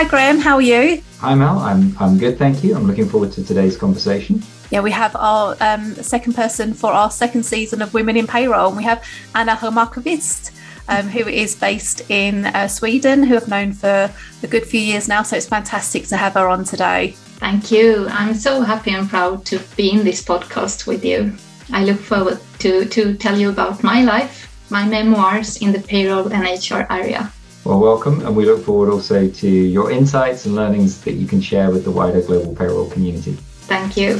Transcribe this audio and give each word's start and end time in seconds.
Hi, 0.00 0.08
Graham. 0.08 0.38
How 0.38 0.54
are 0.54 0.62
you? 0.62 1.02
Hi, 1.18 1.34
Mel. 1.34 1.58
I'm, 1.58 1.94
I'm 2.00 2.16
good, 2.16 2.38
thank 2.38 2.64
you. 2.64 2.74
I'm 2.74 2.86
looking 2.86 3.06
forward 3.06 3.32
to 3.32 3.44
today's 3.44 3.76
conversation. 3.76 4.42
Yeah, 4.70 4.80
we 4.80 4.90
have 4.92 5.14
our 5.14 5.58
um, 5.60 5.94
second 5.96 6.32
person 6.32 6.72
for 6.72 6.90
our 6.90 7.10
second 7.10 7.42
season 7.42 7.82
of 7.82 7.92
Women 7.92 8.16
in 8.16 8.26
Payroll, 8.26 8.68
and 8.68 8.78
we 8.78 8.84
have 8.84 9.04
Anna 9.34 9.56
Hermarkovist, 9.56 10.52
um, 10.88 11.06
who 11.08 11.28
is 11.28 11.54
based 11.54 12.10
in 12.10 12.46
uh, 12.46 12.66
Sweden, 12.66 13.24
who 13.24 13.36
I've 13.36 13.48
known 13.48 13.74
for 13.74 14.10
a 14.42 14.46
good 14.46 14.64
few 14.64 14.80
years 14.80 15.06
now. 15.06 15.22
So 15.22 15.36
it's 15.36 15.44
fantastic 15.44 16.06
to 16.06 16.16
have 16.16 16.32
her 16.32 16.48
on 16.48 16.64
today. 16.64 17.10
Thank 17.36 17.70
you. 17.70 18.08
I'm 18.08 18.32
so 18.32 18.62
happy 18.62 18.92
and 18.92 19.06
proud 19.06 19.44
to 19.46 19.58
be 19.76 19.90
in 19.90 20.02
this 20.02 20.22
podcast 20.24 20.86
with 20.86 21.04
you. 21.04 21.34
I 21.72 21.84
look 21.84 22.00
forward 22.00 22.40
to, 22.60 22.86
to 22.86 23.14
tell 23.16 23.38
you 23.38 23.50
about 23.50 23.82
my 23.82 24.02
life, 24.02 24.66
my 24.70 24.88
memoirs 24.88 25.58
in 25.58 25.72
the 25.72 25.80
payroll 25.80 26.32
and 26.32 26.44
HR 26.44 26.86
area. 26.90 27.30
Well, 27.64 27.78
welcome, 27.78 28.24
and 28.26 28.34
we 28.34 28.46
look 28.46 28.64
forward 28.64 28.90
also 28.90 29.28
to 29.28 29.48
your 29.48 29.90
insights 29.90 30.46
and 30.46 30.54
learnings 30.54 31.02
that 31.02 31.12
you 31.12 31.26
can 31.26 31.42
share 31.42 31.70
with 31.70 31.84
the 31.84 31.90
wider 31.90 32.22
global 32.22 32.56
payroll 32.56 32.88
community. 32.88 33.32
Thank 33.68 33.98
you. 33.98 34.18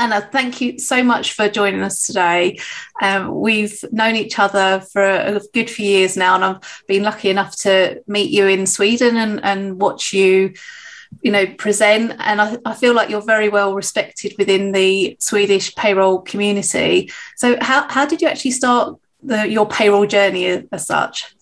Anna, 0.00 0.26
thank 0.32 0.60
you 0.60 0.78
so 0.78 1.02
much 1.02 1.32
for 1.32 1.48
joining 1.48 1.82
us 1.82 2.06
today. 2.06 2.58
Um, 3.02 3.40
we've 3.40 3.84
known 3.92 4.16
each 4.16 4.38
other 4.38 4.80
for 4.92 5.02
a 5.02 5.40
good 5.52 5.68
few 5.68 5.86
years 5.86 6.16
now, 6.16 6.36
and 6.36 6.44
I've 6.44 6.84
been 6.86 7.02
lucky 7.02 7.28
enough 7.30 7.56
to 7.58 8.00
meet 8.06 8.30
you 8.30 8.46
in 8.46 8.64
Sweden 8.66 9.16
and, 9.16 9.44
and 9.44 9.80
watch 9.80 10.12
you 10.12 10.54
you 11.22 11.32
know 11.32 11.46
present. 11.46 12.14
And 12.18 12.40
I, 12.40 12.56
I, 12.64 12.74
feel 12.74 12.94
like 12.94 13.10
you're 13.10 13.22
very 13.22 13.48
well 13.48 13.74
respected 13.74 14.34
within 14.38 14.72
the 14.72 15.16
swedish 15.20 15.74
payroll 15.74 16.20
community. 16.20 17.10
So 17.36 17.56
how, 17.60 17.88
how 17.88 18.06
did 18.06 18.22
you 18.22 18.28
actually 18.28 18.52
start 18.52 18.98
the, 19.22 19.48
your 19.48 19.66
payroll 19.66 20.06
journey 20.06 20.64
as 20.70 20.86
such? 20.86 21.34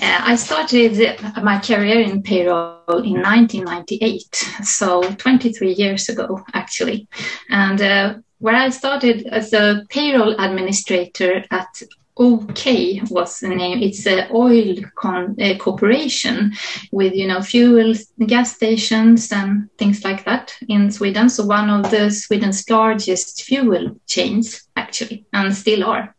Uh, 0.00 0.20
I 0.20 0.36
started 0.36 1.20
my 1.42 1.58
career 1.58 2.00
in 2.00 2.22
payroll 2.22 2.80
in 2.88 3.20
1998, 3.22 4.34
so 4.62 5.02
23 5.02 5.72
years 5.72 6.08
ago, 6.08 6.42
actually. 6.54 7.06
And 7.50 7.80
uh, 7.80 8.14
where 8.38 8.56
I 8.56 8.70
started 8.70 9.26
as 9.26 9.52
a 9.52 9.84
payroll 9.88 10.38
administrator 10.38 11.44
at 11.50 11.82
OK 12.16 13.02
was 13.10 13.40
the 13.40 13.48
name. 13.48 13.82
It's 13.82 14.06
an 14.06 14.28
oil 14.32 14.76
con- 14.94 15.36
uh, 15.40 15.56
corporation 15.58 16.52
with 16.92 17.14
you 17.14 17.26
know 17.26 17.42
fuel 17.42 17.94
gas 18.26 18.54
stations 18.54 19.32
and 19.32 19.68
things 19.78 20.04
like 20.04 20.24
that 20.24 20.54
in 20.68 20.90
Sweden. 20.90 21.28
So 21.28 21.44
one 21.44 21.70
of 21.70 21.90
the 21.90 22.10
Sweden's 22.10 22.68
largest 22.70 23.42
fuel 23.42 24.00
chains 24.06 24.68
actually, 24.76 25.26
and 25.32 25.54
still 25.54 25.84
are. 25.84 26.13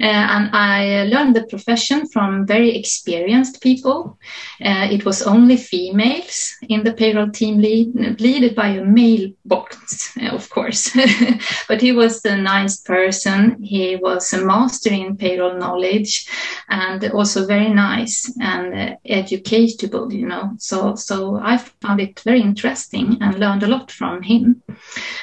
Uh, 0.00 0.04
and 0.04 0.50
I 0.54 1.04
learned 1.04 1.36
the 1.36 1.46
profession 1.46 2.06
from 2.08 2.46
very 2.46 2.76
experienced 2.76 3.60
people. 3.60 4.18
Uh, 4.64 4.88
it 4.90 5.04
was 5.04 5.22
only 5.22 5.56
females 5.56 6.56
in 6.68 6.84
the 6.84 6.92
payroll 6.92 7.30
team, 7.30 7.60
led 7.60 8.54
by 8.54 8.68
a 8.68 8.84
male 8.84 9.30
boss, 9.44 10.16
uh, 10.22 10.28
of 10.28 10.48
course. 10.48 10.96
but 11.68 11.80
he 11.80 11.92
was 11.92 12.24
a 12.24 12.36
nice 12.36 12.80
person. 12.80 13.62
He 13.62 13.96
was 13.96 14.32
a 14.32 14.44
master 14.44 14.90
in 14.90 15.16
payroll 15.16 15.58
knowledge 15.58 16.26
and 16.70 17.04
also 17.10 17.46
very 17.46 17.68
nice 17.68 18.32
and 18.40 18.74
uh, 18.74 18.96
educatable, 19.04 20.12
you 20.12 20.26
know. 20.26 20.52
So, 20.58 20.94
so 20.94 21.36
I 21.36 21.58
found 21.58 22.00
it 22.00 22.20
very 22.20 22.40
interesting 22.40 23.18
and 23.20 23.38
learned 23.38 23.64
a 23.64 23.66
lot 23.66 23.90
from 23.90 24.22
him. 24.22 24.62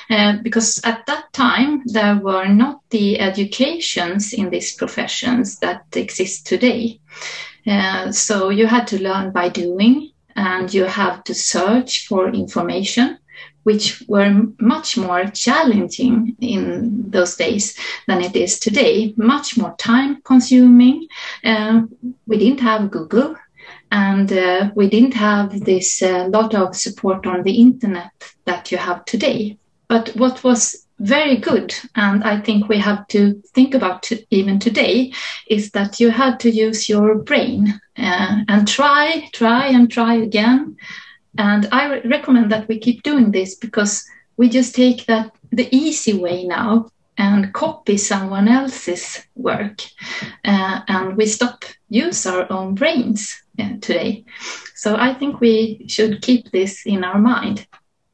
Uh, 0.09 0.37
because 0.43 0.81
at 0.83 1.05
that 1.07 1.31
time, 1.31 1.83
there 1.85 2.17
were 2.17 2.47
not 2.47 2.81
the 2.89 3.19
educations 3.19 4.33
in 4.33 4.49
these 4.49 4.75
professions 4.75 5.59
that 5.59 5.85
exist 5.95 6.45
today. 6.45 6.99
Uh, 7.65 8.11
so 8.11 8.49
you 8.49 8.67
had 8.67 8.87
to 8.87 9.01
learn 9.01 9.31
by 9.31 9.47
doing 9.47 10.11
and 10.35 10.73
you 10.73 10.83
have 10.83 11.23
to 11.23 11.33
search 11.33 12.07
for 12.07 12.29
information 12.29 13.17
which 13.67 14.01
were 14.07 14.31
much 14.59 14.95
more 14.95 15.25
challenging 15.25 16.33
in 16.39 17.11
those 17.11 17.35
days 17.35 17.77
than 18.07 18.21
it 18.21 18.33
is 18.33 18.59
today, 18.59 19.13
much 19.17 19.57
more 19.57 19.75
time 19.77 20.21
consuming. 20.23 21.05
Uh, 21.43 21.81
we 22.27 22.37
didn't 22.37 22.61
have 22.61 22.89
Google 22.91 23.35
and 23.91 24.31
uh, 24.31 24.71
we 24.73 24.89
didn't 24.89 25.15
have 25.15 25.65
this 25.65 26.01
uh, 26.01 26.29
lot 26.29 26.55
of 26.55 26.77
support 26.77 27.27
on 27.27 27.43
the 27.43 27.59
internet 27.67 28.11
that 28.45 28.71
you 28.71 28.77
have 28.77 29.03
today. 29.03 29.57
But 29.89 30.15
what 30.15 30.45
was 30.45 30.87
very 30.99 31.35
good, 31.35 31.75
and 31.95 32.23
I 32.23 32.39
think 32.39 32.69
we 32.69 32.79
have 32.79 33.05
to 33.09 33.41
think 33.53 33.75
about 33.75 34.01
to, 34.03 34.23
even 34.31 34.59
today, 34.59 35.11
is 35.47 35.71
that 35.71 35.99
you 35.99 36.09
had 36.09 36.39
to 36.39 36.49
use 36.49 36.87
your 36.87 37.15
brain 37.15 37.81
uh, 37.97 38.43
and 38.47 38.65
try, 38.65 39.29
try, 39.33 39.67
and 39.67 39.91
try 39.91 40.13
again. 40.15 40.77
And 41.37 41.67
I 41.71 41.93
re- 41.93 42.01
recommend 42.05 42.51
that 42.51 42.67
we 42.67 42.79
keep 42.79 43.03
doing 43.03 43.31
this 43.31 43.55
because 43.55 44.05
we 44.37 44.49
just 44.49 44.75
take 44.75 45.05
that 45.05 45.31
the 45.51 45.67
easy 45.75 46.13
way 46.13 46.43
now 46.45 46.89
and 47.17 47.53
copy 47.53 47.97
someone 47.97 48.47
else's 48.47 49.23
work, 49.35 49.81
uh, 50.45 50.81
and 50.87 51.17
we 51.17 51.25
stop 51.25 51.65
use 51.89 52.25
our 52.27 52.51
own 52.51 52.75
brains 52.75 53.35
uh, 53.59 53.73
today. 53.81 54.23
So 54.75 54.95
I 54.95 55.13
think 55.13 55.39
we 55.39 55.85
should 55.87 56.21
keep 56.21 56.51
this 56.51 56.85
in 56.85 57.03
our 57.03 57.17
mind 57.17 57.65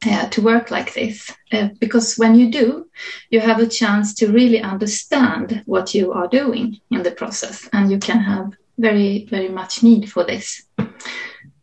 uh, 0.06 0.28
to 0.28 0.42
work 0.42 0.70
like 0.70 0.94
this 0.94 1.30
uh, 1.52 1.68
because 1.80 2.16
when 2.16 2.34
you 2.34 2.50
do 2.50 2.88
you 3.30 3.40
have 3.40 3.58
a 3.58 3.66
chance 3.66 4.14
to 4.14 4.32
really 4.32 4.60
understand 4.60 5.62
what 5.66 5.94
you 5.94 6.12
are 6.12 6.28
doing 6.28 6.78
in 6.90 7.02
the 7.02 7.10
process 7.10 7.68
and 7.72 7.90
you 7.90 7.98
can 7.98 8.20
have 8.20 8.52
very 8.78 9.26
very 9.30 9.48
much 9.48 9.82
need 9.82 10.10
for 10.10 10.24
this 10.24 10.66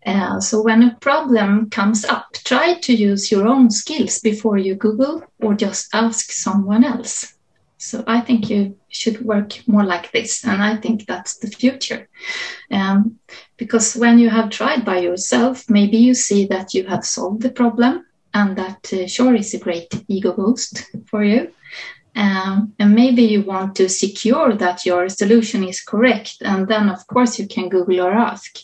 uh, 0.05 0.39
so 0.39 0.61
when 0.61 0.83
a 0.83 0.95
problem 0.95 1.69
comes 1.69 2.05
up 2.05 2.33
try 2.45 2.75
to 2.75 2.93
use 2.93 3.31
your 3.31 3.47
own 3.47 3.69
skills 3.69 4.19
before 4.19 4.57
you 4.57 4.75
google 4.75 5.23
or 5.39 5.53
just 5.53 5.93
ask 5.93 6.31
someone 6.31 6.83
else 6.83 7.35
so 7.77 8.03
i 8.07 8.19
think 8.19 8.49
you 8.49 8.75
should 8.89 9.21
work 9.25 9.61
more 9.67 9.83
like 9.83 10.11
this 10.11 10.43
and 10.43 10.61
i 10.61 10.75
think 10.75 11.05
that's 11.05 11.37
the 11.37 11.47
future 11.47 12.07
um, 12.71 13.17
because 13.57 13.95
when 13.95 14.19
you 14.19 14.29
have 14.29 14.49
tried 14.49 14.83
by 14.85 14.99
yourself 14.99 15.69
maybe 15.69 15.97
you 15.97 16.13
see 16.13 16.45
that 16.45 16.73
you 16.73 16.85
have 16.85 17.05
solved 17.05 17.41
the 17.41 17.51
problem 17.51 18.05
and 18.33 18.57
that 18.57 18.93
uh, 18.93 19.07
sure 19.07 19.35
is 19.35 19.53
a 19.53 19.59
great 19.59 20.03
ego 20.07 20.33
boost 20.33 20.85
for 21.07 21.23
you. 21.23 21.51
Um, 22.15 22.73
and 22.77 22.93
maybe 22.93 23.23
you 23.23 23.41
want 23.43 23.75
to 23.75 23.87
secure 23.87 24.53
that 24.53 24.85
your 24.85 25.07
solution 25.07 25.63
is 25.63 25.81
correct, 25.81 26.37
and 26.41 26.67
then 26.67 26.89
of 26.89 27.07
course 27.07 27.39
you 27.39 27.47
can 27.47 27.69
Google 27.69 28.01
or 28.01 28.11
ask. 28.11 28.57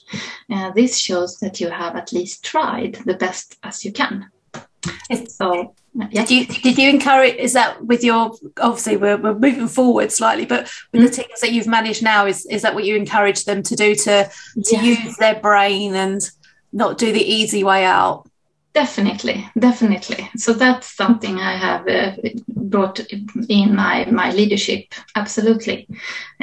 Uh, 0.51 0.71
this 0.71 0.97
shows 0.97 1.39
that 1.39 1.61
you 1.61 1.69
have 1.69 1.95
at 1.95 2.11
least 2.11 2.43
tried 2.43 2.95
the 3.05 3.13
best 3.13 3.57
as 3.63 3.85
you 3.85 3.91
can. 3.91 4.29
So, 5.29 5.73
yeah. 5.93 6.25
Did 6.25 6.31
you 6.31 6.45
did 6.45 6.77
you 6.77 6.89
encourage? 6.89 7.35
Is 7.35 7.53
that 7.53 7.83
with 7.85 8.03
your 8.03 8.31
obviously 8.61 8.97
we're, 8.97 9.17
we're 9.17 9.33
moving 9.33 9.67
forward 9.67 10.11
slightly, 10.11 10.45
but 10.45 10.63
with 10.91 11.01
mm-hmm. 11.01 11.05
the 11.05 11.11
things 11.11 11.41
that 11.41 11.51
you've 11.51 11.67
managed 11.67 12.03
now, 12.03 12.25
is 12.25 12.45
is 12.45 12.61
that 12.61 12.75
what 12.75 12.83
you 12.83 12.95
encourage 12.95 13.45
them 13.45 13.63
to 13.63 13.75
do 13.75 13.95
to 13.95 14.29
to 14.63 14.75
yeah. 14.75 14.81
use 14.81 15.17
their 15.17 15.39
brain 15.39 15.95
and 15.95 16.29
not 16.71 16.97
do 16.97 17.11
the 17.11 17.23
easy 17.23 17.63
way 17.63 17.85
out? 17.85 18.29
Definitely, 18.77 19.49
definitely. 19.57 20.29
So 20.35 20.53
that's 20.53 20.95
something 20.95 21.39
I 21.39 21.57
have 21.57 21.87
uh, 21.87 22.11
brought 22.47 22.99
in 23.49 23.75
my 23.75 24.05
my 24.11 24.31
leadership. 24.31 24.93
Absolutely, 25.15 25.87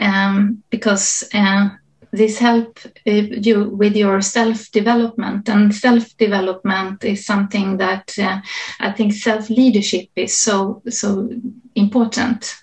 um, 0.00 0.64
because 0.68 1.28
uh, 1.32 1.68
this 2.10 2.38
help 2.40 2.80
uh, 3.06 3.10
you 3.46 3.68
with 3.68 3.94
your 3.94 4.20
self 4.20 4.68
development, 4.72 5.48
and 5.48 5.72
self 5.72 6.16
development 6.16 7.04
is 7.04 7.24
something 7.24 7.76
that 7.76 8.12
uh, 8.18 8.40
I 8.80 8.90
think 8.90 9.12
self 9.12 9.48
leadership 9.48 10.08
is 10.16 10.36
so 10.36 10.82
so 10.88 11.30
important 11.76 12.56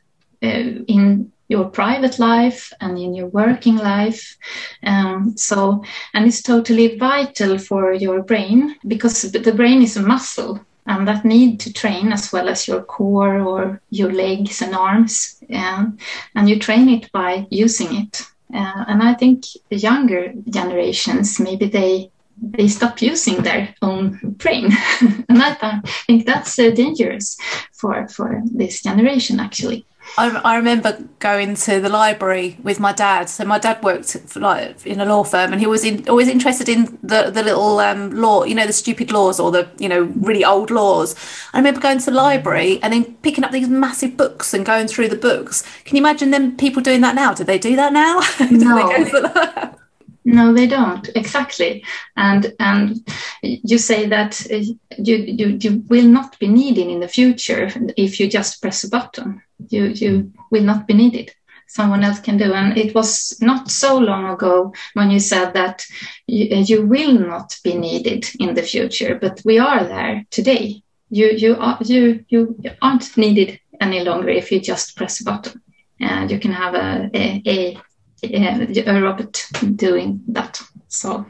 uh, 0.43 0.83
in 0.87 1.31
your 1.51 1.65
private 1.69 2.17
life 2.17 2.71
and 2.79 2.97
in 2.97 3.13
your 3.13 3.27
working 3.27 3.75
life. 3.75 4.37
Um, 4.83 5.35
so, 5.35 5.83
and 6.13 6.25
it's 6.25 6.41
totally 6.41 6.97
vital 6.97 7.57
for 7.57 7.91
your 7.91 8.23
brain 8.23 8.77
because 8.87 9.21
the 9.23 9.53
brain 9.53 9.81
is 9.81 9.97
a 9.97 10.01
muscle 10.01 10.65
and 10.85 11.05
that 11.07 11.25
need 11.25 11.59
to 11.59 11.73
train 11.73 12.13
as 12.13 12.31
well 12.31 12.47
as 12.47 12.67
your 12.69 12.81
core 12.83 13.39
or 13.41 13.81
your 13.89 14.13
legs 14.13 14.61
and 14.61 14.73
arms. 14.73 15.43
Um, 15.53 15.97
and 16.35 16.49
you 16.49 16.57
train 16.57 16.87
it 16.87 17.11
by 17.11 17.47
using 17.51 17.95
it. 18.01 18.21
Uh, 18.53 18.85
and 18.87 19.03
I 19.03 19.13
think 19.13 19.43
the 19.69 19.77
younger 19.77 20.33
generations, 20.49 21.39
maybe 21.39 21.67
they 21.67 22.11
they 22.43 22.67
stop 22.67 23.01
using 23.03 23.43
their 23.43 23.75
own 23.83 24.19
brain. 24.23 24.71
and 25.29 25.43
I 25.43 25.81
think 26.07 26.25
that's 26.25 26.57
uh, 26.57 26.71
dangerous 26.71 27.37
for, 27.71 28.07
for 28.07 28.41
this 28.45 28.81
generation, 28.81 29.39
actually. 29.39 29.85
I, 30.17 30.29
I, 30.43 30.55
remember 30.57 30.97
going 31.19 31.55
to 31.55 31.79
the 31.79 31.89
library 31.89 32.57
with 32.63 32.79
my 32.79 32.91
dad. 32.91 33.29
So 33.29 33.45
my 33.45 33.59
dad 33.59 33.81
worked 33.83 34.17
for, 34.27 34.39
like 34.39 34.85
in 34.85 34.99
a 34.99 35.05
law 35.05 35.23
firm, 35.23 35.53
and 35.53 35.61
he 35.61 35.67
was 35.67 35.85
in, 35.85 36.07
always 36.09 36.27
interested 36.27 36.67
in 36.67 36.97
the 37.01 37.31
the 37.31 37.43
little 37.43 37.79
um, 37.79 38.11
law, 38.11 38.43
you 38.43 38.55
know, 38.55 38.67
the 38.67 38.73
stupid 38.73 39.11
laws 39.11 39.39
or 39.39 39.51
the 39.51 39.69
you 39.79 39.87
know 39.87 40.03
really 40.15 40.43
old 40.43 40.69
laws. 40.69 41.15
I 41.53 41.57
remember 41.57 41.79
going 41.79 41.99
to 41.99 42.05
the 42.05 42.11
library 42.11 42.79
and 42.83 42.91
then 42.91 43.15
picking 43.21 43.43
up 43.43 43.51
these 43.51 43.69
massive 43.69 44.17
books 44.17 44.53
and 44.53 44.65
going 44.65 44.87
through 44.87 45.09
the 45.09 45.15
books. 45.15 45.63
Can 45.85 45.95
you 45.95 46.01
imagine 46.01 46.31
them 46.31 46.57
people 46.57 46.81
doing 46.81 47.01
that 47.01 47.15
now? 47.15 47.33
Do 47.33 47.43
they 47.43 47.59
do 47.59 47.75
that 47.75 47.93
now? 47.93 48.21
No. 48.51 49.75
No, 50.23 50.53
they 50.53 50.67
don't 50.67 51.09
exactly, 51.15 51.83
and 52.15 52.53
and 52.59 53.09
you 53.41 53.79
say 53.79 54.05
that 54.07 54.39
uh, 54.51 54.57
you, 54.97 55.15
you 55.15 55.57
you 55.59 55.83
will 55.89 56.05
not 56.07 56.37
be 56.37 56.47
needed 56.47 56.87
in 56.87 56.99
the 56.99 57.07
future 57.07 57.71
if 57.97 58.19
you 58.19 58.27
just 58.29 58.61
press 58.61 58.83
a 58.83 58.89
button. 58.89 59.41
You 59.69 59.85
you 59.85 60.31
will 60.51 60.63
not 60.63 60.85
be 60.87 60.93
needed. 60.93 61.31
Someone 61.67 62.03
else 62.03 62.19
can 62.19 62.37
do, 62.37 62.53
and 62.53 62.77
it 62.77 62.93
was 62.93 63.35
not 63.41 63.71
so 63.71 63.97
long 63.97 64.29
ago 64.29 64.73
when 64.93 65.09
you 65.09 65.19
said 65.19 65.53
that 65.53 65.85
you, 66.27 66.55
uh, 66.55 66.59
you 66.59 66.85
will 66.85 67.13
not 67.13 67.57
be 67.63 67.73
needed 67.73 68.29
in 68.39 68.53
the 68.53 68.63
future, 68.63 69.17
but 69.19 69.41
we 69.43 69.57
are 69.57 69.83
there 69.85 70.25
today. 70.29 70.83
You 71.09 71.31
you 71.31 71.55
are 71.55 71.79
you 71.81 72.23
you 72.29 72.57
aren't 72.81 73.17
needed 73.17 73.59
any 73.79 74.01
longer 74.03 74.29
if 74.29 74.51
you 74.51 74.59
just 74.59 74.95
press 74.95 75.19
a 75.21 75.23
button, 75.23 75.61
and 75.99 76.29
you 76.29 76.39
can 76.39 76.51
have 76.51 76.75
a 76.75 77.09
a, 77.15 77.41
a 77.47 77.81
a 78.23 79.01
robot 79.01 79.47
doing 79.75 80.21
that. 80.29 80.61
So 80.87 81.25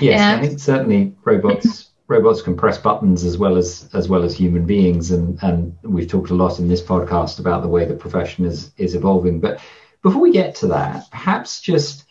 yes, 0.00 0.20
uh, 0.20 0.38
I 0.38 0.46
think 0.46 0.58
certainly 0.58 1.14
robots 1.24 1.90
robots 2.08 2.42
can 2.42 2.56
press 2.56 2.78
buttons 2.78 3.24
as 3.24 3.38
well 3.38 3.56
as 3.56 3.88
as 3.92 4.08
well 4.08 4.22
as 4.22 4.34
human 4.34 4.66
beings, 4.66 5.10
and 5.10 5.38
and 5.42 5.76
we've 5.82 6.08
talked 6.08 6.30
a 6.30 6.34
lot 6.34 6.58
in 6.58 6.68
this 6.68 6.82
podcast 6.82 7.38
about 7.38 7.62
the 7.62 7.68
way 7.68 7.84
the 7.84 7.94
profession 7.94 8.44
is 8.44 8.72
is 8.76 8.94
evolving. 8.94 9.40
But 9.40 9.60
before 10.02 10.20
we 10.20 10.32
get 10.32 10.54
to 10.56 10.68
that, 10.68 11.10
perhaps 11.10 11.60
just 11.60 12.04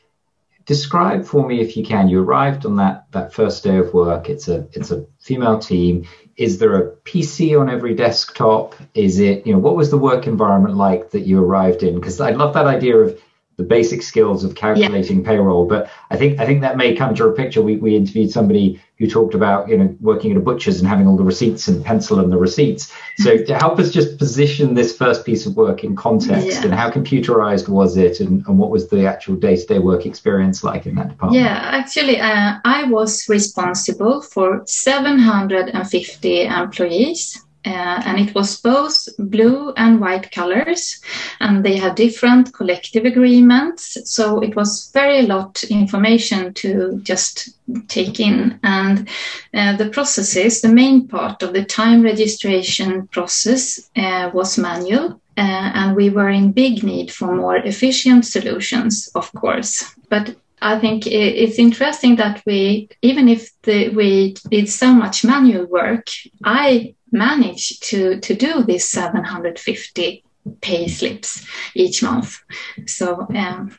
describe 0.65 1.25
for 1.25 1.47
me 1.47 1.59
if 1.59 1.75
you 1.75 1.83
can 1.83 2.07
you 2.07 2.21
arrived 2.21 2.65
on 2.65 2.75
that 2.75 3.05
that 3.11 3.33
first 3.33 3.63
day 3.63 3.77
of 3.77 3.93
work 3.93 4.29
it's 4.29 4.47
a 4.47 4.67
it's 4.73 4.91
a 4.91 5.05
female 5.19 5.57
team 5.57 6.07
is 6.37 6.59
there 6.59 6.77
a 6.77 6.95
pc 6.97 7.59
on 7.59 7.69
every 7.69 7.95
desktop 7.95 8.75
is 8.93 9.19
it 9.19 9.45
you 9.45 9.51
know 9.51 9.59
what 9.59 9.75
was 9.75 9.89
the 9.89 9.97
work 9.97 10.27
environment 10.27 10.77
like 10.77 11.09
that 11.11 11.21
you 11.21 11.43
arrived 11.43 11.81
in 11.81 11.95
because 11.95 12.21
i 12.21 12.29
love 12.29 12.53
that 12.53 12.67
idea 12.67 12.95
of 12.95 13.19
the 13.61 13.67
basic 13.67 14.01
skills 14.01 14.43
of 14.43 14.55
calculating 14.55 15.19
yeah. 15.19 15.27
payroll. 15.27 15.65
But 15.65 15.89
I 16.09 16.17
think 16.17 16.39
I 16.39 16.45
think 16.45 16.61
that 16.61 16.77
may 16.77 16.95
come 16.95 17.13
to 17.15 17.27
a 17.27 17.31
picture. 17.31 17.61
We, 17.61 17.77
we 17.77 17.95
interviewed 17.95 18.31
somebody 18.31 18.81
who 18.97 19.07
talked 19.07 19.35
about 19.35 19.69
you 19.69 19.77
know 19.77 19.95
working 20.01 20.31
at 20.31 20.37
a 20.37 20.39
butcher's 20.39 20.79
and 20.79 20.87
having 20.87 21.07
all 21.07 21.17
the 21.17 21.23
receipts 21.23 21.67
and 21.67 21.85
pencil 21.85 22.19
and 22.19 22.31
the 22.31 22.37
receipts. 22.37 22.91
So 23.17 23.37
to 23.37 23.55
help 23.55 23.77
us 23.79 23.91
just 23.91 24.17
position 24.17 24.73
this 24.73 24.97
first 24.97 25.25
piece 25.25 25.45
of 25.45 25.55
work 25.55 25.83
in 25.83 25.95
context 25.95 26.57
yeah. 26.57 26.63
and 26.65 26.73
how 26.73 26.89
computerized 26.89 27.67
was 27.67 27.97
it 27.97 28.19
and, 28.19 28.45
and 28.47 28.57
what 28.57 28.71
was 28.71 28.89
the 28.89 29.05
actual 29.05 29.35
day-to-day 29.35 29.79
work 29.79 30.05
experience 30.05 30.63
like 30.63 30.87
in 30.87 30.95
that 30.95 31.09
department? 31.09 31.43
Yeah, 31.43 31.57
actually 31.79 32.19
uh, 32.19 32.57
I 32.65 32.85
was 32.85 33.29
responsible 33.29 34.21
for 34.21 34.63
750 34.65 36.41
employees 36.45 37.43
uh, 37.65 38.01
and 38.05 38.19
it 38.19 38.33
was 38.33 38.59
both 38.59 39.07
blue 39.19 39.71
and 39.77 39.99
white 39.99 40.31
colors 40.31 40.99
and 41.39 41.63
they 41.63 41.77
had 41.77 41.95
different 41.95 42.53
collective 42.53 43.05
agreements. 43.05 43.97
So 44.05 44.41
it 44.41 44.55
was 44.55 44.89
very 44.93 45.21
lot 45.23 45.63
information 45.65 46.53
to 46.55 46.99
just 47.03 47.49
take 47.87 48.19
in. 48.19 48.59
And 48.63 49.07
uh, 49.53 49.77
the 49.77 49.89
processes 49.89 50.61
the 50.61 50.73
main 50.73 51.07
part 51.07 51.43
of 51.43 51.53
the 51.53 51.63
time 51.63 52.01
registration 52.01 53.07
process 53.07 53.89
uh, 53.95 54.31
was 54.33 54.57
manual 54.57 55.21
uh, 55.37 55.71
and 55.75 55.95
we 55.95 56.09
were 56.09 56.29
in 56.29 56.51
big 56.51 56.83
need 56.83 57.11
for 57.11 57.35
more 57.35 57.57
efficient 57.57 58.25
solutions 58.25 59.09
of 59.13 59.31
course. 59.33 59.95
But 60.09 60.35
I 60.61 60.79
think 60.79 61.07
it's 61.07 61.57
interesting 61.57 62.17
that 62.17 62.43
we, 62.45 62.89
even 63.01 63.27
if 63.27 63.49
the, 63.63 63.89
we 63.89 64.35
did 64.49 64.69
so 64.69 64.93
much 64.93 65.25
manual 65.25 65.65
work, 65.65 66.07
I 66.43 66.93
managed 67.11 67.83
to, 67.89 68.19
to 68.19 68.35
do 68.35 68.63
these 68.63 68.87
750 68.87 70.23
pay 70.61 70.87
slips 70.87 71.45
each 71.75 72.03
month. 72.03 72.37
So, 72.85 73.27
um, 73.35 73.75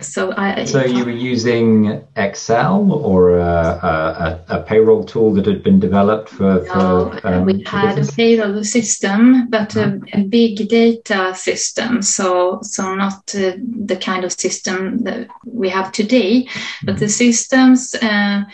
so 0.00 0.32
I. 0.36 0.64
So 0.64 0.84
you 0.84 1.04
were 1.04 1.10
using 1.10 2.04
Excel 2.16 2.92
or 2.92 3.38
a, 3.38 4.40
a, 4.48 4.56
a 4.56 4.62
payroll 4.62 5.04
tool 5.04 5.32
that 5.34 5.46
had 5.46 5.62
been 5.62 5.80
developed 5.80 6.28
for. 6.28 6.62
No, 6.64 7.18
for, 7.20 7.26
um, 7.26 7.44
we 7.44 7.62
had 7.64 7.98
a 7.98 8.12
payroll 8.12 8.62
system, 8.64 9.48
but 9.48 9.74
a, 9.76 9.84
uh-huh. 9.84 9.98
a, 10.12 10.24
big 10.24 10.68
data 10.68 11.34
system. 11.34 12.02
So, 12.02 12.60
so 12.62 12.94
not 12.94 13.34
uh, 13.34 13.52
the 13.84 13.96
kind 14.00 14.24
of 14.24 14.32
system 14.32 14.98
that 15.04 15.28
we 15.44 15.68
have 15.68 15.92
today, 15.92 16.48
but 16.84 16.98
the 16.98 17.08
systems 17.08 17.94
uh, 17.94 18.44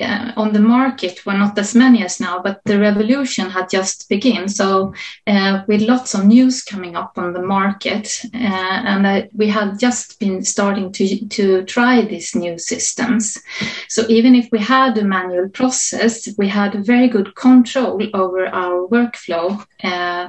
uh, 0.00 0.32
on 0.36 0.52
the 0.52 0.60
market 0.60 1.24
were 1.24 1.38
not 1.38 1.58
as 1.58 1.74
many 1.74 2.04
as 2.04 2.20
now. 2.20 2.40
But 2.42 2.60
the 2.64 2.78
revolution 2.78 3.50
had 3.50 3.70
just 3.70 4.08
begun. 4.08 4.48
So, 4.48 4.94
uh, 5.26 5.62
with 5.68 5.82
lots 5.82 6.14
of 6.14 6.24
news 6.24 6.62
coming 6.62 6.96
up 6.96 7.16
on 7.16 7.32
the 7.32 7.42
market, 7.42 8.22
uh, 8.34 8.38
and 8.38 9.28
we 9.34 9.48
had 9.48 9.78
just 9.78 10.17
been 10.18 10.44
starting 10.44 10.92
to, 10.92 11.26
to 11.28 11.64
try 11.64 12.02
these 12.02 12.34
new 12.34 12.58
systems. 12.58 13.42
So 13.88 14.04
even 14.08 14.34
if 14.34 14.48
we 14.52 14.58
had 14.58 14.98
a 14.98 15.04
manual 15.04 15.48
process, 15.48 16.28
we 16.36 16.48
had 16.48 16.84
very 16.84 17.08
good 17.08 17.34
control 17.34 18.02
over 18.14 18.46
our 18.46 18.86
workflow. 18.88 19.64
Uh, 19.82 20.28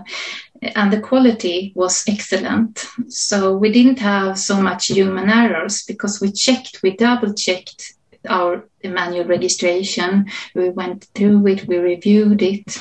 and 0.62 0.92
the 0.92 1.00
quality 1.00 1.72
was 1.76 2.04
excellent. 2.08 2.86
So 3.08 3.56
we 3.56 3.72
didn't 3.72 4.00
have 4.00 4.38
so 4.38 4.62
much 4.62 4.88
human 4.88 5.30
errors 5.30 5.84
because 5.84 6.20
we 6.20 6.32
checked, 6.32 6.82
we 6.84 6.96
double 6.96 7.34
checked 7.34 7.94
our 8.28 8.68
manual 8.84 9.26
registration. 9.26 10.26
We 10.54 10.70
went 10.70 11.06
through 11.16 11.48
it, 11.48 11.68
we 11.68 11.78
reviewed 11.78 12.42
it, 12.42 12.78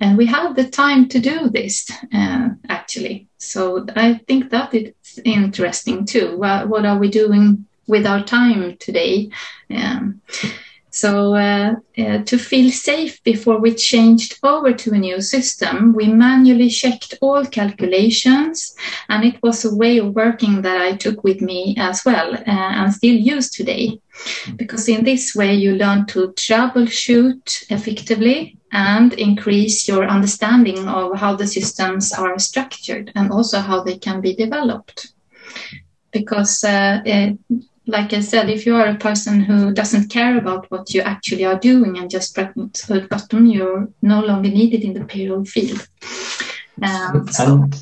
and 0.00 0.18
we 0.18 0.26
had 0.26 0.54
the 0.54 0.68
time 0.68 1.08
to 1.10 1.18
do 1.20 1.48
this 1.50 1.90
uh, 2.12 2.48
actually. 2.68 3.28
So 3.38 3.86
I 3.94 4.14
think 4.26 4.50
that 4.50 4.74
interesting 5.18 6.04
too. 6.04 6.36
What, 6.36 6.68
what 6.68 6.86
are 6.86 6.98
we 6.98 7.08
doing 7.10 7.66
with 7.86 8.06
our 8.06 8.22
time 8.22 8.76
today? 8.78 9.30
Um, 9.70 10.20
so 10.94 11.34
uh, 11.34 11.74
uh, 11.98 12.18
to 12.18 12.38
feel 12.38 12.70
safe 12.70 13.20
before 13.24 13.58
we 13.58 13.74
changed 13.74 14.38
over 14.44 14.72
to 14.72 14.92
a 14.92 14.98
new 14.98 15.20
system, 15.20 15.92
we 15.92 16.06
manually 16.06 16.70
checked 16.70 17.14
all 17.20 17.44
calculations, 17.44 18.76
and 19.08 19.24
it 19.24 19.42
was 19.42 19.64
a 19.64 19.74
way 19.74 19.98
of 19.98 20.14
working 20.14 20.62
that 20.62 20.80
I 20.80 20.94
took 20.94 21.24
with 21.24 21.40
me 21.40 21.74
as 21.80 22.04
well 22.04 22.34
uh, 22.34 22.42
and 22.46 22.94
still 22.94 23.16
use 23.16 23.50
today. 23.50 24.00
Because 24.54 24.88
in 24.88 25.02
this 25.02 25.34
way, 25.34 25.52
you 25.56 25.74
learn 25.74 26.06
to 26.06 26.28
troubleshoot 26.28 27.72
effectively 27.72 28.56
and 28.70 29.14
increase 29.14 29.88
your 29.88 30.06
understanding 30.06 30.86
of 30.86 31.18
how 31.18 31.34
the 31.34 31.48
systems 31.48 32.12
are 32.12 32.38
structured 32.38 33.10
and 33.16 33.32
also 33.32 33.58
how 33.58 33.82
they 33.82 33.98
can 33.98 34.20
be 34.20 34.36
developed. 34.36 35.12
Because 36.12 36.62
uh, 36.62 37.00
like 37.86 38.12
I 38.12 38.20
said, 38.20 38.48
if 38.48 38.66
you 38.66 38.76
are 38.76 38.86
a 38.86 38.96
person 38.96 39.40
who 39.40 39.72
doesn't 39.72 40.08
care 40.08 40.38
about 40.38 40.70
what 40.70 40.94
you 40.94 41.02
actually 41.02 41.44
are 41.44 41.58
doing 41.58 41.98
and 41.98 42.10
just 42.10 42.34
press 42.34 42.90
a 42.90 43.00
button, 43.00 43.46
you're 43.46 43.88
no 44.00 44.20
longer 44.20 44.48
needed 44.48 44.82
in 44.82 44.94
the 44.94 45.04
payroll 45.04 45.44
field. 45.44 45.86
Um, 46.82 47.28
so. 47.28 47.52
And, 47.52 47.76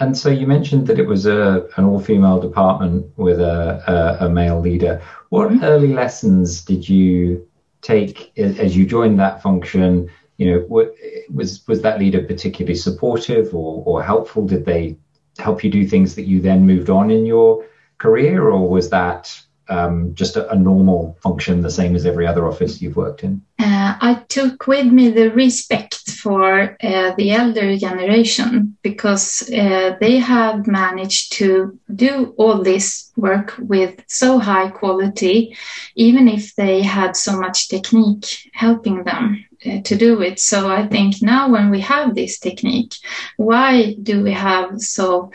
and 0.00 0.16
so 0.16 0.28
you 0.30 0.46
mentioned 0.46 0.86
that 0.86 0.98
it 0.98 1.06
was 1.06 1.26
a, 1.26 1.66
an 1.76 1.84
all-female 1.84 2.40
department 2.40 3.06
with 3.16 3.40
a, 3.40 4.18
a, 4.20 4.26
a 4.26 4.28
male 4.28 4.60
leader. 4.60 5.02
What 5.30 5.50
mm-hmm. 5.50 5.64
early 5.64 5.92
lessons 5.92 6.64
did 6.64 6.88
you 6.88 7.46
take 7.82 8.36
as 8.38 8.76
you 8.76 8.86
joined 8.86 9.18
that 9.18 9.42
function? 9.42 10.08
You 10.36 10.52
know, 10.52 10.58
what, 10.68 10.94
was 11.34 11.66
was 11.66 11.82
that 11.82 11.98
leader 11.98 12.22
particularly 12.22 12.76
supportive 12.76 13.52
or, 13.52 13.82
or 13.84 14.04
helpful? 14.04 14.46
Did 14.46 14.64
they 14.64 14.96
help 15.38 15.64
you 15.64 15.70
do 15.70 15.86
things 15.86 16.14
that 16.14 16.26
you 16.26 16.40
then 16.40 16.64
moved 16.64 16.90
on 16.90 17.10
in 17.10 17.26
your 17.26 17.66
career, 17.98 18.48
or 18.48 18.68
was 18.68 18.90
that 18.90 19.40
um, 19.68 20.14
just 20.14 20.36
a, 20.36 20.50
a, 20.50 20.56
normal 20.56 21.18
function, 21.22 21.60
the 21.60 21.70
same 21.70 21.94
as 21.94 22.06
every 22.06 22.26
other 22.26 22.46
office 22.46 22.80
you've 22.80 22.96
worked 22.96 23.22
in? 23.22 23.42
Uh, 23.58 23.96
I 24.00 24.22
took 24.28 24.66
with 24.66 24.86
me 24.86 25.10
the 25.10 25.30
respect 25.30 26.10
for 26.10 26.76
uh, 26.82 27.14
the 27.16 27.32
elder 27.32 27.76
generation 27.76 28.76
because 28.82 29.48
uh, 29.50 29.96
they 30.00 30.18
have 30.18 30.66
managed 30.66 31.32
to 31.34 31.78
do 31.94 32.34
all 32.38 32.62
this 32.62 33.12
work 33.16 33.54
with 33.58 34.02
so 34.06 34.38
high 34.38 34.70
quality, 34.70 35.56
even 35.96 36.28
if 36.28 36.54
they 36.54 36.82
had 36.82 37.16
so 37.16 37.38
much 37.38 37.68
technique 37.68 38.50
helping 38.52 39.04
them. 39.04 39.44
Uh, 39.66 39.80
to 39.82 39.96
do 39.96 40.22
it. 40.22 40.38
So 40.38 40.70
I 40.70 40.86
think 40.86 41.20
now 41.20 41.48
when 41.48 41.68
we 41.68 41.80
have 41.80 42.14
this 42.14 42.38
technique, 42.38 42.94
why 43.36 43.94
do 44.00 44.22
we 44.22 44.30
have 44.30 44.80
so 44.80 45.32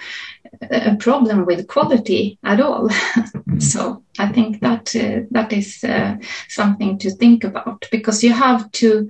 a 0.62 0.96
problem 0.96 1.46
with 1.46 1.68
quality 1.68 2.38
at 2.44 2.60
all. 2.60 2.90
Mm-hmm. 2.90 3.60
so 3.60 4.04
I 4.20 4.28
think 4.28 4.62
that 4.62 4.96
uh, 4.96 5.22
that 5.32 5.54
is 5.54 5.84
uh, 5.84 6.18
something 6.48 6.98
to 7.00 7.12
think 7.12 7.44
about 7.44 7.88
because 7.92 8.24
you 8.24 8.34
have 8.34 8.72
to 8.74 9.10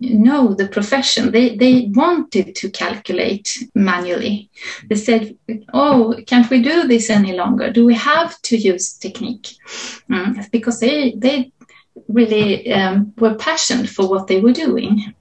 know 0.00 0.54
the 0.54 0.68
profession. 0.68 1.32
They 1.32 1.56
they 1.56 1.90
wanted 1.94 2.54
to 2.56 2.70
calculate 2.70 3.58
manually. 3.74 4.50
They 4.88 4.96
said, 4.96 5.36
"Oh, 5.72 6.14
can't 6.26 6.50
we 6.50 6.62
do 6.62 6.86
this 6.86 7.10
any 7.10 7.32
longer? 7.32 7.72
Do 7.72 7.84
we 7.84 7.94
have 7.94 8.40
to 8.42 8.56
use 8.56 8.92
technique?" 8.94 9.56
Mm, 10.10 10.50
because 10.50 10.80
they 10.80 11.12
they 11.16 11.52
really 12.08 12.72
um, 12.72 13.12
were 13.18 13.34
passionate 13.34 13.88
for 13.88 14.08
what 14.08 14.26
they 14.26 14.40
were 14.40 14.52
doing. 14.52 15.14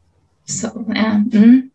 So, 0.46 0.68
uh, 0.68 1.20
mm. 1.22 1.70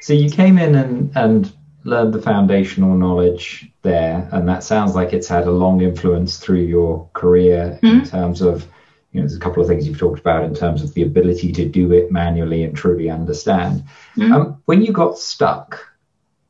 so 0.00 0.12
you 0.12 0.30
came 0.30 0.58
in 0.58 0.74
and 0.74 1.10
and 1.16 1.52
learned 1.86 2.12
the 2.12 2.20
foundational 2.20 2.96
knowledge 2.96 3.70
there, 3.82 4.28
and 4.32 4.48
that 4.48 4.64
sounds 4.64 4.94
like 4.94 5.12
it's 5.12 5.28
had 5.28 5.46
a 5.46 5.50
long 5.50 5.80
influence 5.80 6.38
through 6.38 6.62
your 6.62 7.08
career 7.14 7.78
mm. 7.82 8.00
in 8.00 8.04
terms 8.04 8.42
of 8.42 8.66
you 9.12 9.20
know, 9.20 9.28
there's 9.28 9.36
a 9.36 9.40
couple 9.40 9.62
of 9.62 9.68
things 9.68 9.86
you've 9.86 9.98
talked 9.98 10.20
about 10.20 10.44
in 10.44 10.54
terms 10.54 10.82
of 10.82 10.92
the 10.92 11.02
ability 11.02 11.50
to 11.52 11.66
do 11.66 11.92
it 11.92 12.12
manually 12.12 12.64
and 12.64 12.76
truly 12.76 13.08
understand. 13.08 13.82
Mm. 14.16 14.32
Um, 14.32 14.62
when 14.66 14.82
you 14.82 14.92
got 14.92 15.16
stuck 15.16 15.80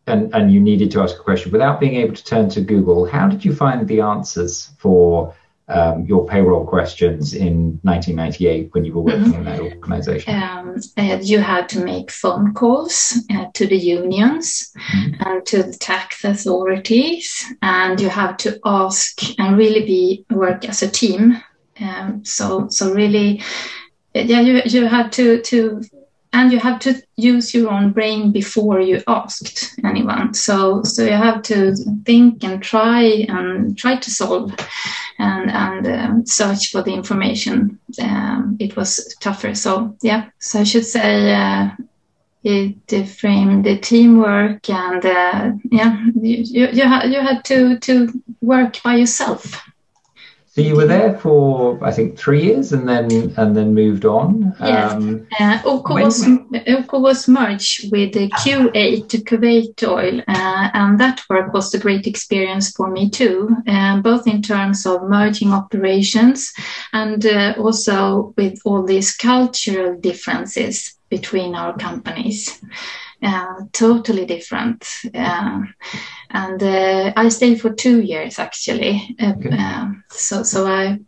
and, 0.09 0.35
and 0.35 0.53
you 0.53 0.59
needed 0.59 0.91
to 0.93 1.01
ask 1.01 1.17
a 1.17 1.23
question 1.23 1.53
without 1.53 1.79
being 1.79 1.95
able 1.97 2.17
to 2.17 2.25
turn 2.25 2.49
to 2.51 2.61
Google, 2.61 3.05
how 3.05 3.29
did 3.29 3.45
you 3.45 3.55
find 3.55 3.87
the 3.87 4.01
answers 4.01 4.71
for 4.79 5.33
um, 5.69 6.05
your 6.07 6.27
payroll 6.27 6.65
questions 6.65 7.35
in 7.35 7.81
1998 7.83 8.73
when 8.73 8.85
you 8.85 8.95
were 8.95 9.03
working 9.03 9.33
mm-hmm. 9.33 9.35
in 9.35 9.45
that 9.45 9.61
organization? 9.61 10.35
Um, 10.35 10.77
you 11.23 11.41
had 11.41 11.69
to 11.71 11.81
make 11.81 12.11
phone 12.11 12.55
calls 12.55 13.19
uh, 13.33 13.47
to 13.55 13.67
the 13.67 13.77
unions 13.77 14.73
mm-hmm. 14.77 15.29
and 15.29 15.47
to 15.47 15.65
the 15.65 15.73
tax 15.73 16.25
authorities, 16.25 17.45
and 17.63 18.01
you 18.01 18.09
have 18.09 18.37
to 18.39 18.61
ask 18.65 19.39
and 19.41 19.59
really 19.59 19.85
be 19.85 20.25
work 20.31 20.69
as 20.69 20.83
a 20.83 20.91
team. 20.91 21.43
Um, 21.81 22.25
so, 22.25 22.69
so 22.69 22.93
really, 22.93 23.43
yeah, 24.15 24.41
you 24.41 24.63
you 24.65 24.87
had 24.87 25.13
to 25.13 25.43
to 25.43 25.83
and 26.37 26.53
you 26.53 26.59
have 26.59 26.79
to 26.79 27.03
use 27.17 27.55
your 27.55 27.71
own 27.71 27.93
brain 27.93 28.31
before 28.31 28.79
you 28.79 29.03
asked 29.07 29.75
anyone. 29.85 30.35
So 30.35 30.83
so 30.83 31.03
you 31.03 31.19
have 31.29 31.41
to 31.45 31.75
think 32.05 32.45
and 32.45 32.63
try 32.63 33.01
and 33.37 33.77
try 33.77 33.97
to 33.97 34.11
solve 34.11 34.55
and 35.19 35.51
and 35.51 35.87
um, 35.87 36.27
search 36.27 36.71
for 36.71 36.83
the 36.83 36.93
information. 36.93 37.79
Um, 38.03 38.59
it 38.61 38.77
was 38.77 39.17
tougher. 39.21 39.55
So 39.55 39.97
yeah. 40.03 40.29
So 40.39 40.61
i 40.61 40.65
should 40.65 40.85
say 40.85 41.35
uh, 41.35 41.71
it 42.45 43.09
framed 43.09 43.65
the 43.65 43.79
teamwork 43.79 44.69
and 44.71 45.05
uh, 45.05 45.53
yeah 45.73 45.93
you, 46.15 46.37
you, 46.57 46.69
you, 46.69 46.83
had, 46.83 47.11
you 47.13 47.21
had 47.21 47.45
to 47.47 47.79
to 47.79 48.13
work 48.41 48.83
by 48.85 48.97
yourself 48.97 49.43
so 50.57 50.63
you 50.63 50.75
were 50.75 50.87
there 50.87 51.19
for 51.19 51.79
I 51.85 51.93
think 51.93 52.19
three 52.19 52.45
years, 52.45 52.73
and 52.73 52.89
then 52.89 53.35
and 53.37 53.55
then 53.55 53.75
moved 53.75 54.07
on. 54.07 54.57
Yes, 54.59 54.93
um, 54.95 55.27
uh, 55.39 55.61
OK 55.67 56.03
was 56.03 56.27
OK 56.27 56.99
was 56.99 57.29
merged 57.29 57.93
with 57.93 58.15
the 58.15 58.31
Q8 58.31 59.07
to 59.11 59.19
Kuwait 59.19 59.87
Oil, 59.87 60.23
uh, 60.27 60.71
and 60.73 60.99
that 60.99 61.21
work 61.29 61.53
was 61.53 61.75
a 61.75 61.79
great 61.79 62.07
experience 62.07 62.71
for 62.71 62.91
me 62.91 63.11
too, 63.11 63.55
uh, 63.69 64.01
both 64.01 64.27
in 64.27 64.41
terms 64.41 64.87
of 64.87 65.03
merging 65.03 65.53
operations 65.53 66.55
and 66.95 67.27
uh, 67.27 67.53
also 67.59 68.33
with 68.39 68.59
all 68.65 68.83
these 68.83 69.15
cultural 69.15 70.01
differences 70.01 70.97
between 71.11 71.55
our 71.55 71.77
companies. 71.77 72.63
Uh, 73.27 73.63
totally 73.73 74.25
different. 74.25 74.87
Uh, 75.13 75.63
and 76.31 76.63
uh, 76.63 77.13
I 77.17 77.29
stayed 77.29 77.61
for 77.61 77.73
two 77.73 78.01
years 78.01 78.39
actually. 78.39 79.17
Uh, 79.21 79.33
okay. 79.37 79.51
Um, 79.51 80.05
so 80.11 80.45
so 80.45 80.65
I, 80.65 81.01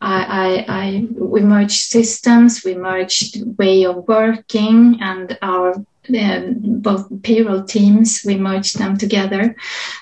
I, 0.00 0.22
I, 0.22 0.64
I, 0.68 1.08
we 1.18 1.40
merged 1.40 1.90
systems, 1.90 2.62
we 2.64 2.76
merged 2.76 3.42
way 3.58 3.86
of 3.86 4.06
working, 4.06 4.98
and 5.00 5.36
our 5.42 5.74
um, 6.16 6.54
both 6.80 7.06
payroll 7.22 7.64
teams 7.64 8.22
we 8.24 8.36
merged 8.36 8.78
them 8.78 8.96
together 8.96 9.54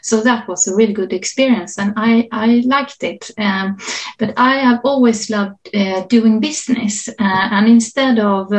so 0.02 0.20
that 0.22 0.46
was 0.46 0.68
a 0.68 0.74
really 0.76 0.92
good 0.92 1.12
experience 1.12 1.78
and 1.78 1.92
i 1.96 2.28
i 2.30 2.62
liked 2.64 3.02
it 3.02 3.28
um, 3.38 3.76
but 4.16 4.32
i 4.36 4.54
have 4.54 4.78
always 4.84 5.28
loved 5.30 5.68
uh, 5.74 6.02
doing 6.02 6.38
business 6.38 7.08
uh, 7.08 7.48
and 7.50 7.66
instead 7.66 8.20
of 8.20 8.52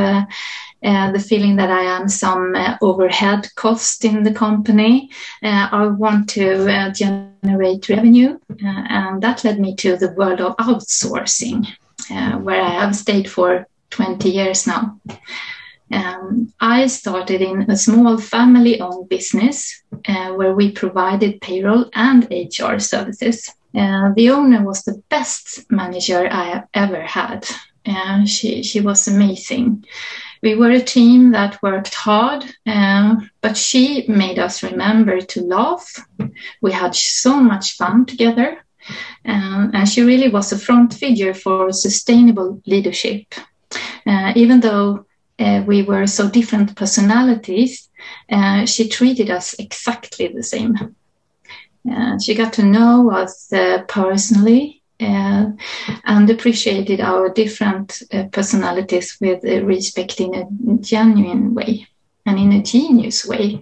the 0.82 1.20
feeling 1.20 1.56
that 1.58 1.72
I 1.72 1.82
am 1.82 2.08
some 2.08 2.56
uh, 2.56 2.78
overhead 2.82 3.48
cost 3.56 4.06
in 4.06 4.24
the 4.24 4.34
company. 4.34 5.10
Uh, 5.44 5.70
I 5.72 5.88
want 5.88 6.30
to 6.30 6.72
uh, 6.72 6.92
generate 6.92 7.90
revenue, 7.90 8.38
uh, 8.52 8.84
and 8.90 9.22
that 9.24 9.44
led 9.44 9.60
me 9.60 9.76
to 9.78 9.98
the 9.98 10.14
world 10.14 10.42
of 10.42 10.56
outsourcing, 10.58 11.68
uh, 12.12 12.38
where 12.38 12.62
I 12.62 12.70
have 12.70 12.96
stayed 12.96 13.30
for 13.30 13.68
20 13.90 14.30
years 14.30 14.68
now. 14.68 15.00
Um, 15.92 16.54
I 16.60 16.88
started 16.88 17.42
in 17.42 17.72
a 17.72 17.78
small 17.78 18.18
family 18.18 18.82
owned 18.82 19.08
business 19.08 19.84
where 20.06 20.54
we 20.54 20.74
provided 20.74 21.40
payroll 21.40 21.90
and 21.94 22.28
HR 22.30 22.78
services. 22.78 23.50
the 23.74 24.30
owner 24.30 24.64
was 24.64 24.84
the 24.84 25.02
best 25.10 25.72
manager 25.72 26.28
I 26.30 26.44
have 26.50 26.68
ever 26.74 27.02
had. 27.02 27.48
she, 28.26 28.64
she 28.64 28.82
was 28.82 29.08
amazing 29.08 29.86
we 30.48 30.56
were 30.56 30.72
a 30.72 30.80
team 30.80 31.32
that 31.32 31.62
worked 31.62 31.94
hard, 31.94 32.42
uh, 32.66 33.18
but 33.42 33.58
she 33.58 34.06
made 34.08 34.39
us 34.39 34.63
remember 34.63 35.20
to 35.20 35.42
laugh. 35.42 35.86
We 36.62 36.72
had 36.72 36.96
so 36.96 37.42
much 37.42 37.75
fun 37.75 38.06
together. 38.06 38.63
Uh, 39.25 39.68
and 39.74 39.89
she 39.89 40.04
really 40.04 40.30
was 40.30 40.54
a 40.54 40.58
front 40.58 40.94
figure 40.94 41.34
for 41.34 41.74
sustainable 41.74 42.62
leadership. 42.66 43.25
Uh, 44.06 44.32
even 44.38 44.62
though 44.62 45.06
uh, 45.38 45.63
we 45.68 45.84
were 45.84 46.08
so 46.08 46.30
different 46.30 46.77
personalities, 46.77 47.89
uh, 48.32 48.66
she 48.66 48.88
treated 48.88 49.30
us 49.30 49.54
exactly 49.60 50.30
the 50.30 50.44
same. 50.44 50.96
Uh, 51.92 52.18
she 52.20 52.34
got 52.36 52.54
to 52.54 52.63
know 52.63 53.12
us 53.12 53.51
personally 53.89 54.77
uh, 54.77 54.77
and 55.00 56.30
appreciated 56.30 57.00
our 57.01 57.30
different 57.30 58.01
uh, 58.13 58.24
personalities 58.32 59.18
with 59.22 59.44
uh, 59.46 59.63
respect 59.63 60.20
in 60.20 60.34
a 60.36 60.46
genuine 60.82 61.54
way 61.54 61.88
and 62.25 62.39
in 62.39 62.51
a 62.54 62.63
genius 62.63 63.25
way 63.25 63.62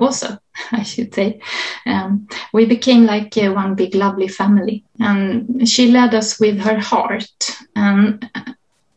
also 0.00 0.38
i 0.72 0.82
should 0.82 1.14
say. 1.14 1.40
Um, 1.86 2.28
we 2.52 2.66
became 2.66 3.04
like 3.06 3.34
one 3.36 3.74
big 3.74 3.94
lovely 3.94 4.28
family 4.28 4.84
and 5.00 5.68
she 5.68 5.90
led 5.90 6.14
us 6.14 6.38
with 6.38 6.58
her 6.60 6.78
heart 6.78 7.56
and 7.74 8.28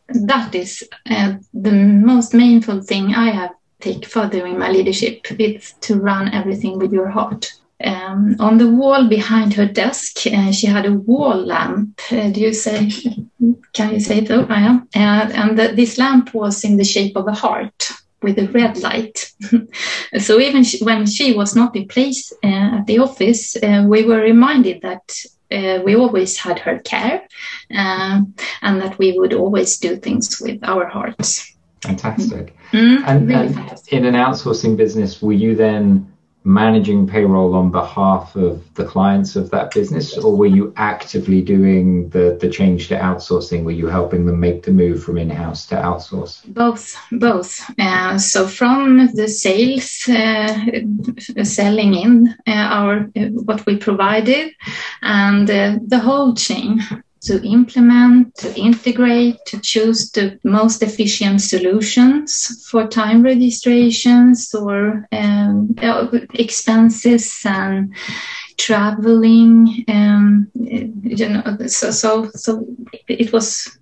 that 0.08 0.54
is 0.54 0.86
uh, 1.08 1.34
the 1.54 1.72
most 1.72 2.34
meaningful 2.34 2.82
thing 2.82 3.14
i 3.14 3.30
have 3.30 3.52
take 3.80 4.06
further 4.06 4.46
in 4.46 4.58
my 4.58 4.70
leadership. 4.70 5.26
It's 5.38 5.72
to 5.80 5.98
run 5.98 6.32
everything 6.32 6.78
with 6.78 6.92
your 6.92 7.08
heart 7.08 7.52
um, 7.84 8.36
on 8.38 8.58
the 8.58 8.68
wall 8.68 9.08
behind 9.08 9.54
her 9.54 9.66
desk, 9.66 10.26
uh, 10.26 10.52
she 10.52 10.66
had 10.66 10.86
a 10.86 10.92
wall 10.92 11.36
lamp. 11.36 12.00
Uh, 12.10 12.28
do 12.30 12.40
you 12.40 12.52
say? 12.52 12.90
Can 13.72 13.94
you 13.94 14.00
say 14.00 14.18
it? 14.18 14.30
Oh, 14.30 14.46
yeah. 14.48 14.80
Uh, 14.94 15.30
and 15.32 15.58
the, 15.58 15.68
this 15.68 15.96
lamp 15.96 16.34
was 16.34 16.64
in 16.64 16.76
the 16.76 16.84
shape 16.84 17.16
of 17.16 17.26
a 17.26 17.32
heart 17.32 17.90
with 18.22 18.38
a 18.38 18.48
red 18.48 18.78
light. 18.78 19.32
so 20.18 20.38
even 20.38 20.62
she, 20.62 20.84
when 20.84 21.06
she 21.06 21.32
was 21.32 21.56
not 21.56 21.74
in 21.74 21.88
place 21.88 22.32
uh, 22.44 22.78
at 22.78 22.86
the 22.86 22.98
office, 22.98 23.56
uh, 23.56 23.84
we 23.86 24.04
were 24.04 24.20
reminded 24.20 24.82
that 24.82 25.14
uh, 25.50 25.80
we 25.82 25.96
always 25.96 26.36
had 26.36 26.58
her 26.58 26.78
care 26.80 27.26
and 27.70 28.34
that 28.60 28.98
we 28.98 29.18
would 29.18 29.32
always 29.32 29.78
do 29.78 29.96
things 29.96 30.40
with 30.40 30.60
our 30.62 30.86
hearts. 30.86 31.56
Fantastic. 31.82 32.54
Mm, 32.72 33.02
and, 33.06 33.28
really 33.28 33.46
and 33.46 33.54
fantastic. 33.54 33.92
in 33.92 34.04
an 34.04 34.14
outsourcing 34.14 34.76
business, 34.76 35.22
were 35.22 35.32
you 35.32 35.54
then 35.54 36.09
managing 36.44 37.06
payroll 37.06 37.54
on 37.54 37.70
behalf 37.70 38.34
of 38.34 38.62
the 38.74 38.84
clients 38.84 39.36
of 39.36 39.50
that 39.50 39.70
business 39.72 40.16
or 40.16 40.34
were 40.34 40.46
you 40.46 40.72
actively 40.76 41.42
doing 41.42 42.08
the 42.10 42.38
the 42.40 42.48
change 42.48 42.88
to 42.88 42.96
outsourcing? 42.96 43.62
Were 43.64 43.70
you 43.82 43.88
helping 43.88 44.24
them 44.24 44.40
make 44.40 44.62
the 44.62 44.70
move 44.70 45.02
from 45.02 45.18
in-house 45.18 45.66
to 45.66 45.74
outsource? 45.74 46.42
Both 46.46 46.96
both. 47.12 47.60
Uh, 47.78 48.16
so 48.18 48.48
from 48.48 49.08
the 49.14 49.28
sales 49.28 50.08
uh, 50.08 51.44
selling 51.44 51.94
in 51.94 52.34
uh, 52.46 52.50
our 52.50 53.00
what 53.48 53.66
we 53.66 53.76
provided 53.76 54.52
and 55.02 55.50
uh, 55.50 55.78
the 55.86 55.98
whole 55.98 56.34
chain 56.34 56.80
to 57.22 57.42
implement, 57.46 58.34
to 58.36 58.54
integrate, 58.58 59.36
to 59.46 59.60
choose 59.60 60.10
the 60.10 60.38
most 60.42 60.82
efficient 60.82 61.40
solutions 61.40 62.66
for 62.70 62.86
time 62.86 63.22
registrations 63.22 64.54
or 64.54 65.06
um, 65.12 65.76
expenses 66.34 67.40
and 67.44 67.94
traveling. 68.56 69.84
Um, 69.88 70.50
you 70.54 71.28
know, 71.28 71.58
so, 71.66 71.90
so, 71.90 72.30
so 72.30 72.66
it 73.06 73.32
was 73.32 73.78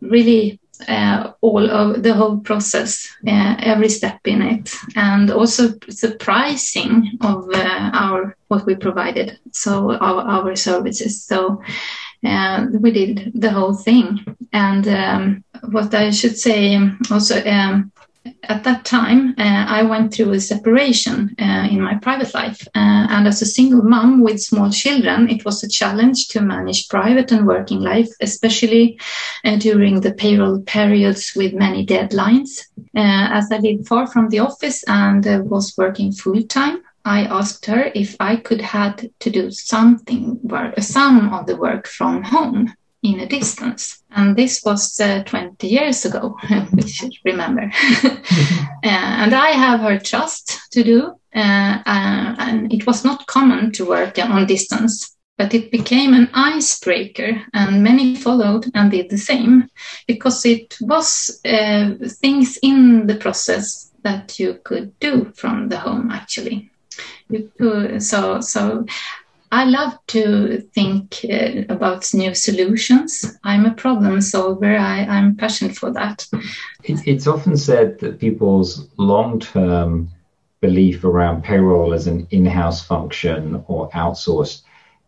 really 0.00 0.60
uh, 0.88 1.32
all 1.40 1.70
of 1.70 2.02
the 2.02 2.14
whole 2.14 2.38
process, 2.38 3.08
uh, 3.26 3.56
every 3.58 3.88
step 3.88 4.20
in 4.24 4.42
it, 4.42 4.74
and 4.96 5.30
also 5.30 5.68
the 5.68 6.16
pricing 6.18 7.18
of 7.20 7.48
uh, 7.54 7.90
our 7.92 8.36
what 8.48 8.66
we 8.66 8.74
provided, 8.74 9.38
so 9.52 9.92
our, 9.92 10.22
our 10.22 10.56
services. 10.56 11.22
So 11.22 11.62
and 12.22 12.80
we 12.82 12.90
did 12.90 13.32
the 13.34 13.50
whole 13.50 13.74
thing. 13.74 14.24
And 14.52 14.86
um, 14.88 15.44
what 15.70 15.94
I 15.94 16.10
should 16.10 16.36
say 16.36 16.78
also, 17.10 17.42
um, 17.44 17.92
at 18.44 18.64
that 18.64 18.84
time, 18.84 19.34
uh, 19.38 19.64
I 19.68 19.82
went 19.82 20.12
through 20.12 20.32
a 20.32 20.40
separation 20.40 21.34
uh, 21.40 21.68
in 21.70 21.80
my 21.80 21.94
private 21.96 22.34
life. 22.34 22.66
Uh, 22.74 23.06
and 23.08 23.26
as 23.26 23.40
a 23.40 23.46
single 23.46 23.82
mom 23.82 24.20
with 24.20 24.42
small 24.42 24.70
children, 24.70 25.30
it 25.30 25.44
was 25.44 25.62
a 25.62 25.68
challenge 25.68 26.28
to 26.28 26.42
manage 26.42 26.88
private 26.88 27.32
and 27.32 27.46
working 27.46 27.80
life, 27.80 28.08
especially 28.20 28.98
uh, 29.44 29.56
during 29.56 30.00
the 30.00 30.12
payroll 30.12 30.60
periods 30.62 31.32
with 31.34 31.54
many 31.54 31.86
deadlines. 31.86 32.66
Uh, 32.94 33.28
as 33.32 33.50
I 33.50 33.58
lived 33.58 33.86
far 33.86 34.06
from 34.06 34.28
the 34.28 34.40
office 34.40 34.84
and 34.86 35.26
uh, 35.26 35.40
was 35.44 35.74
working 35.78 36.12
full 36.12 36.42
time, 36.42 36.82
I 37.04 37.24
asked 37.24 37.66
her 37.66 37.90
if 37.94 38.16
I 38.20 38.36
could 38.36 38.60
had 38.60 39.10
to 39.20 39.30
do 39.30 39.50
something 39.50 40.38
work, 40.42 40.78
some 40.80 41.32
of 41.32 41.46
the 41.46 41.56
work 41.56 41.86
from 41.86 42.22
home 42.22 42.74
in 43.02 43.20
a 43.20 43.26
distance. 43.26 44.02
And 44.10 44.36
this 44.36 44.62
was 44.64 45.00
uh, 45.00 45.22
20 45.24 45.66
years 45.66 46.04
ago, 46.04 46.36
we 46.72 46.82
should 46.82 47.12
remember. 47.24 47.62
mm-hmm. 47.62 48.64
uh, 48.84 48.88
and 48.88 49.34
I 49.34 49.50
have 49.50 49.80
her 49.80 49.98
trust 49.98 50.58
to 50.72 50.84
do, 50.84 51.14
uh, 51.34 51.38
uh, 51.86 52.34
and 52.38 52.72
it 52.72 52.86
was 52.86 53.04
not 53.04 53.26
common 53.26 53.72
to 53.72 53.88
work 53.88 54.18
on 54.18 54.46
distance. 54.46 55.16
But 55.38 55.54
it 55.54 55.72
became 55.72 56.12
an 56.12 56.28
icebreaker, 56.34 57.42
and 57.54 57.82
many 57.82 58.14
followed 58.14 58.70
and 58.74 58.90
did 58.90 59.08
the 59.08 59.16
same 59.16 59.70
because 60.06 60.44
it 60.44 60.76
was 60.82 61.40
uh, 61.46 61.94
things 62.20 62.58
in 62.62 63.06
the 63.06 63.14
process 63.14 63.90
that 64.02 64.38
you 64.38 64.60
could 64.64 64.98
do 65.00 65.32
from 65.34 65.70
the 65.70 65.78
home 65.78 66.10
actually. 66.10 66.69
So, 67.98 68.40
so 68.40 68.86
I 69.52 69.64
love 69.64 69.98
to 70.08 70.60
think 70.74 71.24
uh, 71.24 71.62
about 71.68 72.14
new 72.14 72.34
solutions. 72.34 73.36
I'm 73.42 73.66
a 73.66 73.74
problem 73.74 74.20
solver. 74.20 74.76
I, 74.76 75.00
am 75.00 75.36
passionate 75.36 75.76
for 75.76 75.90
that. 75.92 76.26
It, 76.84 77.06
it's 77.06 77.26
often 77.26 77.56
said 77.56 77.98
that 77.98 78.20
people's 78.20 78.88
long 78.96 79.40
term 79.40 80.10
belief 80.60 81.04
around 81.04 81.42
payroll 81.42 81.92
as 81.92 82.06
an 82.06 82.28
in 82.30 82.46
house 82.46 82.84
function 82.84 83.64
or 83.66 83.90
outsourced 83.90 84.62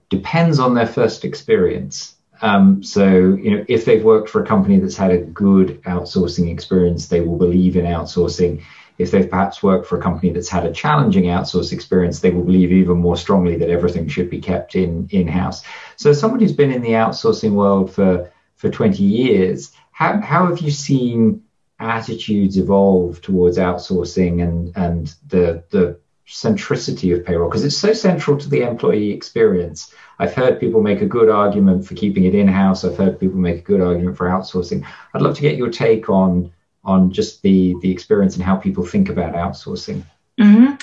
depends 0.09 0.59
on 0.59 0.75
their 0.75 0.87
first 0.87 1.25
experience. 1.25 2.15
Um, 2.41 2.83
so, 2.83 3.07
you 3.41 3.57
know, 3.57 3.65
if 3.69 3.85
they've 3.85 4.03
worked 4.03 4.29
for 4.29 4.43
a 4.43 4.47
company 4.47 4.79
that's 4.81 4.97
had 4.97 5.13
a 5.13 5.19
good 5.19 5.81
outsourcing 5.85 6.51
experience, 6.51 7.07
they 7.07 7.21
will 7.21 7.39
believe 7.39 7.77
in 7.77 7.85
outsourcing 7.85 8.63
if 9.03 9.11
they've 9.11 9.29
perhaps 9.29 9.63
worked 9.63 9.87
for 9.87 9.99
a 9.99 10.03
company 10.03 10.33
that's 10.33 10.49
had 10.49 10.65
a 10.65 10.73
challenging 10.73 11.25
outsource 11.25 11.73
experience, 11.73 12.21
they 12.21 12.31
will 12.31 12.45
believe 12.45 12.73
even 12.73 12.99
more 12.99 13.17
strongly 13.17 13.57
that 13.59 13.71
everything 13.71 14.09
should 14.09 14.31
be 14.31 14.41
kept 14.41 14.75
in 14.75 15.09
in 15.11 15.29
house. 15.29 15.63
So, 15.97 16.13
somebody 16.13 16.45
who's 16.45 16.57
been 16.57 16.73
in 16.73 16.83
the 16.83 16.91
outsourcing 16.91 17.53
world 17.53 17.93
for 17.93 18.31
for 18.57 18.71
20 18.71 19.03
years, 19.03 19.73
how 19.91 20.21
how 20.21 20.47
have 20.47 20.61
you 20.61 20.71
seen 20.71 21.43
attitudes 21.79 22.57
evolve 22.57 23.21
towards 23.21 23.59
outsourcing 23.59 24.43
and 24.43 24.73
and 24.77 25.15
the 25.27 25.65
the 25.71 25.99
centricity 26.27 27.15
of 27.15 27.27
payroll 27.27 27.49
because 27.49 27.65
it's 27.65 27.77
so 27.77 27.93
central 27.93 28.39
to 28.39 28.49
the 28.49 28.63
employee 28.63 29.11
experience. 29.11 29.93
I've 30.19 30.35
heard 30.35 30.61
people 30.61 30.81
make 30.81 31.03
a 31.03 31.07
good 31.07 31.29
argument 31.29 31.87
for 31.87 31.95
keeping 31.95 32.25
it 32.25 32.35
in 32.35 32.49
house. 32.49 32.85
I've 32.85 32.97
heard 32.97 33.19
people 33.19 33.39
make 33.39 33.59
a 33.59 33.63
good 33.63 33.81
argument 33.81 34.17
for 34.17 34.29
outsourcing. 34.29 34.87
I'd 35.13 35.23
love 35.23 35.37
to 35.37 35.43
get 35.43 35.57
your 35.57 35.71
take 35.71 36.09
on 36.09 36.53
on 36.85 37.13
just 37.13 37.43
the 37.43 37.75
the 37.81 37.91
experience 37.91 38.37
and 38.37 38.45
how 38.45 38.57
people 38.57 38.85
think 38.85 39.09
about 39.09 39.35
outsourcing? 39.35 40.03
Mm-hmm. 40.41 40.75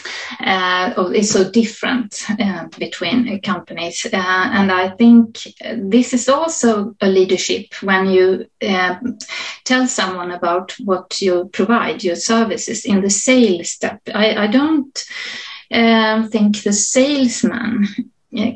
Uh, 0.44 0.94
oh, 0.96 1.12
it's 1.12 1.32
so 1.32 1.50
different 1.50 2.24
uh, 2.40 2.68
between 2.78 3.42
companies, 3.42 4.06
uh, 4.06 4.50
and 4.54 4.72
I 4.72 4.90
think 4.90 5.40
this 5.76 6.14
is 6.14 6.30
also 6.30 6.96
a 7.02 7.08
leadership 7.08 7.74
when 7.82 8.10
you 8.10 8.46
um, 8.68 9.18
tell 9.66 9.88
someone 9.88 10.32
about 10.32 10.76
what 10.80 11.20
you 11.22 11.50
provide, 11.52 12.04
your 12.04 12.16
services 12.16 12.86
in 12.86 13.02
the 13.02 13.10
sales 13.10 13.70
step. 13.70 14.02
I, 14.14 14.36
I 14.44 14.48
don't 14.48 15.04
um, 15.72 16.30
think 16.30 16.62
the 16.62 16.74
salesman 16.74 17.88
uh, 17.88 18.02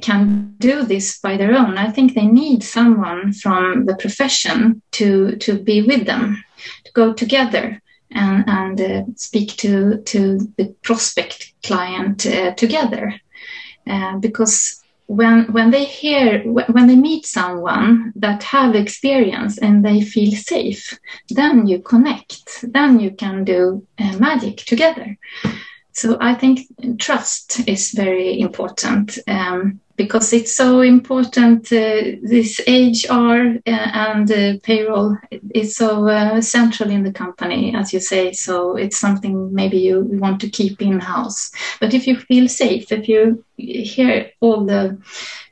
can 0.02 0.56
do 0.60 0.84
this 0.84 1.20
by 1.20 1.38
their 1.38 1.54
own. 1.54 1.78
I 1.78 1.90
think 1.90 2.14
they 2.14 2.28
need 2.28 2.64
someone 2.64 3.34
from 3.34 3.86
the 3.86 3.96
profession 3.96 4.82
to 4.92 5.36
to 5.38 5.58
be 5.58 5.82
with 5.82 6.06
them 6.06 6.44
to 6.86 6.92
go 6.94 7.14
together 7.14 7.82
and, 8.14 8.44
and 8.48 8.82
uh, 8.82 9.04
speak 9.16 9.58
to, 9.58 10.02
to 10.04 10.40
the 10.58 10.74
prospect 10.84 11.54
client 11.64 12.26
uh, 12.26 12.54
together. 12.54 13.16
Uh, 13.88 14.18
because 14.18 14.84
when, 15.08 15.52
when 15.52 15.72
they 15.72 15.84
hear, 15.84 16.42
when 16.44 16.88
they 16.88 16.96
meet 16.96 17.26
someone 17.26 18.14
that 18.16 18.44
have 18.44 18.76
experience 18.76 19.58
and 19.58 19.84
they 19.84 20.02
feel 20.02 20.32
safe, 20.32 20.98
then 21.30 21.68
you 21.68 21.80
connect, 21.80 22.64
then 22.72 23.00
you 23.00 23.12
can 23.12 23.44
do 23.44 23.86
magic 24.18 24.58
together. 24.58 25.18
So 25.94 26.18
I 26.20 26.34
think 26.34 26.68
trust 27.00 27.68
is 27.68 27.92
very 27.92 28.40
important. 28.40 29.18
Um, 29.28 29.80
because 29.96 30.34
it's 30.34 30.56
so 30.56 30.82
important. 30.82 31.72
Uh, 31.72 32.18
this 32.24 32.60
HR 32.68 33.60
uh, 33.66 33.90
and 33.94 34.32
uh, 34.32 34.54
payroll 34.64 35.18
is 35.54 35.76
so 35.76 36.08
uh, 36.08 36.42
central 36.42 36.90
in 36.90 37.04
the 37.04 37.12
company, 37.12 37.76
as 37.76 37.94
you 37.94 38.00
say. 38.00 38.32
So 38.32 38.76
it's 38.76 38.98
something 38.98 39.54
maybe 39.54 39.78
you 39.78 40.02
want 40.02 40.42
to 40.42 40.50
keep 40.50 40.82
in 40.82 41.00
house. 41.00 41.52
But 41.80 41.94
if 41.94 42.08
you 42.08 42.20
feel 42.20 42.48
safe, 42.48 42.92
if 42.92 43.08
you 43.08 43.44
hear 43.58 44.32
all 44.40 44.66
the 44.66 44.98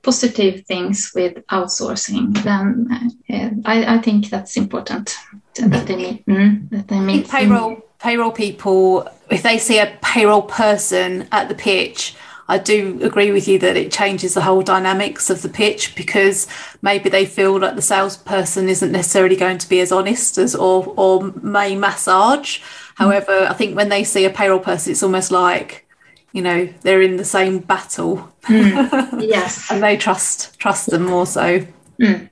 positive 0.02 0.66
things 0.66 1.12
with 1.14 1.46
outsourcing, 1.48 2.42
then 2.44 2.88
uh, 3.30 3.50
I, 3.66 3.96
I, 3.96 3.98
think 4.00 4.30
that's 4.30 4.58
important 4.58 5.16
that 5.56 5.86
they 5.86 5.96
meet. 5.96 6.26
Mm, 6.26 6.70
that 6.72 6.88
they 6.88 7.00
meet 7.00 7.30
payroll 7.30 7.84
payroll 8.02 8.32
people. 8.32 9.08
If 9.30 9.44
they 9.44 9.58
see 9.58 9.80
a 9.80 9.98
payroll 10.02 10.42
person 10.42 11.28
at 11.32 11.50
the 11.50 11.56
pitch 11.56 12.16
I 12.52 12.58
do 12.58 13.00
agree 13.02 13.32
with 13.32 13.48
you 13.48 13.58
that 13.60 13.78
it 13.78 13.94
changes 13.94 14.34
the 14.34 14.42
whole 14.42 14.62
dynamics 14.62 15.30
of 15.30 15.42
the 15.42 15.48
pitch 15.48 15.96
because 15.96 16.48
maybe 16.82 17.10
they 17.10 17.26
feel 17.26 17.58
that 17.60 17.78
the 17.78 17.82
salesperson 17.82 18.68
isn't 18.68 18.92
necessarily 18.92 19.38
going 19.38 19.58
to 19.60 19.70
be 19.70 19.80
as 19.80 19.94
honest 19.94 20.38
as 20.38 20.54
or 20.54 20.94
or 20.98 21.32
may 21.42 21.78
massage. 21.78 22.60
However, 22.96 23.48
I 23.50 23.54
think 23.54 23.78
when 23.78 23.88
they 23.88 24.04
see 24.04 24.26
a 24.26 24.30
payroll 24.30 24.60
person, 24.60 24.92
it's 24.92 25.02
almost 25.02 25.32
like 25.32 25.88
you 26.34 26.42
know 26.42 26.68
they're 26.82 27.02
in 27.02 27.16
the 27.16 27.24
same 27.24 27.60
battle. 27.60 28.30
Mm. 28.44 29.22
Yes, 29.22 29.72
and 29.72 29.82
they 29.82 29.96
trust 29.96 30.60
trust 30.60 30.90
them 30.90 31.06
more 31.06 31.26
so. 31.26 31.66
Mm. 32.02 32.30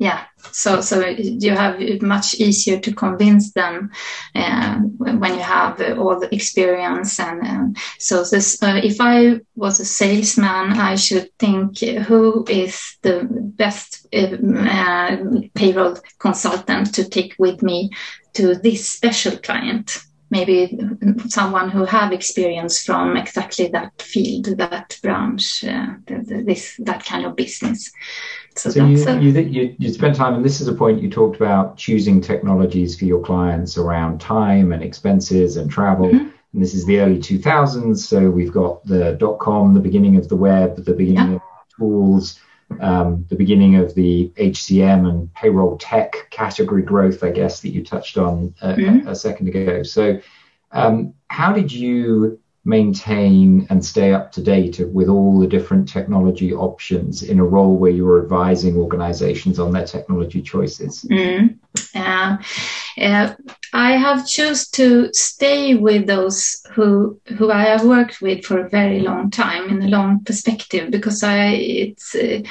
Yeah. 0.00 0.24
So 0.52 0.80
so 0.80 1.06
you 1.06 1.50
have 1.50 1.78
it 1.78 2.00
much 2.00 2.34
easier 2.36 2.80
to 2.80 2.94
convince 2.94 3.52
them 3.52 3.90
uh, 4.34 4.76
when 4.78 5.34
you 5.34 5.42
have 5.42 5.78
all 5.98 6.18
the 6.18 6.34
experience 6.34 7.20
and 7.20 7.46
um, 7.46 7.74
so 7.98 8.24
this 8.24 8.62
uh, 8.62 8.80
if 8.82 8.96
i 8.98 9.38
was 9.54 9.78
a 9.78 9.84
salesman 9.84 10.72
i 10.80 10.94
should 10.94 11.28
think 11.38 11.80
who 11.80 12.46
is 12.48 12.96
the 13.02 13.28
best 13.30 14.06
uh, 14.14 15.18
payroll 15.54 15.96
consultant 16.18 16.94
to 16.94 17.06
take 17.06 17.34
with 17.38 17.62
me 17.62 17.90
to 18.34 18.54
this 18.54 18.88
special 18.88 19.36
client. 19.36 19.98
Maybe 20.32 20.78
someone 21.26 21.70
who 21.70 21.84
have 21.84 22.12
experience 22.12 22.84
from 22.84 23.16
exactly 23.16 23.66
that 23.68 24.00
field 24.00 24.46
that 24.58 24.96
branch 25.02 25.64
uh, 25.64 25.94
this 26.06 26.76
that 26.84 27.04
kind 27.04 27.26
of 27.26 27.34
business 27.34 27.90
so, 28.56 28.70
so 28.70 28.84
you, 28.84 29.08
a... 29.08 29.20
you, 29.20 29.30
you, 29.30 29.76
you 29.78 29.92
spent 29.92 30.16
time, 30.16 30.34
and 30.34 30.44
this 30.44 30.60
is 30.60 30.68
a 30.68 30.74
point 30.74 31.00
you 31.00 31.08
talked 31.08 31.36
about 31.36 31.76
choosing 31.76 32.20
technologies 32.20 32.98
for 32.98 33.04
your 33.04 33.22
clients 33.22 33.78
around 33.78 34.20
time 34.20 34.72
and 34.72 34.82
expenses 34.82 35.56
and 35.56 35.70
travel. 35.70 36.08
Mm-hmm. 36.08 36.28
And 36.52 36.62
this 36.62 36.74
is 36.74 36.84
the 36.84 36.98
early 36.98 37.18
2000s. 37.18 37.98
So 37.98 38.28
we've 38.28 38.52
got 38.52 38.84
the 38.84 39.12
dot 39.12 39.38
com, 39.38 39.72
the 39.72 39.80
beginning 39.80 40.16
of 40.16 40.28
the 40.28 40.36
web, 40.36 40.84
the 40.84 40.94
beginning 40.94 41.32
yeah. 41.32 41.36
of 41.36 41.42
tools, 41.78 42.40
um, 42.80 43.24
the 43.28 43.36
beginning 43.36 43.76
of 43.76 43.94
the 43.94 44.32
HCM 44.36 45.08
and 45.08 45.32
payroll 45.34 45.78
tech 45.78 46.28
category 46.30 46.82
growth, 46.82 47.22
I 47.22 47.30
guess, 47.30 47.60
that 47.60 47.70
you 47.70 47.84
touched 47.84 48.18
on 48.18 48.52
a, 48.62 48.74
mm-hmm. 48.74 49.06
a, 49.06 49.12
a 49.12 49.14
second 49.14 49.48
ago. 49.48 49.84
So, 49.84 50.20
um, 50.72 51.14
how 51.28 51.52
did 51.52 51.70
you 51.70 52.39
maintain 52.64 53.66
and 53.70 53.82
stay 53.84 54.12
up 54.12 54.30
to 54.32 54.42
date 54.42 54.80
with 54.92 55.08
all 55.08 55.40
the 55.40 55.46
different 55.46 55.88
technology 55.88 56.52
options 56.52 57.22
in 57.22 57.38
a 57.38 57.44
role 57.44 57.76
where 57.76 57.90
you're 57.90 58.22
advising 58.22 58.76
organizations 58.76 59.58
on 59.58 59.72
their 59.72 59.86
technology 59.86 60.42
choices? 60.42 61.04
Mm. 61.10 61.58
Uh, 61.94 62.36
uh, 63.00 63.34
I 63.72 63.92
have 63.92 64.26
choose 64.26 64.68
to 64.70 65.12
stay 65.14 65.74
with 65.74 66.06
those 66.06 66.60
who 66.72 67.20
who 67.38 67.50
I 67.50 67.62
have 67.62 67.84
worked 67.84 68.20
with 68.20 68.44
for 68.44 68.58
a 68.58 68.68
very 68.68 69.00
long 69.00 69.30
time 69.30 69.70
in 69.70 69.82
a 69.82 69.88
long 69.88 70.24
perspective 70.24 70.90
because 70.90 71.22
I 71.22 71.52
it's, 71.52 72.14
uh, 72.14 72.42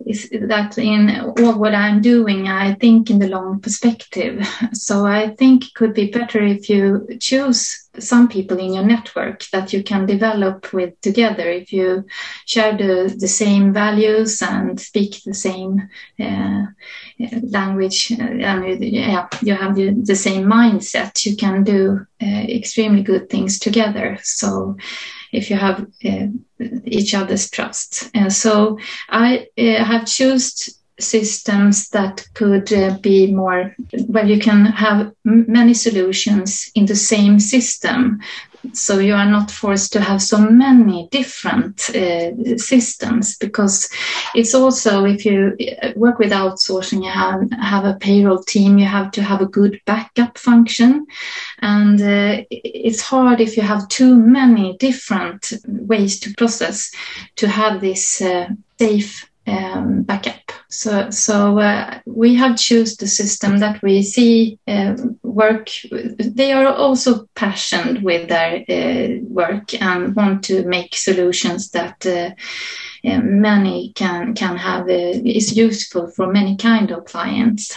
it's 0.00 0.28
that 0.28 0.76
in 0.76 1.10
all 1.20 1.58
what 1.58 1.74
I'm 1.74 2.02
doing 2.02 2.48
I 2.48 2.74
think 2.74 3.10
in 3.10 3.18
the 3.18 3.28
long 3.28 3.60
perspective. 3.60 4.46
So 4.74 5.06
I 5.06 5.30
think 5.30 5.64
it 5.64 5.74
could 5.74 5.94
be 5.94 6.10
better 6.10 6.42
if 6.42 6.68
you 6.68 7.08
choose 7.18 7.85
some 7.98 8.28
people 8.28 8.58
in 8.58 8.74
your 8.74 8.84
network 8.84 9.44
that 9.52 9.72
you 9.72 9.82
can 9.82 10.06
develop 10.06 10.72
with 10.72 11.00
together. 11.00 11.48
If 11.50 11.72
you 11.72 12.04
share 12.46 12.76
the, 12.76 13.14
the 13.16 13.28
same 13.28 13.72
values 13.72 14.42
and 14.42 14.78
speak 14.80 15.22
the 15.24 15.34
same 15.34 15.88
uh, 16.20 16.66
language 17.42 18.12
uh, 18.12 18.22
and 18.22 18.84
yeah, 18.84 19.28
you 19.42 19.54
have 19.54 19.74
the, 19.74 19.90
the 19.90 20.16
same 20.16 20.44
mindset 20.44 21.24
you 21.24 21.36
can 21.36 21.64
do 21.64 22.06
uh, 22.22 22.26
extremely 22.26 23.02
good 23.02 23.28
things 23.28 23.58
together. 23.58 24.18
So 24.22 24.76
if 25.32 25.50
you 25.50 25.56
have 25.56 25.86
uh, 26.04 26.26
each 26.84 27.14
other's 27.14 27.50
trust. 27.50 28.10
And 28.14 28.32
so 28.32 28.78
i 29.08 29.46
uh, 29.58 29.84
have 29.84 30.06
chosen 30.06 30.74
systems 30.98 31.88
that 31.90 32.26
could 32.34 32.72
uh, 32.72 32.96
be 32.98 33.32
more 33.32 33.74
where 34.06 34.24
you 34.24 34.38
can 34.38 34.66
have 34.66 35.12
many 35.24 35.74
solutions 35.74 36.70
in 36.74 36.86
the 36.86 36.96
same 36.96 37.38
system. 37.38 38.20
So 38.72 38.98
you 38.98 39.14
are 39.14 39.30
not 39.30 39.50
forced 39.50 39.92
to 39.92 40.00
have 40.00 40.20
so 40.20 40.38
many 40.38 41.08
different 41.12 41.88
uh, 41.90 42.56
systems 42.56 43.36
because 43.36 43.88
it's 44.34 44.54
also 44.54 45.04
if 45.04 45.24
you 45.24 45.56
uh, 45.82 45.92
work 45.94 46.18
with 46.18 46.32
outsourcing 46.32 47.04
you 47.04 47.10
have, 47.10 47.48
have 47.60 47.84
a 47.84 47.94
payroll 47.94 48.42
team 48.42 48.78
you 48.78 48.86
have 48.86 49.12
to 49.12 49.22
have 49.22 49.40
a 49.40 49.46
good 49.46 49.80
backup 49.84 50.36
function. 50.38 51.06
And 51.60 52.00
uh, 52.00 52.42
it's 52.50 53.02
hard 53.02 53.40
if 53.40 53.56
you 53.56 53.62
have 53.62 53.86
too 53.88 54.16
many 54.16 54.76
different 54.78 55.52
ways 55.66 56.18
to 56.20 56.34
process 56.34 56.90
to 57.36 57.48
have 57.48 57.80
this 57.80 58.20
uh, 58.20 58.48
safe 58.78 59.28
um, 59.46 60.02
backup. 60.02 60.52
So, 60.68 61.10
so 61.10 61.58
uh, 61.58 62.00
we 62.06 62.34
have 62.34 62.56
choose 62.56 62.96
the 62.96 63.06
system 63.06 63.58
that 63.58 63.82
we 63.82 64.02
see 64.02 64.58
uh, 64.66 64.96
work. 65.22 65.70
They 66.18 66.52
are 66.52 66.66
also 66.66 67.26
passionate 67.34 68.02
with 68.02 68.28
their 68.28 68.64
uh, 68.68 69.20
work 69.28 69.80
and 69.80 70.14
want 70.16 70.44
to 70.44 70.64
make 70.64 70.96
solutions 70.96 71.70
that 71.70 72.04
uh, 72.04 72.30
uh, 73.08 73.20
many 73.20 73.92
can 73.94 74.34
can 74.34 74.56
have 74.56 74.88
uh, 74.88 75.22
is 75.24 75.56
useful 75.56 76.08
for 76.08 76.32
many 76.32 76.56
kind 76.56 76.90
of 76.90 77.04
clients. 77.04 77.76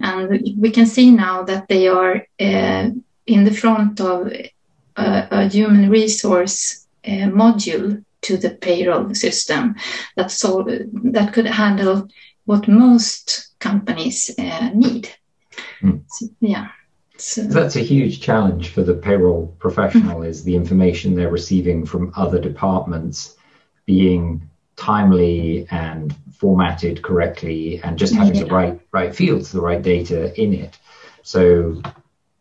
And 0.00 0.40
we 0.58 0.70
can 0.70 0.86
see 0.86 1.10
now 1.10 1.42
that 1.44 1.68
they 1.68 1.88
are 1.88 2.26
in 2.38 3.44
the 3.44 3.54
front 3.54 4.00
of 4.00 4.26
a, 4.28 4.50
a 4.96 5.48
human 5.48 5.88
resource 5.90 6.86
module 7.04 8.04
to 8.22 8.36
the 8.36 8.50
payroll 8.50 9.14
system 9.14 9.74
that 10.16 10.30
so 10.30 10.66
that 10.66 11.32
could 11.32 11.46
handle 11.46 12.08
what 12.44 12.68
most 12.68 13.48
companies 13.58 14.30
uh, 14.38 14.70
need. 14.74 15.08
Mm. 15.80 16.02
So, 16.08 16.26
yeah. 16.40 16.68
So. 17.18 17.42
That's 17.42 17.76
a 17.76 17.80
huge 17.80 18.20
challenge 18.20 18.70
for 18.70 18.82
the 18.82 18.94
payroll 18.94 19.54
professional 19.58 20.20
mm. 20.20 20.26
is 20.26 20.42
the 20.42 20.56
information 20.56 21.14
they're 21.14 21.30
receiving 21.30 21.86
from 21.86 22.12
other 22.16 22.40
departments 22.40 23.36
being 23.86 24.48
timely 24.76 25.66
and 25.70 26.14
formatted 26.32 27.02
correctly 27.02 27.80
and 27.84 27.98
just 27.98 28.14
having 28.14 28.34
yeah. 28.34 28.44
the 28.44 28.50
right 28.50 28.80
right 28.90 29.14
fields, 29.14 29.52
the 29.52 29.60
right 29.60 29.82
data 29.82 30.40
in 30.40 30.54
it. 30.54 30.78
So 31.22 31.80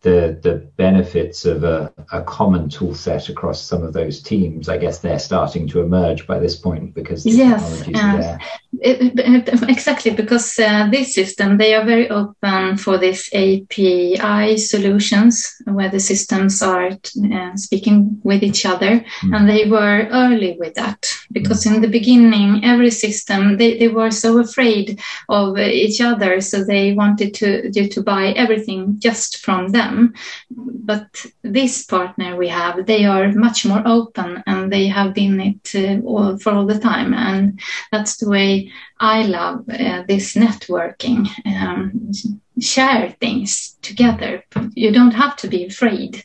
the 0.01 0.39
the 0.41 0.55
benefits 0.77 1.45
of 1.45 1.63
a, 1.63 1.93
a 2.11 2.23
common 2.23 2.69
tool 2.69 2.95
set 2.95 3.29
across 3.29 3.61
some 3.61 3.83
of 3.83 3.93
those 3.93 4.19
teams, 4.21 4.67
I 4.67 4.77
guess 4.77 4.99
they're 4.99 5.19
starting 5.19 5.67
to 5.69 5.81
emerge 5.81 6.25
by 6.25 6.39
this 6.39 6.55
point 6.55 6.95
because 6.95 7.23
the 7.23 7.31
yes, 7.31 7.87
uh, 7.93 8.37
it, 8.79 9.19
it, 9.19 9.69
exactly 9.69 10.11
because 10.11 10.57
uh, 10.57 10.87
this 10.89 11.13
system 11.13 11.57
they 11.57 11.75
are 11.75 11.85
very 11.85 12.09
open 12.09 12.77
for 12.77 12.97
this 12.97 13.29
API 13.33 14.57
solutions 14.57 15.55
where 15.65 15.89
the 15.89 15.99
systems 15.99 16.63
are 16.63 16.89
uh, 16.89 17.55
speaking 17.55 18.19
with 18.23 18.41
each 18.41 18.65
other, 18.65 19.05
mm. 19.21 19.35
and 19.35 19.47
they 19.47 19.69
were 19.69 20.07
early 20.11 20.57
with 20.59 20.73
that 20.73 21.05
because 21.31 21.63
mm. 21.63 21.75
in 21.75 21.81
the 21.81 21.87
beginning 21.87 22.65
every 22.65 22.89
system 22.89 23.57
they, 23.57 23.77
they 23.77 23.87
were 23.87 24.09
so 24.09 24.39
afraid 24.39 24.99
of 25.29 25.59
each 25.59 26.01
other, 26.01 26.41
so 26.41 26.63
they 26.63 26.93
wanted 26.93 27.35
to 27.35 27.69
to 27.71 28.01
buy 28.01 28.31
everything 28.31 28.95
just 28.99 29.37
from 29.45 29.67
them 29.69 29.90
them. 29.95 30.13
But 30.49 31.25
this 31.41 31.86
partner 31.86 32.36
we 32.36 32.47
have, 32.47 32.86
they 32.86 33.06
are 33.06 33.32
much 33.34 33.65
more 33.65 33.82
open 33.86 34.43
and 34.47 34.71
they 34.71 34.88
have 34.88 35.13
been 35.13 35.39
it 35.39 35.75
uh, 35.75 36.01
all, 36.06 36.38
for 36.38 36.51
all 36.51 36.65
the 36.65 36.80
time. 36.80 37.13
And 37.13 37.60
that's 37.91 38.17
the 38.17 38.30
way 38.30 38.71
I 38.99 39.23
love 39.23 39.69
uh, 39.69 40.04
this 40.08 40.36
networking. 40.36 41.27
Um, 41.45 42.12
share 42.60 43.15
things 43.19 43.77
together. 43.82 44.43
You 44.75 44.91
don't 44.91 45.13
have 45.13 45.36
to 45.38 45.47
be 45.47 45.65
afraid. 45.65 46.23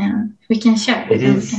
Uh, 0.00 0.24
we 0.48 0.58
can 0.58 0.76
share. 0.76 1.10
It 1.10 1.22
is 1.22 1.54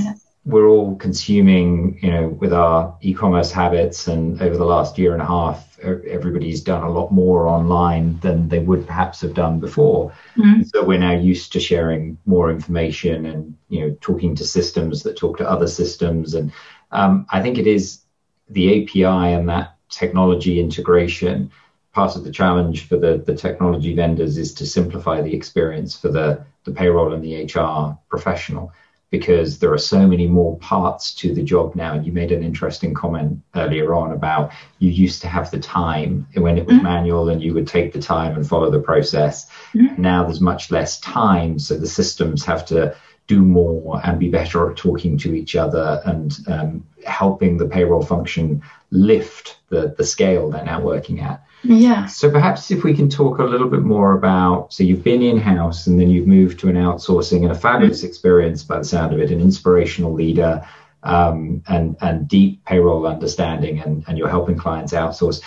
we're 0.45 0.67
all 0.67 0.95
consuming, 0.97 1.97
you 2.01 2.11
know, 2.11 2.27
with 2.27 2.51
our 2.51 2.97
e-commerce 3.01 3.51
habits, 3.51 4.07
and 4.07 4.41
over 4.41 4.57
the 4.57 4.65
last 4.65 4.97
year 4.97 5.13
and 5.13 5.21
a 5.21 5.25
half, 5.25 5.79
everybody's 5.79 6.61
done 6.61 6.83
a 6.83 6.89
lot 6.89 7.11
more 7.11 7.47
online 7.47 8.19
than 8.19 8.49
they 8.49 8.59
would 8.59 8.85
perhaps 8.85 9.21
have 9.21 9.33
done 9.33 9.59
before. 9.59 10.11
Mm-hmm. 10.35 10.63
So 10.63 10.83
we're 10.83 10.99
now 10.99 11.13
used 11.13 11.53
to 11.53 11.59
sharing 11.59 12.17
more 12.25 12.51
information 12.51 13.25
and 13.25 13.57
you 13.69 13.81
know 13.81 13.97
talking 14.01 14.35
to 14.35 14.45
systems 14.45 15.03
that 15.03 15.17
talk 15.17 15.37
to 15.37 15.49
other 15.49 15.67
systems, 15.67 16.33
and 16.33 16.51
um, 16.91 17.25
I 17.31 17.41
think 17.41 17.57
it 17.57 17.67
is 17.67 18.01
the 18.49 18.83
API 18.83 19.33
and 19.33 19.47
that 19.47 19.75
technology 19.89 20.59
integration. 20.59 21.51
Part 21.93 22.15
of 22.15 22.23
the 22.23 22.31
challenge 22.31 22.87
for 22.87 22.97
the, 22.97 23.23
the 23.23 23.35
technology 23.35 23.93
vendors 23.93 24.37
is 24.37 24.53
to 24.55 24.65
simplify 24.65 25.21
the 25.21 25.35
experience 25.35 25.95
for 25.95 26.09
the, 26.09 26.43
the 26.63 26.71
payroll 26.71 27.13
and 27.13 27.23
the 27.23 27.43
HR 27.45 27.95
professional 28.09 28.73
because 29.13 29.59
there 29.59 29.71
are 29.71 29.77
so 29.77 30.07
many 30.07 30.25
more 30.25 30.57
parts 30.57 31.13
to 31.13 31.35
the 31.35 31.43
job 31.43 31.75
now. 31.75 31.93
You 31.93 32.11
made 32.11 32.31
an 32.31 32.41
interesting 32.41 32.95
comment 32.95 33.39
earlier 33.53 33.93
on 33.93 34.11
about 34.11 34.51
you 34.79 34.89
used 34.89 35.21
to 35.21 35.27
have 35.27 35.51
the 35.51 35.59
time 35.59 36.25
when 36.33 36.57
it 36.57 36.65
was 36.65 36.77
mm-hmm. 36.77 36.85
manual 36.85 37.29
and 37.29 37.39
you 37.39 37.53
would 37.53 37.67
take 37.67 37.93
the 37.93 38.01
time 38.01 38.35
and 38.35 38.49
follow 38.49 38.71
the 38.71 38.79
process. 38.79 39.45
Mm-hmm. 39.75 40.01
Now 40.01 40.23
there's 40.23 40.41
much 40.41 40.71
less 40.71 40.99
time, 40.99 41.59
so 41.59 41.77
the 41.77 41.85
systems 41.85 42.43
have 42.45 42.65
to 42.65 42.95
do 43.27 43.41
more 43.41 44.01
and 44.03 44.19
be 44.19 44.29
better 44.29 44.69
at 44.69 44.77
talking 44.77 45.17
to 45.17 45.33
each 45.33 45.55
other 45.55 46.01
and 46.05 46.37
um, 46.47 46.85
helping 47.05 47.57
the 47.57 47.65
payroll 47.65 48.03
function 48.03 48.61
lift 48.91 49.57
the, 49.69 49.95
the 49.97 50.03
scale 50.03 50.49
they're 50.49 50.65
now 50.65 50.81
working 50.81 51.19
at. 51.19 51.43
Yeah. 51.63 52.07
So 52.07 52.29
perhaps 52.29 52.69
if 52.71 52.83
we 52.83 52.93
can 52.93 53.09
talk 53.09 53.39
a 53.39 53.43
little 53.43 53.69
bit 53.69 53.83
more 53.83 54.17
about 54.17 54.73
so 54.73 54.83
you've 54.83 55.03
been 55.03 55.21
in 55.21 55.37
house 55.37 55.87
and 55.87 55.99
then 55.99 56.09
you've 56.09 56.27
moved 56.27 56.59
to 56.59 56.69
an 56.69 56.75
outsourcing 56.75 57.43
and 57.43 57.51
a 57.51 57.55
fabulous 57.55 57.99
mm-hmm. 57.99 58.07
experience 58.07 58.63
by 58.63 58.79
the 58.79 58.83
sound 58.83 59.13
of 59.13 59.19
it, 59.19 59.31
an 59.31 59.39
inspirational 59.39 60.13
leader 60.13 60.67
um, 61.03 61.63
and 61.67 61.95
and 62.01 62.27
deep 62.27 62.63
payroll 62.65 63.05
understanding, 63.05 63.79
and 63.79 64.03
and 64.07 64.17
you're 64.17 64.29
helping 64.29 64.57
clients 64.57 64.93
outsource. 64.93 65.41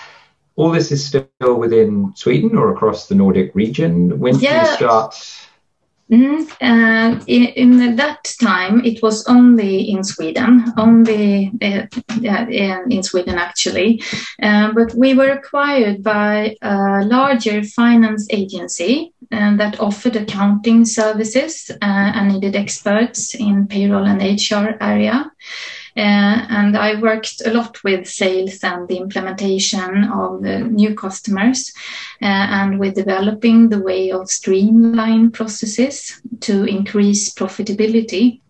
All 0.54 0.70
this 0.70 0.90
is 0.90 1.04
still 1.04 1.28
within 1.56 2.12
Sweden 2.14 2.56
or 2.56 2.72
across 2.72 3.08
the 3.08 3.14
Nordic 3.14 3.54
region. 3.54 4.18
When 4.18 4.38
yeah. 4.38 4.62
did 4.62 4.70
you 4.70 4.76
start? 4.76 5.45
Mm, 6.10 6.48
uh, 6.60 7.20
in, 7.26 7.44
in, 7.46 7.96
that 7.96 8.32
time, 8.40 8.84
it 8.84 9.02
was 9.02 9.26
only 9.26 9.90
in 9.90 10.04
Sweden, 10.04 10.72
only 10.76 11.50
uh, 11.60 11.86
in, 12.48 13.02
Sweden 13.02 13.38
actually. 13.38 14.00
Uh, 14.40 14.72
but 14.72 14.94
we 14.94 15.14
were 15.14 15.30
acquired 15.30 16.04
by 16.04 16.54
a 16.62 17.04
larger 17.04 17.64
finance 17.64 18.28
agency 18.30 19.12
uh, 19.32 19.56
that 19.56 19.80
offered 19.80 20.14
accounting 20.14 20.84
services 20.84 21.72
and 21.82 22.32
needed 22.32 22.54
experts 22.54 23.34
in 23.34 23.66
payroll 23.66 24.06
and 24.06 24.22
HR 24.22 24.76
area. 24.80 25.28
Uh, 25.96 26.44
and 26.50 26.76
I 26.76 27.00
worked 27.00 27.40
a 27.46 27.50
lot 27.50 27.82
with 27.82 28.06
sales 28.06 28.62
and 28.62 28.86
the 28.86 28.98
implementation 28.98 30.04
of 30.04 30.42
the 30.42 30.58
new 30.60 30.94
customers 30.94 31.72
uh, 32.20 32.26
and 32.26 32.78
with 32.78 32.94
developing 32.94 33.70
the 33.70 33.80
way 33.80 34.10
of 34.10 34.28
streamline 34.28 35.30
processes 35.30 36.20
to 36.40 36.64
increase 36.64 37.32
profitability 37.32 38.40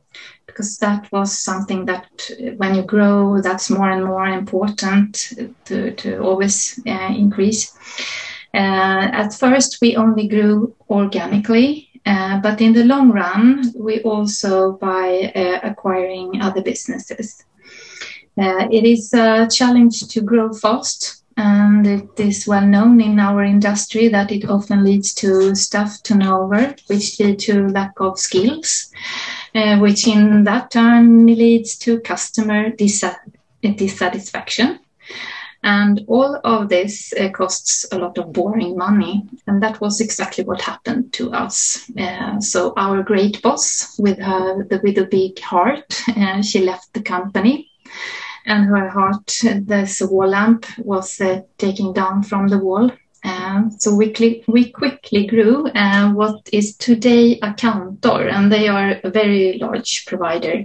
because 0.47 0.79
that 0.79 1.11
was 1.13 1.39
something 1.39 1.85
that 1.85 2.09
when 2.57 2.75
you 2.75 2.83
grow 2.83 3.41
that's 3.41 3.71
more 3.71 3.91
and 3.91 4.05
more 4.05 4.27
important 4.27 5.33
to, 5.67 5.93
to 5.93 6.19
always 6.19 6.81
uh, 6.87 7.13
increase. 7.17 7.77
Uh, 8.55 9.11
at 9.13 9.35
first 9.35 9.79
we 9.83 9.97
only 9.97 10.27
grew 10.27 10.75
organically 10.89 11.86
uh, 11.86 11.86
but 12.07 12.61
in 12.61 12.73
the 12.73 12.85
long 12.85 13.11
run, 13.11 13.73
we 13.77 14.01
also 14.03 14.73
by 14.73 15.33
uh, 15.35 15.61
acquiring 15.63 16.41
other 16.41 16.63
businesses. 16.63 17.45
Uh, 18.39 18.69
it 18.71 18.85
is 18.85 19.13
a 19.15 19.49
challenge 19.51 20.07
to 20.09 20.21
grow 20.21 20.53
fast, 20.53 21.25
and 21.37 21.87
it 21.87 22.09
is 22.19 22.47
well 22.47 22.67
known 22.67 23.01
in 23.01 23.19
our 23.19 23.43
industry 23.43 24.09
that 24.09 24.31
it 24.31 24.49
often 24.49 24.85
leads 24.85 25.15
to 25.15 25.55
staff 25.55 26.03
turnover, 26.03 26.75
which 26.87 27.19
leads 27.19 27.45
to 27.47 27.67
lack 27.69 27.99
of 27.99 28.19
skills, 28.19 28.93
uh, 29.55 29.79
which 29.79 30.07
in 30.07 30.45
that 30.45 30.71
turn 30.71 31.27
leads 31.27 31.77
to 31.77 32.01
customer 32.01 32.71
dissatisfaction. 33.63 34.79
And 35.63 36.05
all 36.07 36.41
of 36.45 36.69
this 36.69 37.13
uh, 37.13 37.31
costs 37.31 37.87
a 37.91 37.99
lot 37.99 38.19
of 38.19 38.33
boring 38.33 38.77
money. 38.77 39.27
And 39.47 39.63
that 39.63 39.81
was 39.81 40.01
exactly 40.01 40.45
what 40.45 40.61
happened 40.61 41.13
to 41.15 41.33
us. 41.33 41.91
Uh, 41.99 42.41
so 42.41 42.73
our 42.77 43.03
great 43.03 43.43
boss 43.43 43.99
with 43.99 44.19
her, 44.19 44.65
the, 44.65 44.81
with 44.83 44.99
a 44.99 45.07
big 45.07 45.39
heart, 45.41 46.03
uh, 46.17 46.43
she 46.43 46.61
left 46.61 46.93
the 46.95 47.03
company 47.03 47.71
and 48.47 48.67
her 48.67 48.89
heart, 48.89 49.41
this 49.43 50.01
wall 50.01 50.29
lamp 50.29 50.67
was 50.79 51.21
uh, 51.21 51.43
taken 51.59 51.93
down 51.93 52.23
from 52.23 52.49
the 52.49 52.59
wall. 52.59 52.91
Uh, 53.27 53.69
so 53.79 53.93
we, 53.93 54.15
we 54.47 54.71
quickly 54.71 55.27
grew 55.27 55.67
uh, 55.71 56.13
what 56.13 56.49
is 56.53 56.77
today 56.77 57.41
Accountor, 57.43 58.29
and 58.29 58.53
they 58.53 58.69
are 58.69 59.01
a 59.03 59.11
very 59.11 59.59
large 59.59 60.07
provider 60.07 60.65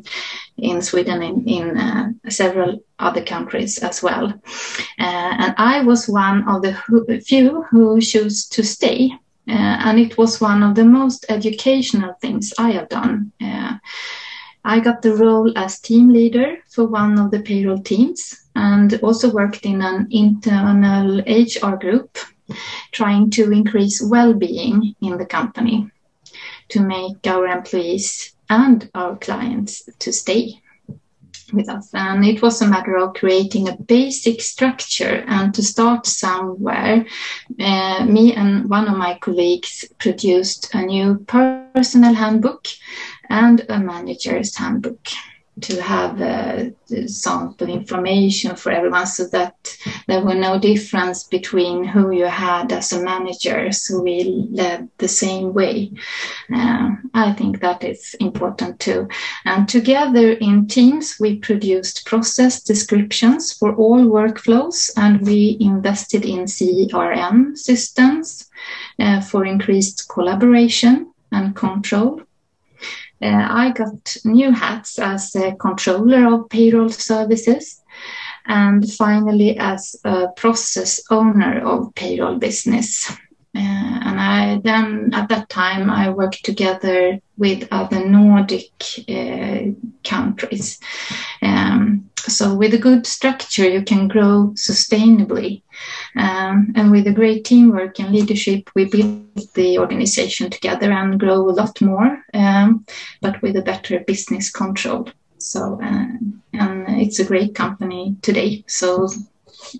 in 0.57 0.79
Sweden 0.81 1.23
and 1.23 1.47
in, 1.47 1.71
in 1.71 1.77
uh, 1.77 2.09
several 2.29 2.83
other 2.99 3.23
countries 3.23 3.79
as 3.79 4.03
well. 4.03 4.27
Uh, 4.99 5.33
and 5.39 5.55
I 5.57 5.81
was 5.81 6.07
one 6.07 6.47
of 6.47 6.61
the 6.61 6.73
who, 6.73 7.03
few 7.21 7.63
who 7.71 7.99
chose 7.99 8.45
to 8.49 8.63
stay. 8.63 9.11
Uh, 9.47 9.77
and 9.85 9.99
it 9.99 10.19
was 10.19 10.39
one 10.39 10.61
of 10.61 10.75
the 10.75 10.85
most 10.85 11.25
educational 11.29 12.13
things 12.21 12.53
I 12.59 12.71
have 12.71 12.89
done. 12.89 13.31
I 14.63 14.79
got 14.79 15.01
the 15.01 15.15
role 15.15 15.51
as 15.57 15.79
team 15.79 16.09
leader 16.09 16.57
for 16.69 16.85
one 16.85 17.17
of 17.17 17.31
the 17.31 17.39
payroll 17.39 17.81
teams 17.81 18.39
and 18.55 18.93
also 19.01 19.31
worked 19.31 19.65
in 19.65 19.81
an 19.81 20.07
internal 20.11 21.21
HR 21.21 21.77
group 21.77 22.19
trying 22.91 23.29
to 23.31 23.51
increase 23.51 24.01
well-being 24.01 24.95
in 25.01 25.17
the 25.17 25.25
company 25.25 25.89
to 26.69 26.81
make 26.81 27.25
our 27.27 27.47
employees 27.47 28.33
and 28.49 28.89
our 28.93 29.15
clients 29.17 29.83
to 29.99 30.11
stay 30.11 30.61
with 31.53 31.69
us. 31.69 31.89
And 31.93 32.25
it 32.25 32.41
was 32.41 32.61
a 32.61 32.67
matter 32.67 32.97
of 32.97 33.13
creating 33.13 33.67
a 33.67 33.77
basic 33.77 34.41
structure 34.41 35.23
and 35.27 35.53
to 35.53 35.63
start 35.63 36.05
somewhere. 36.05 37.05
Uh, 37.59 38.05
me 38.05 38.33
and 38.33 38.69
one 38.69 38.87
of 38.87 38.97
my 38.97 39.17
colleagues 39.19 39.85
produced 39.99 40.73
a 40.73 40.81
new 40.81 41.25
personal 41.27 42.13
handbook 42.13 42.67
and 43.29 43.65
a 43.69 43.79
manager's 43.79 44.55
handbook 44.55 45.07
to 45.59 45.81
have 45.81 46.21
uh, 46.21 46.69
sample 47.07 47.67
information 47.67 48.55
for 48.55 48.71
everyone 48.71 49.05
so 49.05 49.27
that 49.27 49.77
there 50.07 50.23
were 50.23 50.35
no 50.35 50.57
difference 50.57 51.25
between 51.25 51.83
who 51.83 52.11
you 52.11 52.25
had 52.25 52.71
as 52.71 52.93
a 52.93 53.03
manager 53.03 53.71
so 53.71 54.01
we 54.01 54.47
led 54.49 54.87
the 54.97 55.07
same 55.07 55.53
way. 55.53 55.91
Uh, 56.53 56.91
i 57.13 57.33
think 57.33 57.59
that 57.59 57.83
is 57.83 58.15
important 58.19 58.79
too. 58.79 59.07
And 59.45 59.67
together 59.67 60.31
in 60.31 60.67
teams 60.67 61.17
we 61.19 61.39
produced 61.39 62.05
process 62.05 62.63
descriptions 62.63 63.51
for 63.51 63.75
all 63.75 63.99
workflows 64.05 64.89
and 64.95 65.21
we 65.21 65.57
invested 65.59 66.25
in 66.25 66.45
crm 66.45 67.57
systems 67.57 68.49
uh, 68.99 69.21
for 69.21 69.45
increased 69.45 70.07
collaboration 70.07 71.11
and 71.31 71.55
control 71.55 72.21
uh, 73.21 73.47
I 73.49 73.71
got 73.71 74.17
new 74.25 74.51
hats 74.51 74.97
as 74.99 75.35
a 75.35 75.55
controller 75.55 76.33
of 76.33 76.49
payroll 76.49 76.89
services 76.89 77.81
and 78.45 78.89
finally 78.93 79.57
as 79.57 79.95
a 80.03 80.27
process 80.35 81.01
owner 81.09 81.61
of 81.65 81.93
payroll 81.95 82.37
business. 82.37 83.11
Then 84.63 85.11
at 85.13 85.29
that 85.29 85.49
time 85.49 85.89
I 85.89 86.09
worked 86.09 86.43
together 86.45 87.19
with 87.37 87.67
other 87.71 88.05
Nordic 88.05 88.71
uh, 89.09 89.71
countries. 90.03 90.79
Um, 91.41 92.09
so 92.17 92.53
with 92.53 92.73
a 92.73 92.77
good 92.77 93.07
structure, 93.07 93.67
you 93.67 93.83
can 93.83 94.07
grow 94.07 94.53
sustainably. 94.55 95.63
Um, 96.15 96.71
and 96.75 96.91
with 96.91 97.07
a 97.07 97.13
great 97.13 97.45
teamwork 97.45 97.99
and 97.99 98.13
leadership, 98.13 98.69
we 98.75 98.85
built 98.85 99.53
the 99.55 99.79
organization 99.79 100.49
together 100.49 100.91
and 100.91 101.19
grow 101.19 101.49
a 101.49 101.51
lot 101.51 101.81
more, 101.81 102.23
um, 102.33 102.85
but 103.21 103.41
with 103.41 103.55
a 103.55 103.63
better 103.63 103.99
business 104.01 104.51
control. 104.51 105.09
So, 105.39 105.79
uh, 105.81 106.05
and 106.53 107.01
it's 107.01 107.19
a 107.19 107.25
great 107.25 107.55
company 107.55 108.15
today. 108.21 108.63
So, 108.67 109.09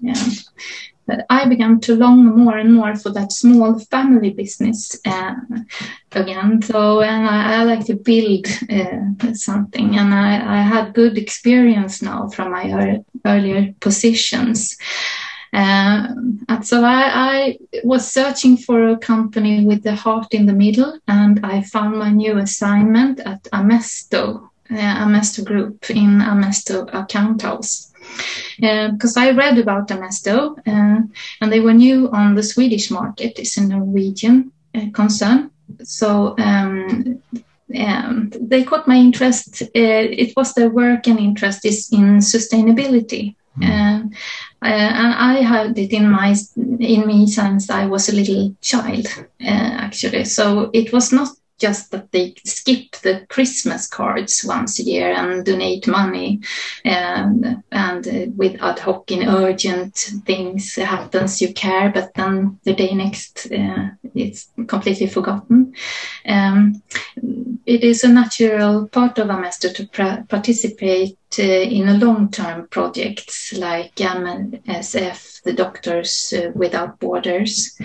yeah. 0.01 0.15
I 1.29 1.47
began 1.47 1.79
to 1.81 1.95
long 1.95 2.25
more 2.25 2.57
and 2.57 2.73
more 2.73 2.95
for 2.95 3.11
that 3.11 3.31
small 3.31 3.79
family 3.79 4.31
business 4.31 4.99
uh, 5.05 5.35
again. 6.11 6.61
So, 6.61 7.01
and 7.01 7.27
I, 7.27 7.61
I 7.61 7.63
like 7.63 7.85
to 7.85 7.95
build 7.95 8.47
uh, 8.69 9.33
something, 9.33 9.97
and 9.97 10.13
I, 10.13 10.59
I, 10.59 10.61
had 10.61 10.93
good 10.93 11.17
experience 11.17 12.01
now 12.01 12.29
from 12.29 12.51
my 12.51 12.71
er- 12.71 13.05
earlier 13.25 13.73
positions. 13.79 14.77
Uh, 15.53 16.07
and 16.47 16.65
so 16.65 16.83
I, 16.83 17.01
I, 17.33 17.57
was 17.83 18.09
searching 18.09 18.55
for 18.55 18.87
a 18.87 18.97
company 18.97 19.65
with 19.65 19.83
the 19.83 19.95
heart 19.95 20.33
in 20.33 20.45
the 20.45 20.53
middle, 20.53 20.97
and 21.07 21.45
I 21.45 21.61
found 21.61 21.97
my 21.97 22.09
new 22.09 22.37
assignment 22.37 23.19
at 23.19 23.43
Amesto, 23.51 24.49
uh, 24.69 25.05
Amesto 25.05 25.43
Group 25.43 25.89
in 25.89 26.19
Amesto 26.19 26.87
Account 26.93 27.41
House 27.41 27.90
because 28.59 29.17
uh, 29.17 29.21
I 29.21 29.31
read 29.31 29.57
about 29.57 29.89
Amesto 29.89 30.57
uh, 30.67 31.01
and 31.41 31.51
they 31.51 31.59
were 31.59 31.73
new 31.73 32.09
on 32.11 32.35
the 32.35 32.43
Swedish 32.43 32.91
market. 32.91 33.39
It's 33.39 33.57
a 33.57 33.67
Norwegian 33.67 34.51
uh, 34.75 34.87
concern. 34.93 35.51
So 35.83 36.35
um, 36.37 37.21
um, 37.75 38.31
they 38.39 38.63
caught 38.63 38.87
my 38.87 38.97
interest. 38.97 39.63
it 39.73 40.33
was 40.35 40.53
their 40.53 40.69
work 40.69 41.07
and 41.07 41.19
interest 41.19 41.65
is 41.65 41.91
in 41.91 42.17
sustainability. 42.19 43.35
Mm. 43.59 44.13
Uh, 44.63 44.67
and 44.67 45.13
I 45.13 45.41
had 45.41 45.77
it 45.77 45.91
in 45.91 46.09
my 46.09 46.35
in 46.79 47.07
me 47.07 47.27
since 47.27 47.69
I 47.69 47.85
was 47.87 48.09
a 48.09 48.15
little 48.15 48.55
child, 48.61 49.07
uh, 49.41 49.71
actually. 49.85 50.25
So 50.25 50.69
it 50.73 50.93
was 50.93 51.11
not 51.11 51.29
just 51.61 51.91
that 51.91 52.11
they 52.11 52.33
skip 52.43 52.95
the 53.03 53.25
Christmas 53.29 53.87
cards 53.87 54.43
once 54.45 54.79
a 54.79 54.83
year 54.83 55.13
and 55.13 55.45
donate 55.45 55.87
money, 55.87 56.41
and, 56.83 57.63
and 57.71 58.07
uh, 58.07 58.25
with 58.35 58.61
ad 58.61 58.79
hoc 58.79 59.11
and 59.11 59.29
urgent 59.29 59.95
things 60.25 60.75
happens, 60.75 61.41
you 61.41 61.53
care, 61.53 61.91
but 61.91 62.13
then 62.15 62.59
the 62.63 62.73
day 62.73 62.93
next 62.93 63.47
uh, 63.51 63.89
it's 64.15 64.49
completely 64.67 65.07
forgotten. 65.07 65.73
Um, 66.27 66.81
it 67.65 67.83
is 67.83 68.03
a 68.03 68.09
natural 68.09 68.87
part 68.87 69.19
of 69.19 69.27
Amesto 69.27 69.73
to 69.73 70.25
participate 70.27 71.17
uh, 71.39 71.43
in 71.43 71.87
a 71.87 71.97
long-term 71.97 72.67
projects 72.69 73.53
like 73.53 73.95
MSF, 73.95 75.43
the 75.43 75.53
Doctors 75.53 76.33
uh, 76.33 76.51
Without 76.55 76.99
Borders, 76.99 77.79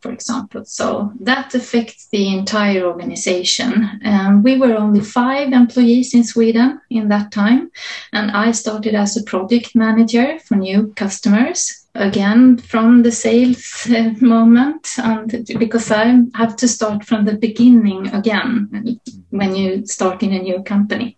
for 0.00 0.12
example. 0.12 0.64
So 0.64 1.12
that 1.20 1.54
affects 1.54 2.08
the 2.08 2.28
entire 2.28 2.84
organization. 2.84 4.00
Um, 4.04 4.42
we 4.42 4.58
were 4.58 4.76
only 4.76 5.00
five 5.00 5.52
employees 5.52 6.14
in 6.14 6.24
Sweden 6.24 6.80
in 6.90 7.08
that 7.08 7.32
time, 7.32 7.70
and 8.12 8.30
I 8.30 8.52
started 8.52 8.94
as 8.94 9.16
a 9.16 9.24
project 9.24 9.74
manager 9.74 10.38
for 10.40 10.56
new 10.56 10.92
customers 10.96 11.86
again 11.94 12.58
from 12.58 13.02
the 13.02 13.10
sales 13.10 13.86
uh, 13.90 14.12
moment 14.20 14.88
and 14.98 15.46
because 15.58 15.90
I 15.90 16.20
have 16.34 16.54
to 16.56 16.68
start 16.68 17.04
from 17.04 17.24
the 17.24 17.36
beginning 17.36 18.06
again 18.14 19.00
when 19.30 19.56
you 19.56 19.84
start 19.86 20.22
in 20.22 20.32
a 20.32 20.38
new 20.38 20.62
company. 20.62 21.16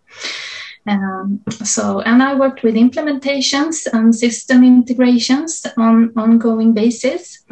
Um, 0.87 1.41
so, 1.63 2.01
and 2.01 2.23
I 2.23 2.33
worked 2.33 2.63
with 2.63 2.75
implementations 2.75 3.87
and 3.93 4.15
system 4.15 4.63
integrations 4.63 5.65
on 5.77 6.11
ongoing 6.15 6.73
basis. 6.73 7.43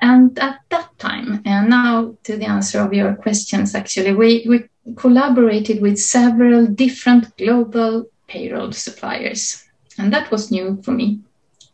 And 0.00 0.38
at 0.38 0.60
that 0.68 0.98
time, 0.98 1.42
and 1.44 1.70
now 1.70 2.16
to 2.24 2.36
the 2.36 2.46
answer 2.46 2.80
of 2.80 2.92
your 2.92 3.14
questions, 3.14 3.74
actually, 3.74 4.12
we, 4.14 4.44
we 4.48 4.64
collaborated 4.96 5.80
with 5.80 5.98
several 5.98 6.66
different 6.66 7.36
global 7.36 8.06
payroll 8.28 8.72
suppliers. 8.72 9.64
And 9.98 10.12
that 10.12 10.30
was 10.30 10.50
new 10.50 10.80
for 10.82 10.90
me. 10.90 11.20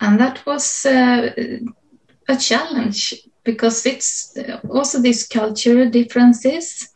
And 0.00 0.20
that 0.20 0.44
was 0.46 0.86
uh, 0.86 1.30
a 2.28 2.36
challenge 2.36 3.14
because 3.44 3.84
it's 3.86 4.38
also 4.70 5.00
these 5.00 5.26
cultural 5.26 5.90
differences, 5.90 6.88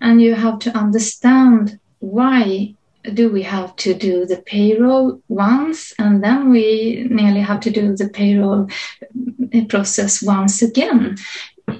and 0.00 0.22
you 0.22 0.34
have 0.34 0.60
to 0.60 0.70
understand 0.76 1.80
why 1.98 2.74
do 3.14 3.30
we 3.30 3.42
have 3.42 3.74
to 3.76 3.94
do 3.94 4.26
the 4.26 4.38
payroll 4.38 5.22
once 5.28 5.92
and 5.98 6.22
then 6.22 6.50
we 6.50 7.06
nearly 7.10 7.40
have 7.40 7.60
to 7.60 7.70
do 7.70 7.96
the 7.96 8.08
payroll 8.08 8.68
process 9.68 10.22
once 10.22 10.62
again 10.62 11.16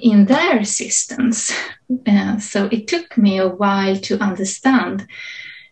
in 0.00 0.26
their 0.26 0.64
systems. 0.64 1.52
Uh, 2.06 2.38
so 2.38 2.68
it 2.70 2.86
took 2.86 3.16
me 3.16 3.38
a 3.38 3.48
while 3.48 3.96
to 3.96 4.18
understand 4.20 5.06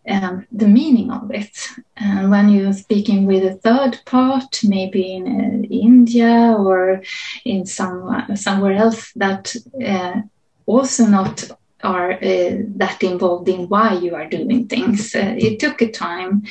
um, 0.09 0.47
the 0.53 0.69
meaning 0.69 1.11
of 1.11 1.31
it. 1.31 1.69
And 1.97 2.31
when 2.31 2.49
you're 2.49 2.73
speaking 2.73 3.27
with 3.27 3.45
a 3.45 3.55
third 3.55 4.01
part, 4.07 4.61
maybe 4.63 5.15
in 5.15 5.27
uh, 5.27 5.67
India 5.69 6.55
or 6.59 7.03
in 7.45 7.67
some, 7.67 8.37
somewhere 8.37 8.75
else 8.75 9.13
that 9.17 9.55
uh, 9.85 10.21
also 10.67 11.07
not 11.07 11.51
are 11.87 12.13
uh, 12.13 12.57
that 12.77 13.03
involved 13.03 13.49
in 13.49 13.69
why 13.69 13.95
you 13.95 14.15
are 14.15 14.29
doing 14.29 14.67
things. 14.67 15.15
Uh, 15.15 15.35
it 15.39 15.61
took 15.61 15.81
a 15.81 15.91
time 15.91 16.43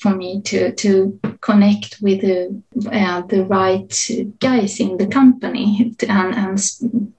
for 0.00 0.14
me 0.14 0.40
to, 0.42 0.72
to 0.72 1.18
connect 1.40 1.98
with 2.00 2.20
the, 2.20 2.62
uh, 2.92 3.22
the 3.22 3.44
right 3.44 3.92
guys 4.38 4.80
in 4.80 4.96
the 4.96 5.06
company 5.06 5.94
and, 6.08 6.34
and 6.34 7.12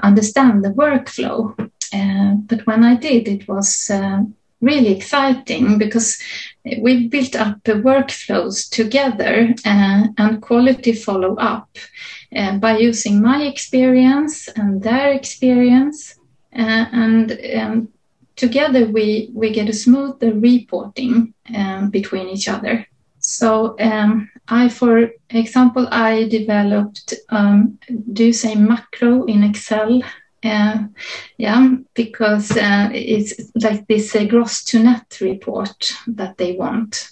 understand 0.00 0.64
the 0.64 0.70
workflow. 0.70 1.38
Uh, 1.92 2.34
but 2.48 2.66
when 2.66 2.84
I 2.84 2.96
did, 2.96 3.28
it 3.28 3.48
was 3.48 3.90
uh, 3.90 4.22
really 4.60 4.92
exciting 4.96 5.78
because 5.78 6.20
we 6.80 7.08
built 7.08 7.36
up 7.36 7.62
workflows 7.64 8.68
together 8.68 9.54
uh, 9.64 10.08
and 10.18 10.42
quality 10.42 10.92
follow 10.92 11.36
up 11.36 11.68
uh, 12.36 12.58
by 12.58 12.78
using 12.78 13.22
my 13.22 13.44
experience 13.44 14.48
and 14.48 14.82
their 14.82 15.12
experience. 15.12 16.15
Uh, 16.56 16.86
and 16.92 17.38
um, 17.56 17.88
together 18.36 18.86
we, 18.86 19.30
we 19.34 19.50
get 19.50 19.68
a 19.68 19.72
smoother 19.72 20.32
reporting 20.34 21.34
um, 21.54 21.90
between 21.90 22.28
each 22.28 22.48
other. 22.48 22.86
So 23.18 23.76
um, 23.80 24.30
I, 24.48 24.68
for 24.68 25.10
example, 25.30 25.88
I 25.90 26.28
developed 26.28 27.14
um, 27.28 27.78
do 28.12 28.26
you 28.26 28.32
say 28.32 28.54
macro 28.54 29.24
in 29.24 29.42
Excel 29.42 30.02
uh, 30.46 30.84
yeah, 31.38 31.74
because 31.94 32.50
uh, 32.56 32.88
it's 32.92 33.34
like 33.54 33.86
this 33.88 34.14
uh, 34.14 34.24
gross 34.24 34.64
to 34.64 34.78
net 34.78 35.18
report 35.20 35.92
that 36.06 36.36
they 36.36 36.52
want. 36.52 37.10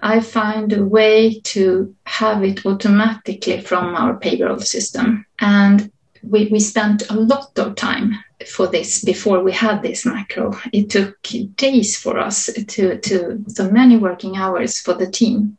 I 0.00 0.20
find 0.20 0.72
a 0.72 0.84
way 0.84 1.40
to 1.40 1.94
have 2.06 2.42
it 2.42 2.66
automatically 2.66 3.60
from 3.60 3.94
our 3.94 4.16
payroll 4.16 4.58
system. 4.58 5.26
And 5.38 5.92
we, 6.22 6.48
we 6.50 6.60
spent 6.60 7.10
a 7.10 7.14
lot 7.14 7.58
of 7.58 7.74
time 7.74 8.18
for 8.46 8.66
this 8.66 9.04
before 9.04 9.42
we 9.42 9.52
had 9.52 9.82
this 9.82 10.04
macro. 10.04 10.52
It 10.72 10.90
took 10.90 11.16
days 11.56 11.96
for 11.96 12.18
us 12.18 12.46
to, 12.46 12.98
to 12.98 13.44
so 13.48 13.70
many 13.70 13.96
working 13.96 14.36
hours 14.36 14.78
for 14.78 14.94
the 14.94 15.10
team. 15.10 15.58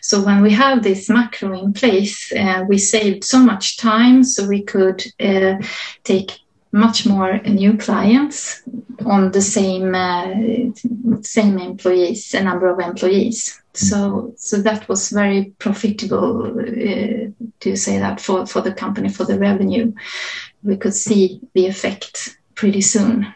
So 0.00 0.24
when 0.24 0.42
we 0.42 0.50
have 0.52 0.82
this 0.82 1.08
macro 1.08 1.58
in 1.58 1.72
place, 1.72 2.32
uh, 2.32 2.64
we 2.68 2.78
saved 2.78 3.24
so 3.24 3.38
much 3.38 3.76
time 3.76 4.24
so 4.24 4.46
we 4.46 4.62
could 4.62 5.04
uh, 5.20 5.56
take 6.04 6.40
much 6.72 7.06
more 7.06 7.38
new 7.42 7.76
clients 7.76 8.62
on 9.06 9.32
the 9.32 9.40
same 9.40 9.94
uh, 9.94 10.34
same 11.22 11.58
employees, 11.58 12.34
a 12.34 12.42
number 12.42 12.68
of 12.68 12.80
employees. 12.80 13.60
So 13.74 14.34
so 14.36 14.60
that 14.62 14.88
was 14.88 15.10
very 15.10 15.54
profitable 15.58 16.58
uh, 16.58 17.30
to 17.60 17.76
say 17.76 17.98
that 17.98 18.20
for 18.20 18.46
for 18.46 18.60
the 18.60 18.72
company 18.72 19.08
for 19.08 19.24
the 19.24 19.38
revenue. 19.38 19.92
We 20.62 20.76
could 20.76 20.94
see 20.94 21.40
the 21.54 21.66
effect 21.66 22.38
pretty 22.54 22.80
soon. 22.80 23.34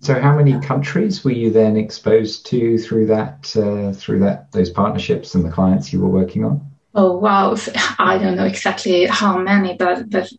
So, 0.00 0.18
how 0.18 0.34
many 0.34 0.58
countries 0.60 1.24
were 1.24 1.30
you 1.30 1.50
then 1.50 1.76
exposed 1.76 2.46
to 2.46 2.78
through 2.78 3.06
that 3.06 3.54
uh, 3.54 3.92
through 3.92 4.20
that 4.20 4.50
those 4.52 4.70
partnerships 4.70 5.34
and 5.34 5.44
the 5.44 5.50
clients 5.50 5.92
you 5.92 6.00
were 6.00 6.08
working 6.08 6.44
on? 6.44 6.60
Oh 6.94 7.18
wow! 7.18 7.54
I 7.98 8.18
don't 8.18 8.36
know 8.36 8.46
exactly 8.46 9.06
how 9.06 9.38
many, 9.38 9.76
but 9.76 10.08
but 10.08 10.32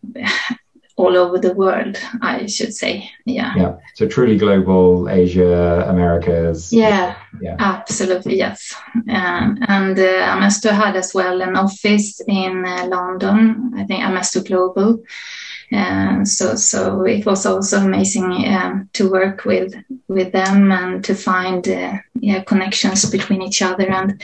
all 0.97 1.17
over 1.17 1.39
the 1.39 1.54
world, 1.54 1.97
I 2.21 2.45
should 2.45 2.73
say. 2.73 3.10
Yeah. 3.25 3.54
Yeah. 3.56 3.77
So 3.95 4.08
truly 4.08 4.38
global, 4.38 5.10
Asia, 5.10 5.86
Americas. 5.88 6.71
Yeah. 6.71 7.15
Yeah. 7.41 7.56
Absolutely. 7.60 8.38
Yes. 8.38 8.75
Um, 8.95 9.58
and 9.67 9.97
uh, 9.97 10.36
Amesto 10.36 10.71
had 10.71 10.95
as 10.95 11.13
well 11.13 11.41
an 11.41 11.56
office 11.56 12.21
in 12.27 12.65
uh, 12.65 12.88
London. 12.88 13.73
I 13.75 13.86
think 13.86 14.04
Amesto 14.04 14.45
Global. 14.45 15.04
Uh, 15.73 16.25
so 16.25 16.56
so 16.56 17.04
it 17.04 17.25
was 17.25 17.45
also 17.45 17.80
amazing 17.80 18.45
um, 18.49 18.89
to 18.91 19.10
work 19.10 19.45
with 19.45 19.73
with 20.10 20.34
them 20.34 20.69
and 20.69 21.01
to 21.06 21.15
find 21.15 21.65
uh, 21.69 21.93
yeah 22.19 22.43
connections 22.43 23.10
between 23.10 23.41
each 23.41 23.62
other 23.62 23.89
and 23.89 24.21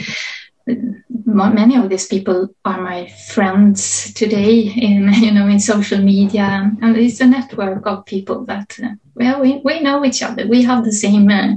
many 1.26 1.76
of 1.76 1.90
these 1.90 2.08
people 2.08 2.50
are 2.66 2.82
my 2.82 3.08
friends 3.08 4.14
today 4.14 4.62
in 4.62 5.12
you 5.14 5.32
know 5.32 5.48
in 5.48 5.60
social 5.60 6.00
media 6.00 6.72
and 6.82 6.98
it's 6.98 7.22
a 7.22 7.26
network 7.26 7.86
of 7.86 8.06
people 8.06 8.46
that 8.46 8.78
uh, 8.84 8.90
well 9.16 9.42
we, 9.42 9.62
we 9.64 9.80
know 9.82 10.06
each 10.06 10.22
other. 10.22 10.48
We 10.48 10.62
have 10.64 10.86
the 10.86 10.92
same 10.92 11.30
uh, 11.30 11.56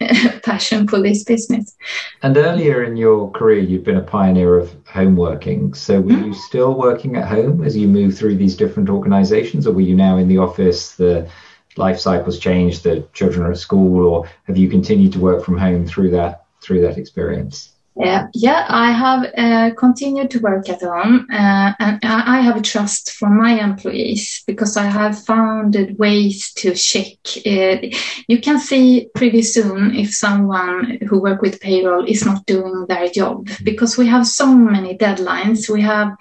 passion 0.42 0.88
for 0.88 1.00
this 1.00 1.24
business. 1.24 1.76
And 2.22 2.36
earlier 2.36 2.82
in 2.84 2.96
your 2.96 3.30
career 3.30 3.60
you've 3.60 3.84
been 3.84 3.96
a 3.96 4.02
pioneer 4.02 4.56
of 4.56 4.74
home 4.86 5.16
working. 5.16 5.74
So 5.74 6.00
were 6.00 6.10
mm-hmm. 6.10 6.24
you 6.26 6.34
still 6.34 6.74
working 6.74 7.16
at 7.16 7.28
home 7.28 7.64
as 7.64 7.76
you 7.76 7.88
move 7.88 8.16
through 8.16 8.36
these 8.36 8.56
different 8.56 8.88
organizations 8.88 9.66
or 9.66 9.72
were 9.72 9.80
you 9.80 9.94
now 9.94 10.16
in 10.16 10.28
the 10.28 10.38
office 10.38 10.94
the 10.96 11.28
life 11.76 11.98
cycles 11.98 12.38
changed 12.38 12.84
the 12.84 13.06
children 13.12 13.46
are 13.46 13.52
at 13.52 13.58
school 13.58 14.04
or 14.04 14.28
have 14.44 14.58
you 14.58 14.68
continued 14.68 15.12
to 15.12 15.18
work 15.18 15.42
from 15.42 15.56
home 15.56 15.86
through 15.86 16.10
that 16.10 16.44
through 16.60 16.82
that 16.82 16.98
experience 16.98 17.72
uh, 18.00 18.26
yeah, 18.32 18.64
I 18.68 18.90
have 18.90 19.32
uh, 19.36 19.74
continued 19.74 20.30
to 20.30 20.38
work 20.40 20.68
at 20.70 20.80
home 20.80 21.26
uh, 21.30 21.72
and 21.78 21.98
I 22.02 22.40
have 22.40 22.62
trust 22.62 23.12
from 23.12 23.36
my 23.36 23.62
employees 23.62 24.42
because 24.46 24.78
I 24.78 24.84
have 24.84 25.22
found 25.24 25.76
ways 25.98 26.52
to 26.54 26.74
check. 26.74 27.18
Uh, 27.44 27.88
you 28.28 28.40
can 28.40 28.58
see 28.58 29.10
pretty 29.14 29.42
soon 29.42 29.94
if 29.94 30.14
someone 30.14 30.98
who 31.06 31.20
work 31.20 31.42
with 31.42 31.60
payroll 31.60 32.06
is 32.06 32.24
not 32.24 32.46
doing 32.46 32.86
their 32.88 33.08
job 33.08 33.48
because 33.62 33.98
we 33.98 34.06
have 34.06 34.26
so 34.26 34.46
many 34.46 34.96
deadlines. 34.96 35.68
We 35.68 35.82
have, 35.82 36.12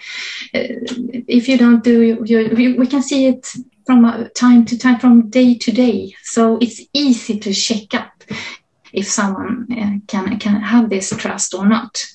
uh, 0.53 0.75
if 1.27 1.47
you 1.47 1.57
don't 1.57 1.83
do, 1.83 2.21
you, 2.25 2.75
we 2.77 2.87
can 2.87 3.01
see 3.01 3.27
it 3.27 3.49
from 3.85 4.29
time 4.35 4.65
to 4.65 4.77
time, 4.77 4.99
from 4.99 5.29
day 5.29 5.55
to 5.55 5.71
day. 5.71 6.15
So 6.23 6.57
it's 6.57 6.81
easy 6.93 7.39
to 7.39 7.53
check 7.53 7.93
up 7.93 8.11
if 8.93 9.07
someone 9.07 9.67
uh, 9.71 9.97
can 10.07 10.39
can 10.39 10.61
have 10.61 10.89
this 10.89 11.09
trust 11.17 11.53
or 11.53 11.67
not. 11.67 12.05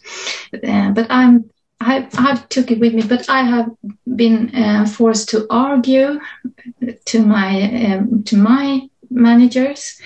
Uh, 0.53 0.91
but 0.91 1.07
I'm 1.11 1.51
I, 1.81 2.09
I 2.17 2.37
took 2.49 2.71
it 2.71 2.81
with 2.81 2.95
me, 2.95 3.03
but 3.03 3.29
I 3.29 3.43
have 3.43 3.71
been 4.15 4.55
uh, 4.55 4.87
forced 4.87 5.29
to 5.31 5.47
argue 5.51 6.21
to 7.07 7.23
my 7.23 7.85
um, 7.85 8.23
to 8.25 8.37
my 8.37 8.89
managers 9.11 10.01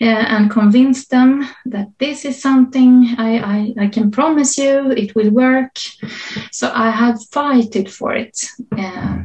uh, 0.00 0.04
and 0.04 0.50
convince 0.50 1.06
them 1.08 1.46
that 1.66 1.88
this 1.98 2.24
is 2.24 2.40
something 2.40 3.14
I, 3.18 3.38
I, 3.38 3.74
I, 3.84 3.88
can 3.88 4.10
promise 4.10 4.56
you 4.56 4.92
it 4.92 5.14
will 5.16 5.30
work. 5.30 5.76
So 6.52 6.70
I 6.72 6.90
have 6.90 7.22
fighted 7.26 7.90
for 7.90 8.14
it 8.14 8.46
uh, 8.78 9.18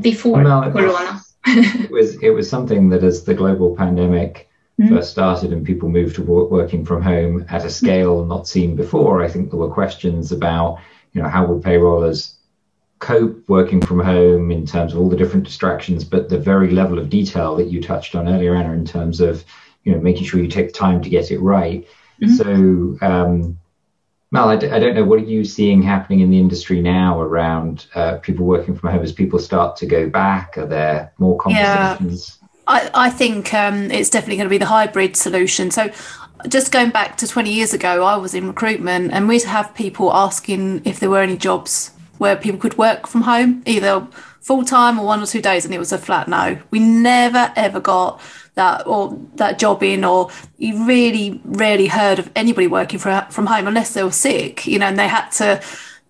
before 0.00 0.42
well, 0.42 0.72
Corona. 0.72 1.20
it 1.46 1.90
was 1.90 2.22
it 2.22 2.30
was 2.30 2.48
something 2.48 2.88
that 2.90 3.02
as 3.02 3.24
the 3.24 3.34
global 3.34 3.76
pandemic 3.76 4.48
mm-hmm. 4.80 4.94
first 4.94 5.10
started 5.10 5.52
and 5.52 5.66
people 5.66 5.88
moved 5.88 6.16
to 6.16 6.22
work, 6.22 6.50
working 6.50 6.84
from 6.84 7.02
home 7.02 7.44
at 7.48 7.64
a 7.64 7.70
scale 7.70 8.24
not 8.24 8.48
seen 8.48 8.76
before, 8.76 9.22
I 9.22 9.28
think 9.28 9.50
there 9.50 9.58
were 9.58 9.70
questions 9.70 10.32
about, 10.32 10.78
you 11.12 11.22
know, 11.22 11.28
how 11.28 11.46
would 11.46 11.62
payrollers 11.62 12.34
cope 12.98 13.48
working 13.48 13.80
from 13.80 13.98
home 13.98 14.50
in 14.50 14.64
terms 14.64 14.92
of 14.92 15.00
all 15.00 15.08
the 15.08 15.16
different 15.16 15.44
distractions, 15.44 16.04
but 16.04 16.28
the 16.28 16.38
very 16.38 16.70
level 16.70 16.98
of 16.98 17.10
detail 17.10 17.56
that 17.56 17.66
you 17.66 17.82
touched 17.82 18.14
on 18.14 18.28
earlier, 18.28 18.54
Anna, 18.54 18.72
in 18.72 18.84
terms 18.84 19.20
of, 19.20 19.44
you 19.82 19.92
know, 19.92 20.00
making 20.00 20.24
sure 20.24 20.40
you 20.40 20.48
take 20.48 20.68
the 20.68 20.78
time 20.78 21.02
to 21.02 21.10
get 21.10 21.30
it 21.32 21.40
right. 21.40 21.86
Mm-hmm. 22.22 22.98
So, 23.00 23.06
um, 23.06 23.58
Mal, 24.30 24.48
I 24.48 24.56
d- 24.56 24.70
I 24.70 24.78
don't 24.78 24.94
know, 24.94 25.04
what 25.04 25.18
are 25.18 25.24
you 25.24 25.44
seeing 25.44 25.82
happening 25.82 26.20
in 26.20 26.30
the 26.30 26.38
industry 26.38 26.80
now 26.80 27.20
around 27.20 27.86
uh, 27.94 28.16
people 28.16 28.46
working 28.46 28.74
from 28.74 28.90
home 28.90 29.02
as 29.02 29.12
people 29.12 29.38
start 29.38 29.76
to 29.76 29.86
go 29.86 30.08
back? 30.08 30.56
Are 30.56 30.66
there 30.66 31.12
more 31.18 31.36
conversations? 31.36 32.38
Yeah. 32.40 32.41
I, 32.66 32.90
I 32.94 33.10
think 33.10 33.52
um, 33.54 33.90
it's 33.90 34.10
definitely 34.10 34.36
going 34.36 34.46
to 34.46 34.50
be 34.50 34.58
the 34.58 34.66
hybrid 34.66 35.16
solution. 35.16 35.70
So, 35.70 35.90
just 36.48 36.72
going 36.72 36.90
back 36.90 37.16
to 37.18 37.28
20 37.28 37.52
years 37.52 37.72
ago, 37.72 38.04
I 38.04 38.16
was 38.16 38.34
in 38.34 38.46
recruitment 38.48 39.12
and 39.12 39.28
we'd 39.28 39.44
have 39.44 39.74
people 39.74 40.12
asking 40.12 40.82
if 40.84 40.98
there 40.98 41.10
were 41.10 41.22
any 41.22 41.36
jobs 41.36 41.92
where 42.18 42.36
people 42.36 42.58
could 42.58 42.76
work 42.78 43.06
from 43.06 43.22
home, 43.22 43.62
either 43.66 44.06
full 44.40 44.64
time 44.64 44.98
or 44.98 45.06
one 45.06 45.22
or 45.22 45.26
two 45.26 45.40
days, 45.40 45.64
and 45.64 45.74
it 45.74 45.78
was 45.78 45.92
a 45.92 45.98
flat 45.98 46.28
no. 46.28 46.58
We 46.70 46.78
never 46.78 47.52
ever 47.56 47.80
got 47.80 48.20
that 48.54 48.86
or 48.86 49.18
that 49.36 49.58
job 49.58 49.82
in, 49.82 50.04
or 50.04 50.30
you 50.58 50.86
really 50.86 51.40
rarely 51.44 51.86
heard 51.86 52.18
of 52.18 52.30
anybody 52.36 52.66
working 52.66 52.98
from 52.98 53.26
from 53.28 53.46
home 53.46 53.66
unless 53.66 53.94
they 53.94 54.02
were 54.02 54.12
sick, 54.12 54.66
you 54.66 54.78
know, 54.78 54.86
and 54.86 54.98
they 54.98 55.08
had 55.08 55.30
to 55.30 55.62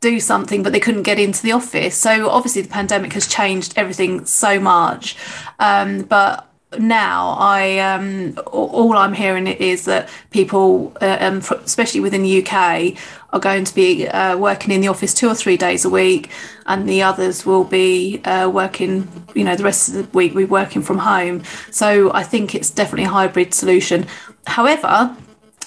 do 0.02 0.20
something, 0.20 0.62
but 0.62 0.72
they 0.72 0.80
couldn't 0.80 1.04
get 1.04 1.18
into 1.18 1.42
the 1.42 1.52
office. 1.52 1.96
So 1.96 2.28
obviously, 2.28 2.60
the 2.60 2.68
pandemic 2.68 3.14
has 3.14 3.26
changed 3.26 3.72
everything 3.76 4.26
so 4.26 4.60
much. 4.60 5.16
Um, 5.58 6.02
but 6.02 6.46
now 6.78 7.36
I 7.38 7.78
um, 7.78 8.38
all 8.46 8.96
I'm 8.96 9.12
hearing 9.12 9.46
is 9.46 9.84
that 9.86 10.08
people, 10.30 10.92
uh, 11.00 11.18
um, 11.20 11.38
especially 11.64 12.00
within 12.00 12.22
the 12.22 12.44
UK, 12.44 12.96
are 13.32 13.40
going 13.40 13.64
to 13.64 13.74
be 13.74 14.08
uh, 14.08 14.36
working 14.36 14.72
in 14.72 14.80
the 14.80 14.88
office 14.88 15.14
two 15.14 15.28
or 15.28 15.34
three 15.34 15.56
days 15.56 15.84
a 15.84 15.90
week, 15.90 16.30
and 16.66 16.88
the 16.88 17.02
others 17.02 17.46
will 17.46 17.64
be 17.64 18.20
uh, 18.24 18.48
working. 18.48 19.08
You 19.34 19.44
know, 19.44 19.56
the 19.56 19.64
rest 19.64 19.88
of 19.88 19.94
the 19.94 20.04
week 20.16 20.34
we're 20.34 20.46
working 20.46 20.82
from 20.82 20.98
home. 20.98 21.42
So 21.70 22.12
I 22.12 22.22
think 22.22 22.54
it's 22.54 22.70
definitely 22.70 23.04
a 23.04 23.10
hybrid 23.10 23.54
solution. 23.54 24.06
However, 24.46 25.16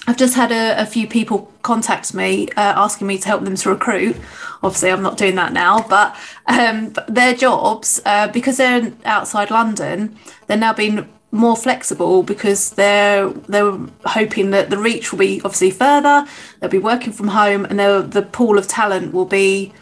I've 0.06 0.16
just 0.16 0.34
had 0.34 0.52
a, 0.52 0.80
a 0.80 0.86
few 0.86 1.08
people 1.08 1.52
contact 1.62 2.14
me 2.14 2.48
uh, 2.50 2.74
asking 2.76 3.06
me 3.06 3.18
to 3.18 3.26
help 3.26 3.42
them 3.44 3.56
to 3.56 3.70
recruit. 3.70 4.16
Obviously, 4.62 4.90
I'm 4.90 5.02
not 5.02 5.18
doing 5.18 5.34
that 5.34 5.52
now, 5.52 5.86
but, 5.88 6.16
um, 6.46 6.90
but 6.90 7.12
their 7.12 7.34
jobs, 7.34 8.00
uh, 8.04 8.28
because 8.28 8.56
they're 8.56 8.92
outside 9.04 9.50
London, 9.50 10.16
they're 10.46 10.56
now 10.56 10.72
being 10.72 11.08
more 11.32 11.56
flexible 11.56 12.22
because 12.22 12.70
they're 12.70 13.28
they're 13.28 13.76
hoping 14.04 14.50
that 14.52 14.70
the 14.70 14.78
reach 14.78 15.12
will 15.12 15.18
be 15.18 15.40
obviously 15.44 15.70
further. 15.70 16.26
They'll 16.60 16.70
be 16.70 16.78
working 16.78 17.12
from 17.12 17.28
home, 17.28 17.64
and 17.64 17.78
the 17.78 18.22
pool 18.22 18.58
of 18.58 18.68
talent 18.68 19.12
will 19.12 19.26
be 19.26 19.72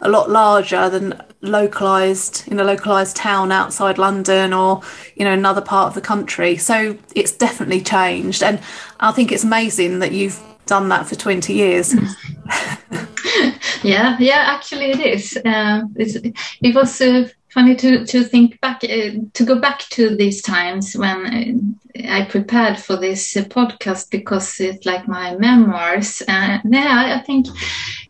a 0.00 0.08
lot 0.08 0.30
larger 0.30 0.88
than 0.88 1.20
localized 1.40 2.46
in 2.48 2.58
a 2.58 2.64
localized 2.64 3.16
town 3.16 3.52
outside 3.52 3.98
London 3.98 4.52
or 4.52 4.82
you 5.14 5.24
know 5.24 5.32
another 5.32 5.60
part 5.60 5.88
of 5.88 5.94
the 5.94 6.00
country. 6.00 6.56
So 6.56 6.98
it's 7.14 7.32
definitely 7.32 7.80
changed, 7.80 8.42
and 8.42 8.60
I 9.00 9.12
think 9.12 9.32
it's 9.32 9.44
amazing 9.44 10.00
that 10.00 10.12
you've 10.12 10.40
done 10.66 10.88
that 10.88 11.06
for 11.06 11.14
20 11.14 11.52
years. 11.52 11.94
yeah, 13.82 14.16
yeah, 14.18 14.44
actually 14.46 14.90
it 14.90 15.00
is. 15.00 15.38
Uh, 15.44 15.82
it 15.96 16.74
was 16.74 17.00
uh, 17.00 17.28
funny 17.56 17.74
to, 17.76 18.04
to 18.04 18.22
think 18.22 18.60
back, 18.60 18.82
uh, 18.84 19.10
to 19.32 19.44
go 19.44 19.58
back 19.58 19.80
to 19.90 20.14
these 20.14 20.42
times 20.42 20.94
when 20.94 21.78
uh, 21.96 22.02
I 22.08 22.24
prepared 22.24 22.78
for 22.78 22.96
this 22.96 23.36
uh, 23.36 23.42
podcast 23.44 24.10
because 24.10 24.60
it's 24.60 24.84
like 24.84 25.08
my 25.08 25.36
memoirs. 25.36 26.22
Uh, 26.28 26.58
yeah, 26.68 27.16
I 27.18 27.24
think 27.24 27.46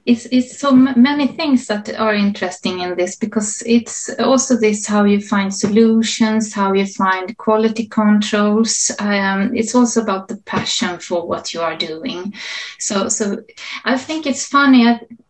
it's, 0.06 0.26
it's 0.26 0.58
so 0.58 0.70
many 0.72 1.26
things 1.26 1.66
that 1.66 1.92
are 1.98 2.14
interesting 2.14 2.80
in 2.80 2.96
this 2.96 3.16
because 3.16 3.62
it's 3.66 4.08
also 4.20 4.56
this 4.56 4.86
how 4.86 5.02
you 5.02 5.20
find 5.20 5.52
solutions, 5.52 6.54
how 6.54 6.72
you 6.72 6.86
find 6.86 7.36
quality 7.38 7.86
controls. 7.88 8.92
Um, 9.00 9.54
it's 9.54 9.74
also 9.74 10.02
about 10.02 10.28
the 10.28 10.36
passion 10.38 11.00
for 11.00 11.26
what 11.26 11.52
you 11.52 11.60
are 11.60 11.76
doing. 11.76 12.34
So, 12.78 13.08
so 13.08 13.38
I 13.84 13.98
think 13.98 14.26
it's 14.26 14.46
funny 14.46 14.86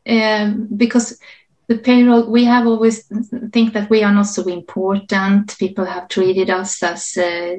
uh, 0.06 0.50
because 0.76 1.18
the 1.68 1.78
payroll 1.78 2.30
we 2.30 2.44
have 2.44 2.66
always 2.66 3.04
think 3.52 3.72
that 3.72 3.90
we 3.90 4.02
are 4.02 4.12
not 4.12 4.26
so 4.26 4.42
important. 4.46 5.56
People 5.58 5.84
have 5.84 6.08
treated 6.08 6.48
us 6.50 6.82
as 6.82 7.16
uh, 7.16 7.56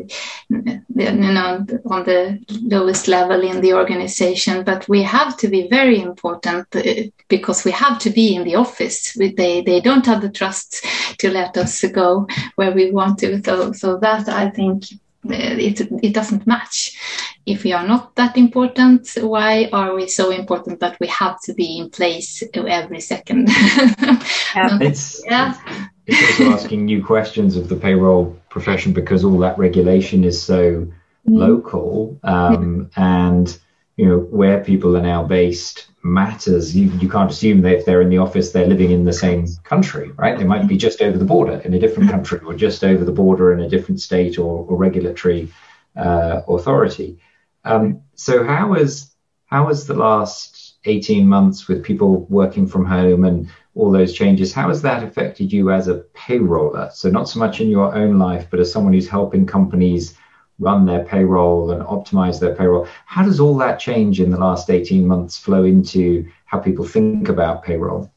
you 0.49 1.11
know 1.11 1.65
on 1.85 2.03
the 2.05 2.39
lowest 2.61 3.07
level 3.07 3.41
in 3.41 3.61
the 3.61 3.73
organization 3.73 4.63
but 4.63 4.87
we 4.87 5.03
have 5.03 5.35
to 5.37 5.47
be 5.47 5.67
very 5.67 5.99
important 5.99 6.67
uh, 6.75 6.81
because 7.27 7.65
we 7.65 7.71
have 7.71 7.99
to 7.99 8.09
be 8.09 8.35
in 8.35 8.43
the 8.43 8.55
office. 8.55 9.13
They 9.13 9.61
they 9.61 9.81
don't 9.81 10.05
have 10.05 10.21
the 10.21 10.29
trust 10.29 10.85
to 11.19 11.29
let 11.29 11.57
us 11.57 11.83
go 11.93 12.27
where 12.55 12.71
we 12.71 12.91
want 12.91 13.19
to. 13.19 13.41
So 13.43 13.73
so 13.73 13.97
that 13.97 14.29
i 14.29 14.49
think 14.49 14.83
it, 15.31 15.81
it 16.03 16.13
doesn't 16.13 16.47
match. 16.47 16.97
If 17.45 17.63
we 17.63 17.73
are 17.73 17.87
not 17.87 18.15
that 18.15 18.37
important, 18.37 19.09
why 19.21 19.69
are 19.71 19.95
we 19.95 20.07
so 20.07 20.31
important 20.31 20.79
that 20.81 20.99
we 20.99 21.07
have 21.07 21.39
to 21.41 21.53
be 21.53 21.77
in 21.77 21.89
place 21.89 22.43
every 22.53 22.99
second? 22.99 23.49
yeah. 23.49 24.77
It's, 24.81 25.23
yeah. 25.25 25.57
it's 26.05 26.39
also 26.39 26.53
asking 26.53 26.85
new 26.85 27.03
questions 27.03 27.55
of 27.55 27.69
the 27.69 27.75
payroll 27.75 28.37
profession 28.49 28.93
because 28.93 29.23
all 29.23 29.37
that 29.39 29.57
regulation 29.57 30.23
is 30.23 30.41
so 30.41 30.61
mm. 30.81 30.91
local 31.25 32.19
um, 32.23 32.89
and 32.95 33.57
you 33.97 34.05
know 34.05 34.19
where 34.19 34.63
people 34.63 34.95
are 34.95 35.01
now 35.01 35.23
based 35.23 35.87
matters. 36.03 36.75
You, 36.75 36.89
you 36.99 37.09
can't 37.09 37.29
assume 37.29 37.61
that 37.61 37.73
if 37.73 37.85
they're 37.85 38.01
in 38.01 38.09
the 38.09 38.19
office, 38.19 38.51
they're 38.51 38.67
living 38.67 38.91
in 38.91 39.03
the 39.03 39.11
same 39.11 39.47
country, 39.63 40.11
right? 40.11 40.37
They 40.37 40.45
might 40.45 40.67
be 40.67 40.77
just 40.77 41.01
over 41.01 41.17
the 41.17 41.25
border 41.25 41.59
in 41.65 41.73
a 41.73 41.79
different 41.79 42.09
country 42.09 42.39
or 42.45 42.53
just 42.53 42.83
over 42.83 43.03
the 43.03 43.11
border 43.11 43.53
in 43.53 43.59
a 43.59 43.69
different 43.69 43.99
state 43.99 44.37
or, 44.37 44.65
or 44.65 44.77
regulatory 44.77 45.51
uh, 45.95 46.41
authority. 46.47 47.19
Um, 47.65 48.01
so 48.15 48.45
how 48.45 48.73
has 48.73 49.11
how 49.47 49.67
has 49.67 49.87
the 49.87 49.95
last 49.95 50.77
18 50.85 51.27
months 51.27 51.67
with 51.67 51.83
people 51.83 52.25
working 52.25 52.67
from 52.67 52.85
home 52.85 53.25
and 53.25 53.49
all 53.75 53.91
those 53.91 54.13
changes, 54.13 54.53
how 54.53 54.69
has 54.69 54.81
that 54.81 55.03
affected 55.03 55.51
you 55.51 55.71
as 55.71 55.87
a 55.87 56.03
payroller? 56.15 56.91
So 56.91 57.09
not 57.09 57.29
so 57.29 57.39
much 57.39 57.61
in 57.61 57.69
your 57.69 57.93
own 57.93 58.17
life, 58.17 58.47
but 58.49 58.59
as 58.59 58.71
someone 58.71 58.93
who's 58.93 59.07
helping 59.07 59.45
companies 59.45 60.17
run 60.59 60.85
their 60.85 61.03
payroll 61.03 61.71
and 61.71 61.83
optimize 61.83 62.39
their 62.39 62.55
payroll. 62.55 62.87
How 63.05 63.23
does 63.23 63.39
all 63.39 63.57
that 63.57 63.79
change 63.79 64.19
in 64.19 64.31
the 64.31 64.37
last 64.37 64.69
18 64.69 65.05
months 65.07 65.37
flow 65.37 65.63
into 65.63 66.29
how 66.45 66.59
people 66.59 66.85
think 66.85 67.29
about 67.29 67.63
payroll? 67.63 68.11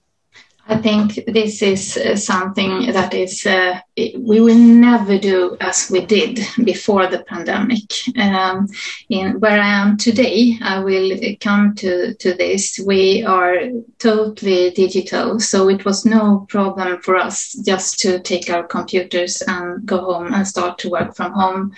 I 0.70 0.76
think 0.76 1.24
this 1.26 1.62
is 1.62 1.96
uh, 1.96 2.14
something 2.14 2.92
that 2.92 3.12
is, 3.12 3.44
uh, 3.44 3.80
we 3.96 4.40
will 4.40 4.54
never 4.54 5.18
do 5.18 5.56
as 5.60 5.90
we 5.90 6.06
did 6.06 6.38
before 6.62 7.08
the 7.08 7.24
pandemic. 7.24 7.90
Um, 8.16 8.68
in 9.08 9.40
where 9.40 9.60
I 9.60 9.66
am 9.66 9.96
today, 9.96 10.56
I 10.62 10.78
will 10.78 11.18
come 11.40 11.74
to, 11.74 12.14
to 12.14 12.34
this. 12.34 12.78
We 12.86 13.24
are 13.24 13.56
totally 13.98 14.70
digital, 14.70 15.40
so 15.40 15.68
it 15.68 15.84
was 15.84 16.06
no 16.06 16.46
problem 16.48 17.02
for 17.02 17.16
us 17.16 17.52
just 17.66 17.98
to 18.00 18.20
take 18.20 18.48
our 18.48 18.62
computers 18.62 19.42
and 19.42 19.84
go 19.84 19.98
home 19.98 20.32
and 20.32 20.46
start 20.46 20.78
to 20.78 20.90
work 20.90 21.16
from 21.16 21.32
home 21.32 21.72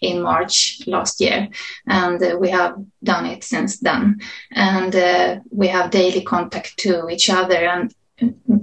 in 0.00 0.20
March 0.20 0.82
last 0.88 1.20
year. 1.20 1.48
And 1.86 2.20
uh, 2.20 2.36
we 2.40 2.50
have 2.50 2.74
done 3.04 3.26
it 3.26 3.44
since 3.44 3.78
then. 3.78 4.20
And 4.50 4.96
uh, 4.96 5.40
we 5.52 5.68
have 5.68 5.92
daily 5.92 6.22
contact 6.22 6.76
to 6.78 7.08
each 7.08 7.30
other. 7.30 7.54
And 7.54 7.94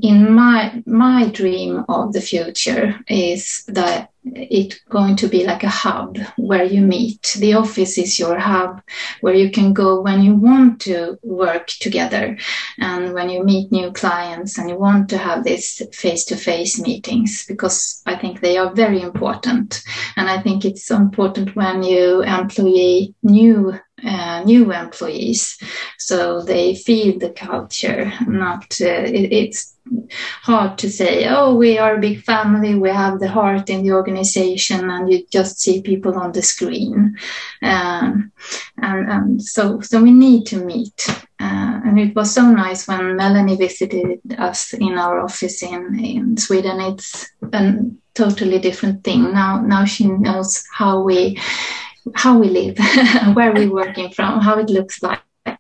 in 0.01 0.34
my 0.34 0.82
my 0.86 1.30
dream 1.30 1.84
of 1.89 2.14
the 2.14 2.22
future 2.22 2.99
is 3.07 3.64
that 3.68 4.12
it's 4.24 4.80
going 4.89 5.16
to 5.16 5.28
be 5.28 5.45
like 5.45 5.64
a 5.64 5.70
hub 5.70 6.18
where 6.38 6.64
you 6.64 6.82
meet. 6.82 7.38
The 7.39 7.53
office 7.53 7.97
is 7.97 8.20
your 8.20 8.38
hub 8.38 8.82
where 9.22 9.34
you 9.34 9.49
can 9.49 9.74
go 9.74 10.01
when 10.01 10.22
you 10.22 10.36
want 10.36 10.82
to 10.82 11.18
work 11.24 11.68
together 11.68 12.38
and 12.78 13.14
when 13.14 13.30
you 13.30 13.43
meet 13.43 13.72
new 13.72 13.91
clients 13.91 14.57
and 14.57 14.70
you 14.70 14.78
want 14.78 15.10
to 15.10 15.18
have 15.18 15.43
these 15.43 15.82
face 15.93 16.26
to 16.26 16.36
face 16.36 16.80
meetings 16.80 17.45
because 17.45 18.01
I 18.05 18.16
think 18.16 18.41
they 18.41 18.57
are 18.57 18.74
very 18.74 19.01
important. 19.01 19.82
And 20.16 20.30
I 20.30 20.41
think 20.41 20.66
it's 20.66 20.91
important 20.91 21.55
when 21.55 21.84
you 21.84 22.22
employ 22.22 23.07
new 23.24 23.80
uh, 24.06 24.43
new 24.43 24.72
employees 24.72 25.58
so 25.97 26.41
they 26.41 26.76
feel 26.76 27.18
the 27.20 27.30
culture 27.30 28.12
not 28.28 28.64
uh, 28.82 29.04
it, 29.06 29.32
it's 29.32 29.76
hard 30.43 30.78
to 30.78 30.89
say 30.89 31.28
oh 31.28 31.56
we 31.56 31.78
are 31.78 31.95
a 31.95 32.00
big 32.00 32.22
family 32.22 32.76
we 32.76 32.89
have 32.89 33.20
the 33.20 33.28
heart 33.28 33.70
in 33.70 33.84
the 33.84 33.91
organization 33.91 34.89
and 34.89 35.12
you 35.12 35.26
just 35.32 35.60
see 35.60 35.82
people 35.82 36.16
on 36.16 36.32
the 36.32 36.41
screen 36.41 37.16
um, 37.64 38.32
and, 38.78 39.10
and 39.10 39.41
so 39.41 39.80
so 39.82 40.02
we 40.02 40.12
need 40.12 40.45
to 40.45 40.64
meet 40.64 41.08
uh, 41.41 41.80
and 41.86 41.97
it 42.00 42.14
was 42.16 42.34
so 42.34 42.41
nice 42.52 42.88
when 42.88 43.16
Melanie 43.16 43.56
visited 43.56 44.20
us 44.38 44.74
in 44.74 44.97
our 44.97 45.22
office 45.22 45.64
in, 45.64 45.97
in 46.04 46.36
Sweden. 46.36 46.82
It's 46.82 47.30
a 47.54 47.76
totally 48.14 48.60
different 48.60 49.06
thing. 49.06 49.32
Now 49.32 49.62
now 49.62 49.86
she 49.86 50.08
knows 50.08 50.66
how 50.74 51.02
we 51.02 51.39
how 52.16 52.38
we 52.38 52.50
live, 52.50 52.78
where 53.34 53.54
we're 53.54 53.72
working 53.72 54.12
from, 54.12 54.39
how 54.41 54.60
it 54.60 54.70
looks 54.70 55.02
like. 55.02 55.22
Um, 55.45 55.58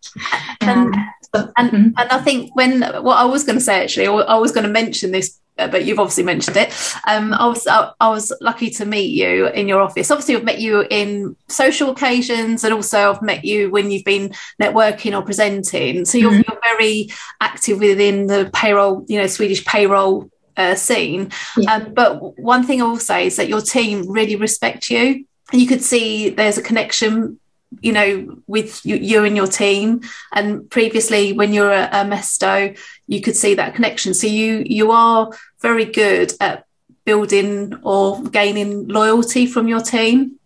and, 0.61 0.93
and, 1.33 1.71
mm-hmm. 1.71 1.87
and 1.97 2.09
I 2.11 2.19
think 2.19 2.55
when 2.55 2.81
what 2.81 3.17
I 3.17 3.25
was 3.25 3.43
going 3.43 3.57
to 3.57 3.63
say 3.63 3.83
actually, 3.83 4.07
I 4.07 4.35
was 4.35 4.51
going 4.51 4.65
to 4.65 4.71
mention 4.71 5.11
this 5.11 5.39
uh, 5.59 5.67
but 5.67 5.85
you've 5.85 5.99
obviously 5.99 6.23
mentioned 6.23 6.55
it. 6.55 6.73
Um, 7.05 7.33
I 7.33 7.45
was 7.45 7.67
I, 7.67 7.91
I, 7.99 8.09
was 8.09 8.31
lucky 8.39 8.69
to 8.71 8.85
meet 8.85 9.11
you 9.11 9.47
in 9.47 9.67
your 9.67 9.81
office. 9.81 10.09
Obviously, 10.09 10.37
I've 10.37 10.45
met 10.45 10.59
you 10.59 10.85
in 10.89 11.35
social 11.49 11.91
occasions, 11.91 12.63
and 12.63 12.73
also 12.73 13.11
I've 13.11 13.21
met 13.21 13.43
you 13.43 13.69
when 13.69 13.91
you've 13.91 14.05
been 14.05 14.33
networking 14.61 15.17
or 15.17 15.21
presenting. 15.21 16.05
So 16.05 16.17
you're, 16.17 16.31
mm-hmm. 16.31 16.49
you're 16.49 16.61
very 16.77 17.09
active 17.41 17.79
within 17.79 18.27
the 18.27 18.49
payroll, 18.53 19.05
you 19.09 19.19
know, 19.19 19.27
Swedish 19.27 19.65
payroll 19.65 20.29
uh, 20.55 20.75
scene. 20.75 21.31
Yeah. 21.57 21.75
Um, 21.75 21.93
but 21.93 22.39
one 22.39 22.65
thing 22.65 22.81
I 22.81 22.85
will 22.85 22.97
say 22.97 23.27
is 23.27 23.35
that 23.35 23.49
your 23.49 23.61
team 23.61 24.09
really 24.09 24.37
respect 24.37 24.89
you 24.89 25.25
you 25.51 25.67
could 25.67 25.83
see 25.83 26.29
there's 26.29 26.57
a 26.57 26.63
connection 26.63 27.39
you 27.81 27.91
know 27.91 28.41
with 28.47 28.83
you, 28.85 28.95
you, 28.95 29.23
and 29.23 29.35
your 29.35 29.47
team. 29.47 30.01
And 30.33 30.69
previously 30.69 31.33
when 31.33 31.53
you're 31.53 31.71
a, 31.71 31.89
a 31.91 32.01
um, 32.01 32.11
mesto 32.11 32.77
you 33.07 33.21
could 33.21 33.35
see 33.35 33.53
that 33.55 33.75
connection. 33.75 34.13
So 34.13 34.27
you 34.27 34.63
you 34.65 34.91
are 34.91 35.31
very 35.61 35.85
good 35.85 36.33
at 36.39 36.65
building 37.05 37.79
or 37.83 38.21
gaining 38.23 38.87
loyalty 38.87 39.45
from 39.45 39.67
your 39.67 39.81
team. 39.81 40.39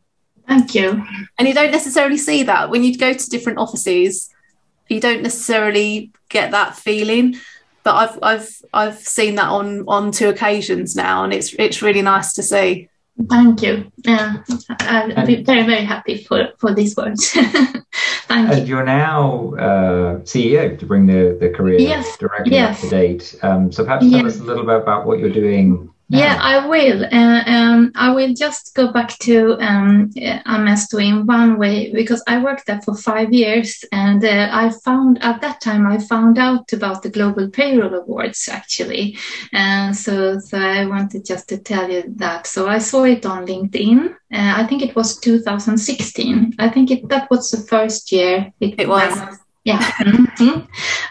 Thank 0.47 0.75
you. 0.75 1.05
And 1.39 1.47
you 1.47 1.53
don't 1.53 1.71
necessarily 1.71 2.17
see 2.17 2.43
that. 2.43 2.69
When 2.69 2.83
you 2.83 2.97
go 2.97 3.13
to 3.13 3.29
different 3.29 3.59
offices 3.59 4.29
you 4.89 4.99
don't 4.99 5.23
necessarily 5.23 6.11
get 6.29 6.51
that 6.51 6.75
feeling. 6.75 7.37
But 7.83 7.95
i've 7.95 8.19
i've 8.23 8.61
i've 8.73 8.99
seen 8.99 9.35
that 9.35 9.49
on 9.49 9.83
on 9.89 10.11
two 10.11 10.29
occasions 10.29 10.95
now 10.95 11.25
and 11.25 11.33
it's 11.33 11.53
it's 11.59 11.81
really 11.81 12.01
nice 12.01 12.31
to 12.33 12.43
see 12.43 12.87
Thank 13.29 13.61
you. 13.61 13.91
Yeah, 14.03 14.37
be 15.25 15.43
very, 15.43 15.63
very 15.65 15.83
happy 15.85 16.23
for, 16.23 16.49
for 16.57 16.73
these 16.73 16.95
words. 16.95 17.31
Thank 18.27 18.57
you. 18.57 18.63
You're 18.65 18.85
now 18.85 19.53
uh, 19.55 20.19
CEO 20.21 20.77
to 20.79 20.85
bring 20.85 21.05
the, 21.05 21.37
the 21.39 21.49
career 21.49 21.79
yes. 21.79 22.17
directly 22.17 22.53
yes. 22.53 22.77
up 22.77 22.81
to 22.81 22.89
date. 22.89 23.35
Um, 23.43 23.71
so 23.71 23.83
perhaps 23.83 24.09
tell 24.09 24.23
yes. 24.23 24.35
us 24.35 24.39
a 24.39 24.43
little 24.43 24.65
bit 24.65 24.77
about 24.77 25.05
what 25.05 25.19
you're 25.19 25.29
doing 25.29 25.92
Yeah, 26.09 26.37
I 26.39 26.67
will. 26.67 27.05
Uh, 27.05 27.43
um, 27.47 27.91
I 27.95 28.13
will 28.13 28.33
just 28.33 28.75
go 28.75 28.91
back 28.91 29.17
to 29.19 29.53
um, 29.59 30.09
Amesto 30.45 31.03
in 31.03 31.25
one 31.25 31.57
way 31.57 31.91
because 31.91 32.23
I 32.27 32.43
worked 32.43 32.67
there 32.67 32.81
for 32.81 32.95
five 32.95 33.33
years, 33.33 33.83
and 33.91 34.23
uh, 34.23 34.49
I 34.51 34.71
found 34.83 35.23
at 35.23 35.41
that 35.41 35.61
time 35.61 35.87
I 35.87 35.97
found 35.97 36.37
out 36.37 36.71
about 36.71 37.01
the 37.01 37.09
Global 37.09 37.49
Payroll 37.49 37.95
Awards 37.95 38.47
actually, 38.47 39.17
and 39.53 39.95
so 39.95 40.39
so 40.39 40.57
I 40.57 40.85
wanted 40.85 41.25
just 41.25 41.49
to 41.49 41.57
tell 41.57 41.89
you 41.89 42.03
that. 42.17 42.47
So 42.47 42.67
I 42.67 42.77
saw 42.77 43.05
it 43.05 43.25
on 43.25 43.47
LinkedIn. 43.47 44.13
Uh, 44.31 44.53
I 44.57 44.67
think 44.67 44.83
it 44.83 44.95
was 44.95 45.17
2016. 45.19 46.55
I 46.59 46.69
think 46.69 46.91
it 46.91 47.07
that 47.09 47.29
was 47.31 47.49
the 47.49 47.57
first 47.57 48.11
year 48.11 48.51
it, 48.59 48.79
it 48.79 48.87
was 48.87 49.17
yeah 49.63 49.79
mm-hmm. 49.79 50.59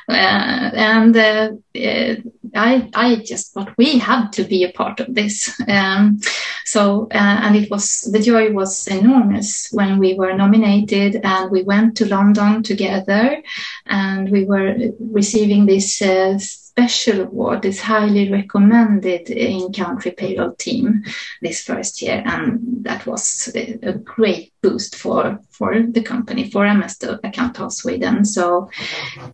uh, 0.08 0.70
and 0.74 1.16
uh, 1.16 1.50
uh, 1.76 2.14
i 2.54 2.88
i 2.94 3.16
just 3.16 3.52
thought 3.52 3.76
we 3.78 3.98
had 3.98 4.30
to 4.30 4.44
be 4.44 4.64
a 4.64 4.72
part 4.72 5.00
of 5.00 5.14
this 5.14 5.60
um, 5.68 6.20
so 6.64 7.08
uh, 7.14 7.40
and 7.42 7.56
it 7.56 7.70
was 7.70 8.02
the 8.12 8.18
joy 8.18 8.52
was 8.52 8.86
enormous 8.88 9.68
when 9.72 9.98
we 9.98 10.14
were 10.14 10.34
nominated 10.34 11.20
and 11.24 11.50
we 11.50 11.62
went 11.62 11.96
to 11.96 12.06
london 12.06 12.62
together 12.62 13.42
and 13.86 14.30
we 14.30 14.44
were 14.44 14.74
receiving 15.00 15.66
this 15.66 16.02
uh, 16.02 16.38
special 16.72 17.20
award 17.22 17.64
is 17.66 17.80
highly 17.80 18.32
recommended 18.32 19.28
in 19.28 19.72
country 19.72 20.10
payroll 20.10 20.54
team 20.54 21.04
this 21.42 21.62
first 21.62 22.00
year, 22.00 22.22
and 22.24 22.60
that 22.84 23.06
was 23.06 23.52
a 23.54 23.92
great 23.92 24.52
boost 24.62 24.96
for 24.96 25.38
for 25.50 25.82
the 25.82 26.02
company 26.02 26.50
for 26.50 26.64
Account 26.66 27.56
House 27.58 27.78
Sweden. 27.78 28.24
So, 28.24 28.70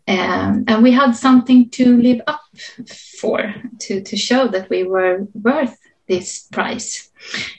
um, 0.08 0.64
and 0.66 0.82
we 0.82 0.90
had 0.90 1.12
something 1.12 1.70
to 1.70 1.96
live 1.96 2.20
up 2.26 2.42
for 3.20 3.54
to 3.80 4.02
to 4.02 4.16
show 4.16 4.48
that 4.48 4.68
we 4.68 4.82
were 4.82 5.26
worth 5.34 5.78
this 6.08 6.48
prize. 6.50 7.10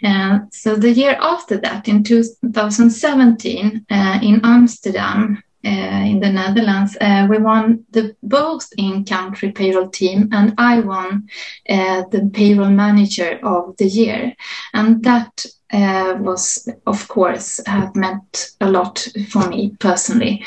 Uh, 0.04 0.40
so 0.52 0.76
the 0.76 0.92
year 0.92 1.16
after 1.22 1.58
that, 1.58 1.88
in 1.88 2.04
2017, 2.04 3.86
uh, 3.90 4.20
in 4.22 4.42
Amsterdam, 4.44 5.44
in 5.64 6.20
the 6.20 6.30
Netherlands. 6.32 6.98
Uh, 7.00 7.28
we 7.30 7.38
won 7.38 7.86
the 7.92 8.16
both 8.24 8.70
in 8.78 9.06
country 9.06 9.52
payroll 9.52 9.90
team, 9.90 10.30
and 10.32 10.54
I 10.58 10.80
won 10.80 11.28
uh, 11.70 12.04
the 12.12 12.30
payroll 12.34 12.70
manager 12.70 13.40
of 13.44 13.76
the 13.78 13.88
year, 13.88 14.36
and 14.74 15.04
that. 15.04 15.46
Uh, 15.72 16.18
was 16.22 16.68
of 16.88 17.08
course 17.08 17.60
have 17.68 17.96
meant 17.96 18.54
a 18.60 18.68
lot 18.68 19.08
for 19.30 19.48
me 19.50 19.70
personally 19.80 20.44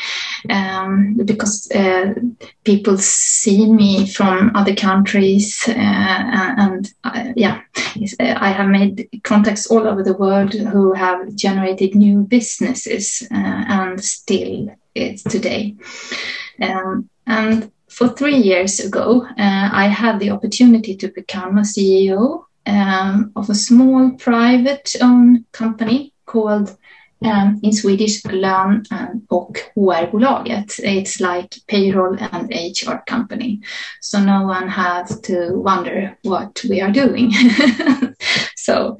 um, 0.50 1.16
because 1.24 1.70
uh, 1.70 2.12
people 2.64 2.98
see 2.98 3.70
me 3.70 4.04
from 4.04 4.50
other 4.56 4.74
countries 4.74 5.62
uh, 5.68 5.74
and 5.76 6.92
yeah 7.36 7.60
I 8.18 8.50
have 8.50 8.68
made 8.68 9.08
contacts 9.22 9.68
all 9.68 9.86
over 9.86 10.02
the 10.02 10.16
world 10.16 10.54
who 10.54 10.92
have 10.92 11.36
generated 11.36 11.94
new 11.94 12.22
businesses 12.22 13.24
and 13.30 14.02
still 14.02 14.74
is 14.94 15.22
today. 15.22 15.76
Um, 16.60 17.08
and 17.26 17.70
for 17.88 18.08
three 18.08 18.36
years 18.36 18.80
ago, 18.80 19.26
uh, 19.26 19.68
I 19.72 19.86
had 19.86 20.18
the 20.18 20.30
opportunity 20.30 20.96
to 20.96 21.08
become 21.08 21.58
a 21.58 21.62
CEO 21.62 22.44
um, 22.66 23.32
of 23.36 23.50
a 23.50 23.54
small 23.54 24.12
private 24.12 24.94
owned 25.00 25.44
company 25.52 26.12
called 26.26 26.76
um, 27.24 27.60
in 27.62 27.72
Swedish 27.72 28.24
Lön 28.24 28.84
och 29.28 29.58
HR-bolaget. 29.74 30.78
It's 30.78 31.20
like 31.20 31.48
payroll 31.66 32.18
and 32.32 32.50
HR 32.52 32.96
company. 33.06 33.60
So 34.00 34.18
no 34.20 34.46
one 34.46 34.68
has 34.68 35.20
to 35.20 35.62
wonder 35.62 36.16
what 36.22 36.62
we 36.68 36.80
are 36.82 36.92
doing. 36.92 37.32
so 38.56 38.96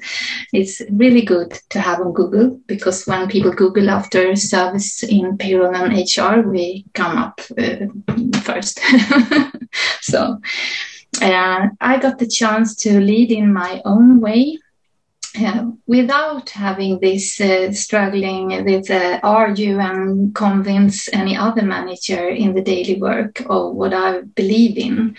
it's 0.51 0.81
really 0.89 1.21
good 1.21 1.57
to 1.69 1.79
have 1.79 2.01
on 2.01 2.13
Google 2.13 2.59
because 2.67 3.05
when 3.07 3.27
people 3.27 3.51
Google 3.51 3.89
after 3.89 4.35
service 4.35 5.03
in 5.03 5.37
payroll 5.37 5.75
and 5.75 5.93
HR, 5.93 6.47
we 6.49 6.85
come 6.93 7.17
up 7.17 7.41
uh, 7.57 7.87
first. 8.41 8.79
so 10.01 10.39
uh, 11.21 11.67
I 11.79 11.97
got 11.99 12.17
the 12.17 12.27
chance 12.27 12.75
to 12.75 12.99
lead 12.99 13.31
in 13.31 13.53
my 13.53 13.81
own 13.85 14.19
way 14.19 14.57
uh, 15.39 15.65
without 15.87 16.49
having 16.51 16.99
this 16.99 17.41
uh, 17.41 17.71
struggling 17.71 18.63
with 18.65 18.89
uh, 18.91 19.19
argue 19.23 19.79
and 19.79 20.33
convince 20.35 21.11
any 21.13 21.35
other 21.35 21.63
manager 21.63 22.29
in 22.29 22.53
the 22.53 22.61
daily 22.61 22.99
work 23.01 23.41
of 23.49 23.73
what 23.73 23.93
I 23.93 24.21
believe 24.21 24.77
in. 24.77 25.15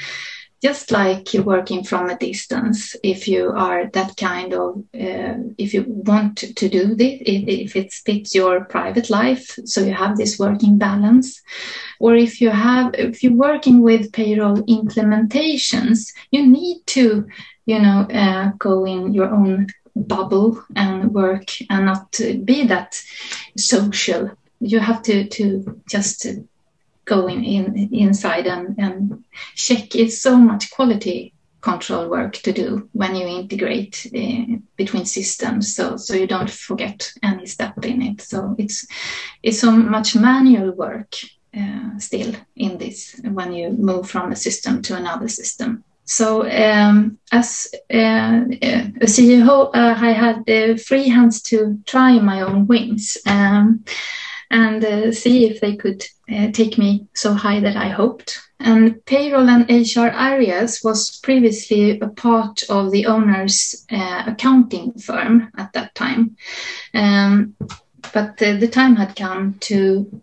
Just 0.63 0.91
like 0.91 1.29
working 1.45 1.85
from 1.85 2.09
a 2.09 2.17
distance, 2.17 2.97
if 3.03 3.29
you 3.29 3.53
are 3.55 3.91
that 3.91 4.17
kind 4.17 4.55
of, 4.55 4.79
uh, 4.95 5.35
if 5.59 5.75
you 5.75 5.85
want 5.87 6.39
to 6.39 6.69
do 6.71 6.95
this, 6.95 7.21
if 7.21 7.77
it 7.77 7.93
fits 7.93 8.35
your 8.35 8.65
private 8.65 9.11
life, 9.11 9.59
so 9.67 9.83
you 9.83 9.93
have 9.93 10.17
this 10.17 10.39
working 10.39 10.79
balance, 10.79 11.43
or 12.01 12.15
if 12.15 12.41
you 12.41 12.49
have, 12.49 12.95
if 12.95 13.23
you're 13.23 13.35
working 13.35 13.83
with 13.83 14.13
payroll 14.13 14.57
implementations, 14.63 16.13
you 16.31 16.47
need 16.47 16.79
to, 16.87 17.27
you 17.67 17.79
know, 17.79 18.07
uh, 18.11 18.53
go 18.59 18.87
in 18.87 19.13
your 19.13 19.29
own 19.29 19.67
bubble 19.97 20.63
and 20.75 21.13
work 21.13 21.51
and 21.71 21.87
not 21.87 22.19
be 22.45 22.67
that 22.67 23.01
social. 23.57 24.31
You 24.61 24.81
have 24.81 25.03
to 25.03 25.29
to 25.29 25.81
just 25.89 26.27
go 27.05 27.27
in, 27.27 27.45
in 27.45 27.91
inside 27.93 28.47
and, 28.47 28.79
and 28.79 29.25
check. 29.55 29.95
It's 29.95 30.21
so 30.21 30.37
much 30.37 30.71
quality 30.71 31.35
control 31.65 32.11
work 32.11 32.35
to 32.35 32.53
do 32.53 32.89
when 32.93 33.17
you 33.17 33.27
integrate 33.27 34.07
uh, 34.15 34.57
between 34.77 35.07
systems 35.07 35.75
so 35.75 35.97
so 35.97 36.15
you 36.15 36.27
don't 36.27 36.51
forget 36.51 37.11
any 37.23 37.47
step 37.47 37.83
in 37.87 38.03
it 38.03 38.21
so 38.21 38.55
it's 38.59 38.87
it's 39.43 39.61
so 39.61 39.71
much 39.71 40.15
manual 40.15 40.73
work 40.73 41.15
uh, 41.59 41.99
still 41.99 42.35
in 42.55 42.77
this 42.77 43.19
when 43.33 43.51
you 43.55 43.71
move 43.71 44.07
from 44.11 44.31
a 44.31 44.37
system 44.37 44.83
to 44.83 44.95
another 44.95 45.27
system 45.27 45.83
so 46.05 46.49
um, 46.51 47.19
as 47.33 47.75
uh, 47.93 48.45
a 48.51 49.07
CEO, 49.07 49.71
uh, 49.75 49.95
I 49.97 50.13
had 50.13 50.49
uh, 50.49 50.77
free 50.77 51.09
hands 51.09 51.43
to 51.43 51.79
try 51.87 52.19
my 52.19 52.43
own 52.43 52.67
wings 52.67 53.17
um, 53.27 53.85
and 54.51 54.85
uh, 54.85 55.13
see 55.13 55.47
if 55.47 55.61
they 55.61 55.77
could 55.77 56.05
uh, 56.31 56.51
take 56.53 56.77
me 56.77 57.07
so 57.15 57.33
high 57.33 57.61
that 57.61 57.77
I 57.77 57.89
hoped. 57.89 58.41
And 58.61 59.05
payroll 59.05 59.49
and 59.49 59.69
HR 59.69 60.09
areas 60.09 60.81
was 60.85 61.19
previously 61.21 61.99
a 62.01 62.09
part 62.09 62.63
of 62.71 62.93
the 62.93 63.07
owner's 63.07 63.85
uh, 63.91 64.25
accounting 64.27 64.93
firm 64.95 65.51
at 65.57 65.73
that 65.73 65.95
time. 65.95 66.37
Um, 66.95 67.57
but 68.13 68.37
the 68.37 68.69
time 68.69 68.97
had 68.97 69.17
come 69.17 69.55
to 69.61 70.23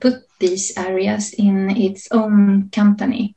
put 0.00 0.25
these 0.38 0.76
areas 0.76 1.32
in 1.32 1.70
its 1.70 2.08
own 2.10 2.70
company. 2.70 3.34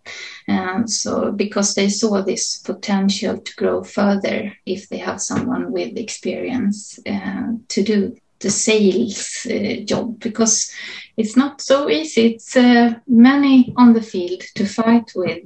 Um, 0.47 0.87
so 0.87 1.31
because 1.31 1.75
they 1.75 1.89
saw 1.89 2.21
this 2.21 2.57
potential 2.57 3.37
to 3.37 3.55
grow 3.55 3.83
further 3.83 4.53
if 4.65 4.89
they 4.89 4.97
have 4.97 5.21
someone 5.21 5.71
with 5.71 5.97
experience 5.97 6.99
uh, 7.05 7.53
to 7.67 7.83
do 7.83 8.17
the 8.39 8.49
sales 8.49 9.45
uh, 9.49 9.83
job 9.83 10.19
because 10.19 10.71
it's 11.17 11.35
not 11.35 11.61
so 11.61 11.89
easy. 11.89 12.35
It's 12.35 12.55
uh, 12.55 12.93
many 13.07 13.73
on 13.75 13.93
the 13.93 14.01
field 14.01 14.41
to 14.55 14.65
fight 14.65 15.11
with 15.15 15.43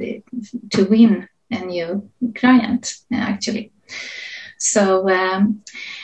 to 0.71 0.85
win 0.85 1.27
a 1.51 1.65
new 1.65 2.09
client 2.35 2.95
actually. 3.11 3.71
So 4.59 5.09
um, 5.09 5.61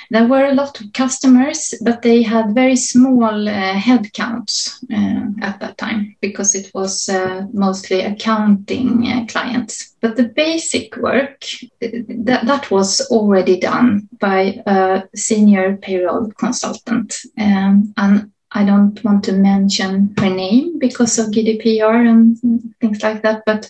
there 0.10 0.28
were 0.28 0.46
a 0.46 0.54
lot 0.54 0.82
of 0.82 0.92
customers, 0.94 1.76
but 1.82 2.02
they 2.02 2.24
had 2.24 2.56
very 2.56 2.76
small 2.76 3.48
uh, 3.48 3.74
headcounts 3.74 4.84
uh, 4.92 5.46
at 5.46 5.60
that 5.60 5.78
time 5.78 6.16
because 6.20 6.56
it 6.56 6.72
was 6.74 7.10
uh, 7.10 7.46
mostly 7.54 8.02
accounting 8.02 9.08
uh, 9.08 9.26
clients. 9.28 9.96
But 10.02 10.16
the 10.16 10.30
basic 10.30 10.96
work 10.98 11.42
that, 11.80 12.42
that 12.46 12.72
was 12.72 13.02
already 13.12 13.60
done 13.60 14.10
by 14.20 14.62
a 14.66 15.04
senior 15.16 15.78
payroll 15.78 16.32
consultant, 16.32 17.18
um, 17.38 17.94
and 17.98 18.32
I 18.52 18.66
don't 18.66 19.04
want 19.04 19.24
to 19.26 19.34
mention 19.34 20.16
her 20.18 20.30
name 20.30 20.80
because 20.80 21.20
of 21.20 21.28
GDPR 21.28 22.10
and 22.10 22.74
things 22.82 23.04
like 23.04 23.22
that, 23.22 23.44
but 23.46 23.70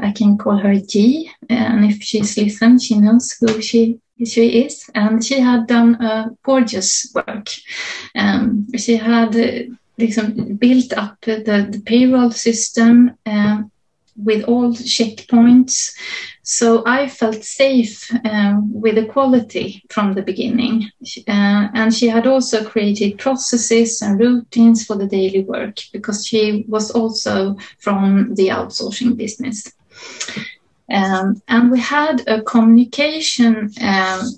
I 0.00 0.10
can 0.10 0.36
call 0.38 0.56
her 0.56 0.74
G. 0.74 1.30
And 1.48 1.84
if 1.84 2.02
she's 2.02 2.36
listened, 2.36 2.82
she 2.82 2.98
knows 2.98 3.36
who 3.38 3.62
she 3.62 4.00
she 4.24 4.64
is, 4.64 4.90
and 4.94 5.24
she 5.24 5.40
had 5.40 5.66
done 5.66 5.94
a 5.96 6.30
gorgeous 6.42 7.12
work. 7.14 7.48
Um, 8.14 8.66
she 8.76 8.96
had 8.96 9.36
uh, 9.36 9.74
liksom 9.98 10.58
built 10.58 10.92
up 10.92 11.20
the, 11.22 11.68
the 11.70 11.82
payroll 11.84 12.30
system 12.30 13.16
uh, 13.26 13.62
with 14.16 14.44
all 14.44 14.72
checkpoints. 14.72 15.94
So 16.42 16.82
I 16.86 17.08
felt 17.08 17.44
safe 17.44 18.10
uh, 18.24 18.60
with 18.62 18.96
the 18.96 19.06
quality 19.06 19.82
from 19.90 20.14
the 20.14 20.22
beginning. 20.22 20.90
Uh, 21.28 21.68
and 21.74 21.94
she 21.94 22.08
had 22.08 22.26
also 22.26 22.64
created 22.64 23.18
processes 23.18 24.02
and 24.02 24.18
routines 24.18 24.84
for 24.84 24.96
the 24.96 25.06
daily 25.06 25.44
work 25.44 25.76
because 25.92 26.26
she 26.26 26.64
was 26.68 26.90
also 26.90 27.56
from 27.78 28.34
the 28.34 28.48
outsourcing 28.48 29.16
business. 29.16 29.72
Um, 30.90 31.42
and 31.48 31.70
we 31.70 31.80
had 31.80 32.26
a 32.26 32.42
communication, 32.42 33.70
um, 33.80 34.30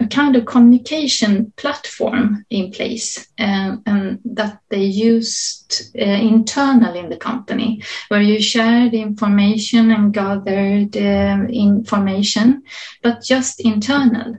a 0.00 0.06
kind 0.08 0.36
of 0.36 0.46
communication 0.46 1.52
platform 1.56 2.44
in 2.50 2.70
place 2.70 3.28
um, 3.38 3.82
and 3.86 4.18
that 4.24 4.60
they 4.68 4.84
used 4.84 5.96
uh, 5.96 6.04
internally 6.04 6.98
in 6.98 7.08
the 7.08 7.16
company, 7.16 7.82
where 8.08 8.20
you 8.20 8.40
shared 8.42 8.94
information 8.94 9.90
and 9.90 10.12
gathered 10.12 10.96
uh, 10.96 11.46
information, 11.50 12.62
but 13.02 13.22
just 13.22 13.60
internal. 13.60 14.36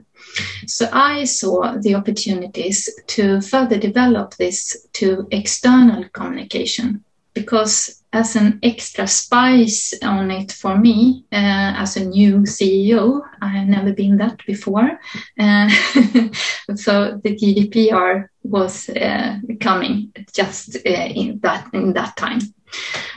So 0.66 0.88
I 0.92 1.24
saw 1.24 1.76
the 1.80 1.94
opportunities 1.94 2.88
to 3.08 3.40
further 3.40 3.78
develop 3.78 4.36
this 4.36 4.86
to 4.94 5.26
external 5.32 6.08
communication 6.10 7.04
because 7.34 7.99
as 8.12 8.34
an 8.36 8.58
extra 8.62 9.06
spice 9.06 9.94
on 10.02 10.30
it 10.30 10.52
for 10.52 10.76
me 10.76 11.24
uh, 11.32 11.74
as 11.76 11.96
a 11.96 12.04
new 12.04 12.38
CEO, 12.38 13.20
I 13.40 13.48
have 13.48 13.68
never 13.68 13.92
been 13.92 14.16
that 14.16 14.44
before. 14.46 14.98
Uh, 15.38 15.68
so 16.74 17.20
the 17.22 17.36
GDPR 17.36 18.28
was 18.42 18.88
uh, 18.88 19.38
coming 19.60 20.12
just 20.32 20.76
uh, 20.76 20.90
in 20.90 21.38
that 21.40 21.68
in 21.72 21.92
that 21.92 22.16
time. 22.16 22.40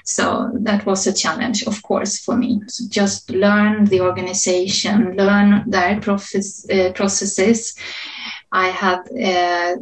So 0.05 0.51
that 0.61 0.85
was 0.85 1.07
a 1.07 1.13
challenge, 1.13 1.63
of 1.63 1.81
course, 1.81 2.19
for 2.19 2.35
me. 2.35 2.61
So 2.67 2.85
just 2.89 3.29
learn 3.29 3.85
the 3.85 4.01
organization, 4.01 5.15
learn 5.15 5.63
their 5.69 6.01
process, 6.01 6.69
uh, 6.69 6.91
processes. 6.93 7.75
I 8.51 8.67
had 8.67 8.99
uh, 8.99 9.77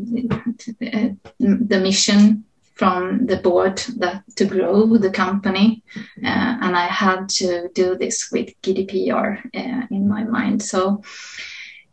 the 1.40 1.80
mission 1.82 2.46
from 2.82 3.28
the 3.28 3.38
board 3.38 3.78
that 3.98 4.24
to 4.36 4.46
grow 4.46 4.98
the 4.98 5.12
company, 5.12 5.84
uh, 6.26 6.58
and 6.64 6.76
I 6.76 6.88
had 6.88 7.30
to 7.38 7.70
do 7.76 7.96
this 7.96 8.32
with 8.32 8.60
GDPR 8.64 9.38
uh, 9.56 9.86
in 9.92 10.08
my 10.10 10.24
mind. 10.24 10.64
So. 10.64 11.04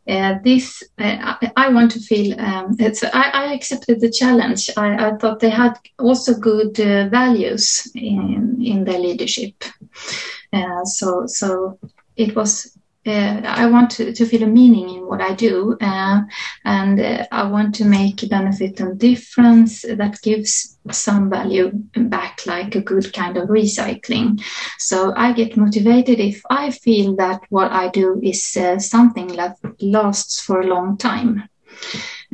Uh, 0.08 0.38
this 0.42 0.82
uh, 0.98 1.34
I, 1.54 1.68
want 1.68 1.90
to 1.90 2.00
feel 2.00 2.32
um, 2.40 2.74
I, 2.80 3.30
I, 3.34 3.52
accepted 3.52 4.00
the 4.00 4.10
challenge 4.10 4.70
I, 4.74 5.08
I, 5.08 5.16
thought 5.18 5.40
they 5.40 5.50
had 5.50 5.74
also 5.98 6.32
good 6.32 6.80
uh, 6.80 7.10
values 7.10 7.92
in 7.94 8.56
in 8.62 8.84
their 8.84 8.98
leadership 8.98 9.64
uh, 10.54 10.82
so 10.84 11.26
so 11.26 11.78
it 12.16 12.34
was 12.34 12.77
uh, 13.08 13.42
I 13.44 13.66
want 13.66 13.90
to, 13.92 14.12
to, 14.12 14.26
feel 14.26 14.42
a 14.42 14.46
meaning 14.46 14.88
in 14.90 15.06
what 15.06 15.20
I 15.20 15.34
do, 15.34 15.76
uh, 15.80 16.20
and 16.64 17.00
uh, 17.00 17.26
I 17.32 17.44
want 17.44 17.74
to 17.76 17.84
make 17.84 18.22
a 18.22 18.26
benefit 18.26 18.80
and 18.80 18.98
difference 18.98 19.82
that 19.82 20.20
gives 20.22 20.78
some 20.90 21.30
value 21.30 21.70
back, 21.94 22.46
like 22.46 22.74
a 22.74 22.80
good 22.80 23.12
kind 23.12 23.36
of 23.36 23.48
recycling. 23.48 24.42
So 24.78 25.12
I 25.16 25.32
get 25.32 25.56
motivated 25.56 26.20
if 26.20 26.42
I 26.50 26.70
feel 26.70 27.16
that 27.16 27.40
what 27.48 27.72
I 27.72 27.88
do 27.88 28.20
is 28.22 28.56
uh, 28.56 28.78
something 28.78 29.28
that 29.36 29.56
lasts 29.80 30.40
for 30.40 30.60
a 30.60 30.66
long 30.66 30.96
time 30.96 31.48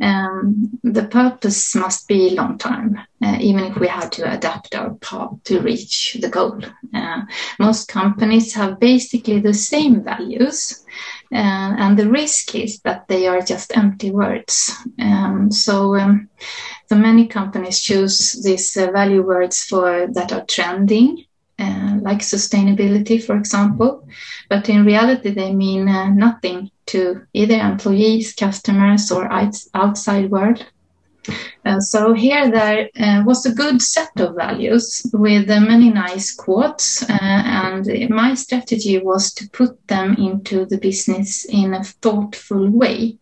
um, 0.01 0.77
the 0.83 1.05
purpose 1.05 1.75
must 1.75 2.07
be 2.07 2.31
long 2.31 2.57
term, 2.57 2.99
uh, 3.23 3.37
even 3.39 3.63
if 3.63 3.77
we 3.77 3.87
have 3.87 4.09
to 4.11 4.31
adapt 4.31 4.75
our 4.75 4.93
path 4.95 5.31
to 5.45 5.61
reach 5.61 6.17
the 6.21 6.29
goal. 6.29 6.59
Uh, 6.93 7.21
most 7.59 7.87
companies 7.87 8.53
have 8.53 8.79
basically 8.79 9.39
the 9.39 9.53
same 9.53 10.03
values, 10.03 10.83
uh, 11.31 11.75
and 11.79 11.97
the 11.97 12.09
risk 12.09 12.55
is 12.55 12.79
that 12.81 13.07
they 13.07 13.27
are 13.27 13.41
just 13.41 13.75
empty 13.77 14.11
words. 14.11 14.73
Um, 14.99 15.51
so, 15.51 15.95
um, 15.95 16.29
so 16.89 16.95
many 16.95 17.27
companies 17.27 17.81
choose 17.81 18.43
these 18.43 18.75
uh, 18.75 18.91
value 18.91 19.21
words 19.21 19.63
for 19.63 20.07
that 20.07 20.33
are 20.33 20.45
trending 20.45 21.25
uh, 21.57 21.97
like 22.01 22.19
sustainability, 22.19 23.23
for 23.23 23.37
example, 23.37 24.05
but 24.49 24.67
in 24.67 24.85
reality, 24.85 25.29
they 25.29 25.53
mean 25.53 25.87
uh, 25.87 26.09
nothing 26.09 26.69
to 26.87 27.25
either 27.33 27.55
employees, 27.55 28.33
customers, 28.33 29.11
or 29.11 29.29
outside 29.31 30.29
world. 30.29 30.65
Uh, 31.65 31.79
so 31.79 32.13
here 32.13 32.51
there 32.51 32.89
uh, 32.99 33.23
was 33.25 33.45
a 33.45 33.53
good 33.53 33.81
set 33.81 34.11
of 34.19 34.35
values 34.35 35.01
with 35.13 35.49
uh, 35.49 35.59
many 35.59 35.89
nice 35.89 36.35
quotes, 36.35 37.01
uh, 37.03 37.17
and 37.19 38.09
my 38.09 38.35
strategy 38.35 38.99
was 38.99 39.33
to 39.33 39.49
put 39.49 39.87
them 39.87 40.15
into 40.15 40.65
the 40.65 40.77
business 40.77 41.45
in 41.45 41.73
a 41.73 41.83
thoughtful 41.83 42.69
way. 42.69 43.17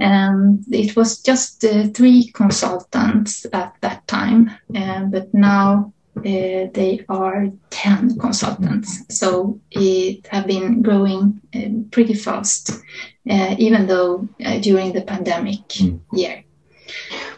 Um, 0.00 0.62
it 0.70 0.94
was 0.96 1.22
just 1.22 1.64
three 1.94 2.30
consultants 2.32 3.46
at 3.52 3.74
that 3.80 4.06
time, 4.06 4.50
but 4.68 5.32
now 5.32 5.92
uh, 6.18 6.70
they 6.72 7.04
are 7.08 7.48
10 7.70 8.18
consultants. 8.18 9.02
So 9.10 9.60
it 9.70 10.26
have 10.28 10.46
been 10.46 10.82
growing 10.82 11.40
uh, 11.54 11.88
pretty 11.90 12.14
fast, 12.14 12.70
uh, 13.28 13.54
even 13.58 13.86
though 13.86 14.28
uh, 14.44 14.58
during 14.58 14.92
the 14.92 15.02
pandemic 15.02 15.60
mm. 15.68 16.00
year. 16.12 16.44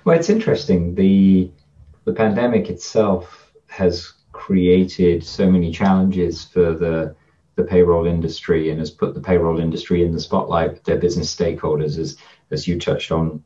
Well, 0.04 0.16
it's 0.16 0.30
interesting. 0.30 0.94
The, 0.94 1.50
the 2.04 2.12
pandemic 2.12 2.70
itself 2.70 3.52
has 3.66 4.12
created 4.32 5.24
so 5.24 5.50
many 5.50 5.72
challenges 5.72 6.44
for 6.44 6.72
the, 6.72 7.14
the 7.56 7.64
payroll 7.64 8.06
industry 8.06 8.70
and 8.70 8.78
has 8.78 8.90
put 8.90 9.14
the 9.14 9.20
payroll 9.20 9.58
industry 9.58 10.04
in 10.04 10.12
the 10.12 10.20
spotlight 10.20 10.74
with 10.74 10.84
their 10.84 10.98
business 10.98 11.34
stakeholders, 11.34 11.98
as, 11.98 12.16
as 12.50 12.68
you 12.68 12.78
touched 12.78 13.10
on 13.10 13.42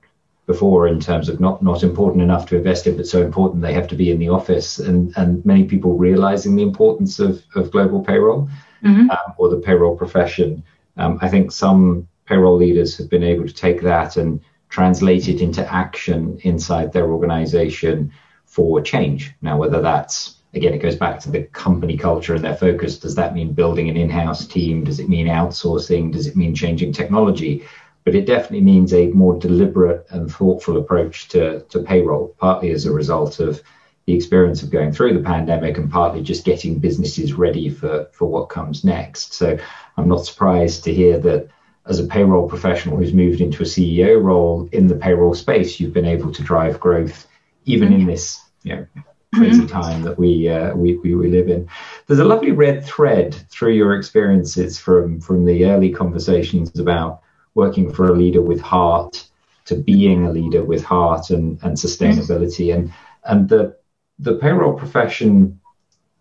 before 0.53 0.87
in 0.87 1.01
terms 1.01 1.29
of 1.29 1.41
not 1.41 1.63
not 1.63 1.83
important 1.83 2.23
enough 2.23 2.45
to 2.47 2.57
invest 2.57 2.87
in, 2.87 2.97
but 2.97 3.07
so 3.07 3.21
important 3.23 3.63
they 3.63 3.73
have 3.73 3.89
to 3.89 3.97
be 4.03 4.11
in 4.11 4.19
the 4.19 4.29
office, 4.29 4.79
and 4.79 5.13
and 5.17 5.45
many 5.45 5.65
people 5.65 6.05
realizing 6.09 6.57
the 6.57 6.69
importance 6.71 7.15
of 7.19 7.43
of 7.55 7.71
global 7.71 8.01
payroll 8.09 8.49
mm-hmm. 8.85 9.11
um, 9.11 9.29
or 9.39 9.49
the 9.49 9.65
payroll 9.67 9.97
profession. 9.97 10.63
Um, 10.97 11.19
I 11.23 11.29
think 11.29 11.53
some 11.53 12.07
payroll 12.27 12.57
leaders 12.57 12.97
have 12.99 13.09
been 13.09 13.23
able 13.33 13.47
to 13.47 13.55
take 13.67 13.81
that 13.83 14.17
and 14.17 14.41
translate 14.69 15.29
it 15.29 15.41
into 15.41 15.63
action 15.73 16.39
inside 16.43 16.93
their 16.93 17.11
organization 17.11 18.13
for 18.45 18.81
change. 18.81 19.33
Now, 19.43 19.57
whether 19.59 19.81
that's 19.83 20.43
again, 20.55 20.75
it 20.75 20.79
goes 20.79 20.97
back 20.97 21.19
to 21.21 21.31
the 21.31 21.45
company 21.45 21.97
culture 21.97 22.35
and 22.35 22.45
their 22.45 22.57
focus. 22.57 22.99
Does 22.99 23.15
that 23.15 23.35
mean 23.35 23.53
building 23.53 23.89
an 23.89 23.97
in-house 23.97 24.47
team? 24.47 24.85
Does 24.85 25.01
it 25.01 25.09
mean 25.09 25.27
outsourcing? 25.27 26.13
Does 26.13 26.27
it 26.27 26.37
mean 26.37 26.55
changing 26.55 26.93
technology? 26.93 27.65
But 28.05 28.15
it 28.15 28.27
definitely 28.27 28.63
means 28.63 28.93
a 28.93 29.09
more 29.09 29.39
deliberate 29.39 30.07
and 30.11 30.31
thoughtful 30.31 30.77
approach 30.77 31.29
to, 31.29 31.61
to 31.65 31.81
payroll, 31.81 32.35
partly 32.39 32.71
as 32.71 32.85
a 32.85 32.93
result 32.93 33.41
of 33.41 33.63
the 34.07 34.15
experience 34.15 34.63
of 34.63 34.71
going 34.71 34.93
through 34.93 35.15
the 35.15 35.23
pandemic 35.23 35.79
and 35.79 35.91
partly 35.91 36.23
just 36.23 36.45
getting 36.45 36.79
businesses 36.79 37.35
ready 37.35 37.69
for, 37.69 38.09
for 38.13 38.27
what 38.27 38.49
comes 38.49 38.83
next. 38.83 39.35
So 39.35 39.57
I'm 39.97 40.09
not 40.09 40.27
surprised 40.27 40.85
to 40.85 40.95
hear 40.95 41.19
that 41.21 41.49
as 41.87 41.99
a 41.99 42.07
payroll 42.07 42.49
professional 42.49 42.97
who's 42.97 43.13
moved 43.13 43.41
into 43.41 43.63
a 43.63 43.67
CEO 43.67 44.21
role 44.21 44.69
in 44.73 44.89
the 44.89 44.97
payroll 44.97 45.35
space, 45.35 45.79
you've 45.79 45.93
been 45.93 46.07
able 46.07 46.33
to 46.33 46.43
drive 46.43 46.81
growth 46.81 47.27
even 47.65 47.93
in 47.93 48.07
this 48.07 48.41
you 48.65 48.75
know, 48.75 48.87
crazy 49.35 49.63
mm-hmm. 49.63 49.81
time 49.81 50.03
that 50.03 50.19
we, 50.19 50.49
uh, 50.49 50.75
we, 50.75 50.97
we, 50.99 51.15
we 51.15 51.29
live 51.29 51.49
in. 51.49 51.69
There's 52.07 52.21
a 52.21 52.25
lovely 52.25 52.51
red 52.51 52.85
thread 52.85 53.35
through 53.51 53.73
your 53.73 53.97
experiences 53.97 54.79
from, 54.79 55.21
from 55.21 55.45
the 55.45 55.67
early 55.67 55.91
conversations 55.91 56.77
about 56.79 57.22
working 57.55 57.93
for 57.93 58.07
a 58.07 58.17
leader 58.17 58.43
with 58.43 58.61
heart 58.61 59.25
to 59.65 59.77
being 59.77 60.27
a 60.27 60.33
leader 60.33 60.65
with 60.65 60.83
heart 60.83 61.31
and, 61.31 61.59
and 61.63 61.77
sustainability. 61.77 62.75
And 62.75 62.93
and 63.25 63.49
the 63.49 63.77
the 64.19 64.35
payroll 64.35 64.75
profession 64.75 65.61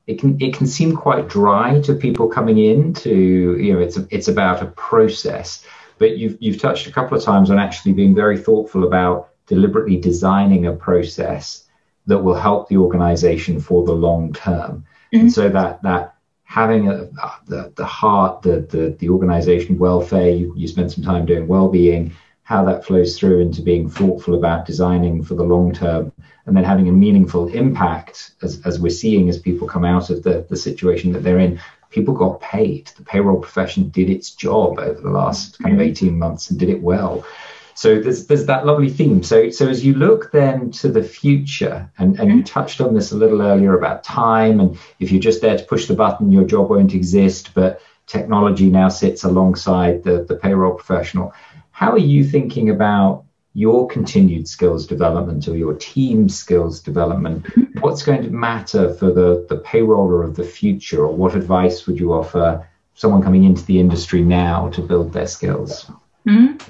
it 0.07 0.19
can 0.19 0.37
it 0.41 0.53
can 0.53 0.67
seem 0.67 0.95
quite 0.95 1.29
dry 1.29 1.79
to 1.81 1.93
people 1.93 2.27
coming 2.27 2.57
in 2.57 2.93
to 2.93 3.57
you 3.57 3.73
know 3.73 3.79
it's 3.79 3.97
a, 3.97 4.07
it's 4.09 4.27
about 4.27 4.61
a 4.61 4.67
process 4.67 5.65
but 5.97 6.17
you've 6.17 6.37
you've 6.39 6.59
touched 6.59 6.87
a 6.87 6.91
couple 6.91 7.17
of 7.17 7.23
times 7.23 7.51
on 7.51 7.59
actually 7.59 7.93
being 7.93 8.15
very 8.15 8.37
thoughtful 8.37 8.83
about 8.83 9.29
deliberately 9.47 9.97
designing 9.97 10.65
a 10.65 10.73
process 10.73 11.67
that 12.07 12.19
will 12.19 12.35
help 12.35 12.67
the 12.67 12.77
organization 12.77 13.59
for 13.59 13.85
the 13.85 13.93
long 13.93 14.33
term 14.33 14.83
mm-hmm. 15.13 15.19
and 15.19 15.33
so 15.33 15.49
that 15.49 15.81
that 15.83 16.15
having 16.51 16.89
a, 16.89 17.05
the, 17.47 17.71
the 17.77 17.85
heart, 17.85 18.41
the, 18.41 18.59
the, 18.69 18.93
the 18.99 19.07
organization 19.07 19.77
welfare, 19.77 20.29
you, 20.29 20.53
you 20.57 20.67
spend 20.67 20.91
some 20.91 21.01
time 21.01 21.25
doing 21.25 21.47
well-being, 21.47 22.13
how 22.43 22.61
that 22.65 22.83
flows 22.83 23.17
through 23.17 23.39
into 23.39 23.61
being 23.61 23.89
thoughtful 23.89 24.35
about 24.35 24.65
designing 24.65 25.23
for 25.23 25.35
the 25.35 25.43
long 25.43 25.73
term 25.73 26.11
and 26.45 26.57
then 26.57 26.65
having 26.65 26.89
a 26.89 26.91
meaningful 26.91 27.47
impact 27.53 28.33
as, 28.41 28.61
as 28.65 28.81
we're 28.81 28.89
seeing 28.89 29.29
as 29.29 29.39
people 29.39 29.65
come 29.65 29.85
out 29.85 30.09
of 30.09 30.23
the, 30.23 30.45
the 30.49 30.57
situation 30.57 31.13
that 31.13 31.23
they're 31.23 31.39
in. 31.39 31.57
People 31.89 32.13
got 32.13 32.41
paid. 32.41 32.91
The 32.97 33.03
payroll 33.03 33.39
profession 33.39 33.87
did 33.87 34.09
its 34.09 34.31
job 34.31 34.77
over 34.77 34.99
the 34.99 35.09
last 35.09 35.57
kind 35.59 35.73
of 35.73 35.79
mm-hmm. 35.79 35.91
18 35.91 36.19
months 36.19 36.49
and 36.49 36.59
did 36.59 36.69
it 36.69 36.81
well. 36.81 37.25
So 37.73 37.99
there's 37.99 38.27
there's 38.27 38.45
that 38.45 38.65
lovely 38.65 38.89
theme. 38.89 39.23
So 39.23 39.49
so 39.49 39.67
as 39.67 39.85
you 39.85 39.93
look 39.93 40.31
then 40.31 40.71
to 40.71 40.89
the 40.89 41.03
future, 41.03 41.89
and, 41.97 42.19
and 42.19 42.29
you 42.29 42.35
mm-hmm. 42.37 42.43
touched 42.45 42.81
on 42.81 42.93
this 42.93 43.11
a 43.11 43.17
little 43.17 43.41
earlier 43.41 43.77
about 43.77 44.03
time, 44.03 44.59
and 44.59 44.77
if 44.99 45.11
you're 45.11 45.21
just 45.21 45.41
there 45.41 45.57
to 45.57 45.63
push 45.63 45.87
the 45.87 45.93
button, 45.93 46.31
your 46.31 46.43
job 46.43 46.69
won't 46.69 46.93
exist, 46.93 47.53
but 47.53 47.81
technology 48.07 48.69
now 48.69 48.89
sits 48.89 49.23
alongside 49.23 50.03
the, 50.03 50.23
the 50.23 50.35
payroll 50.35 50.73
professional. 50.73 51.33
How 51.71 51.91
are 51.91 51.97
you 51.97 52.23
thinking 52.23 52.69
about 52.69 53.23
your 53.53 53.87
continued 53.87 54.47
skills 54.47 54.87
development 54.87 55.47
or 55.47 55.57
your 55.57 55.73
team 55.73 56.29
skills 56.29 56.79
development, 56.79 57.43
mm-hmm. 57.43 57.79
what's 57.79 58.03
going 58.03 58.23
to 58.23 58.29
matter 58.29 58.93
for 58.93 59.07
the, 59.07 59.45
the 59.49 59.57
payroller 59.57 60.23
of 60.23 60.35
the 60.35 60.43
future, 60.43 61.05
or 61.05 61.13
what 61.13 61.35
advice 61.35 61.85
would 61.85 61.99
you 61.99 62.13
offer 62.13 62.65
someone 62.95 63.21
coming 63.21 63.43
into 63.43 63.65
the 63.65 63.79
industry 63.79 64.21
now 64.21 64.69
to 64.69 64.81
build 64.81 65.11
their 65.11 65.27
skills? 65.27 65.89
Mm. 66.27 66.61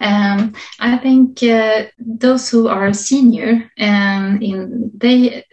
Um, 0.00 0.54
I 0.78 0.96
think 0.98 1.42
uh, 1.42 1.86
those 1.98 2.50
who 2.50 2.68
are 2.68 2.92
senior, 2.92 3.70
um, 3.78 4.40
in 4.40 4.90
they, 4.94 5.44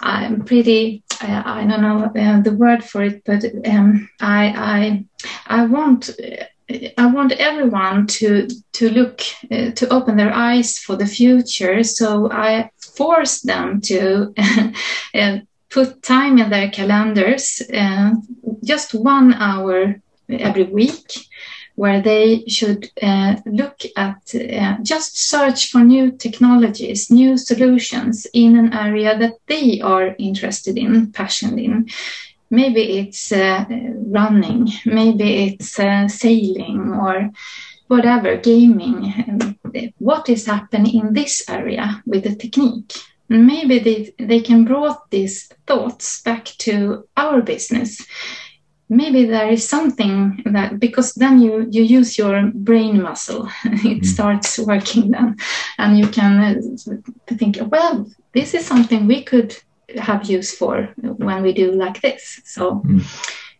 I'm 0.00 0.44
pretty. 0.44 1.02
Uh, 1.22 1.42
I 1.44 1.66
don't 1.66 1.80
know 1.80 2.04
uh, 2.04 2.40
the 2.42 2.52
word 2.52 2.84
for 2.84 3.02
it, 3.02 3.22
but 3.24 3.44
um, 3.66 4.08
I, 4.20 5.04
I, 5.48 5.60
I 5.60 5.66
want. 5.66 6.10
I 6.98 7.06
want 7.06 7.30
everyone 7.30 8.08
to 8.08 8.48
to 8.72 8.90
look 8.90 9.20
uh, 9.52 9.70
to 9.70 9.88
open 9.88 10.16
their 10.16 10.32
eyes 10.32 10.78
for 10.78 10.96
the 10.96 11.06
future. 11.06 11.84
So 11.84 12.28
I 12.30 12.70
force 12.96 13.42
them 13.42 13.80
to 13.82 14.34
uh, 15.14 15.38
put 15.70 16.02
time 16.02 16.38
in 16.38 16.50
their 16.50 16.70
calendars, 16.70 17.62
uh, 17.72 18.14
just 18.64 18.94
one 18.94 19.34
hour 19.34 20.00
every 20.28 20.64
week, 20.64 21.06
where 21.76 22.00
they 22.00 22.42
should 22.48 22.90
uh, 23.02 23.36
look 23.44 23.82
at 23.96 24.34
uh, 24.34 24.76
just 24.82 25.18
search 25.18 25.70
for 25.70 25.84
new 25.84 26.10
technologies, 26.10 27.10
new 27.10 27.36
solutions 27.36 28.26
in 28.32 28.56
an 28.58 28.72
area 28.72 29.16
that 29.18 29.34
they 29.46 29.80
are 29.82 30.16
interested 30.18 30.78
in, 30.78 31.12
passionate 31.12 31.62
in. 31.62 31.88
Maybe 32.50 32.98
it's 32.98 33.30
uh, 33.30 33.64
running, 34.06 34.68
maybe 34.86 35.44
it's 35.44 35.78
uh, 35.78 36.08
sailing 36.08 36.94
or 36.94 37.30
whatever, 37.88 38.36
gaming. 38.38 39.58
What 39.98 40.28
is 40.30 40.46
happening 40.46 40.94
in 40.94 41.12
this 41.12 41.48
area 41.48 42.02
with 42.06 42.24
the 42.24 42.34
technique? 42.34 42.94
Maybe 43.28 43.80
they, 43.80 44.14
they 44.18 44.40
can 44.40 44.64
brought 44.64 45.10
these 45.10 45.48
thoughts 45.66 46.22
back 46.22 46.44
to 46.58 47.06
our 47.16 47.42
business 47.42 48.06
maybe 48.88 49.24
there 49.24 49.48
is 49.48 49.68
something 49.68 50.42
that 50.44 50.78
because 50.78 51.14
then 51.14 51.40
you 51.40 51.66
you 51.70 51.82
use 51.82 52.18
your 52.18 52.50
brain 52.54 53.02
muscle. 53.02 53.48
It 53.64 54.02
mm. 54.02 54.06
starts 54.06 54.58
working 54.58 55.10
then. 55.10 55.36
And 55.78 55.98
you 55.98 56.08
can 56.08 56.40
uh, 56.40 57.34
think 57.36 57.58
well 57.70 58.06
this 58.32 58.54
is 58.54 58.66
something 58.66 59.06
we 59.06 59.22
could 59.22 59.56
have 59.96 60.30
use 60.30 60.56
for 60.56 60.88
when 60.96 61.42
we 61.42 61.52
do 61.52 61.72
like 61.72 62.00
this. 62.00 62.40
So 62.44 62.82
mm. 62.84 63.02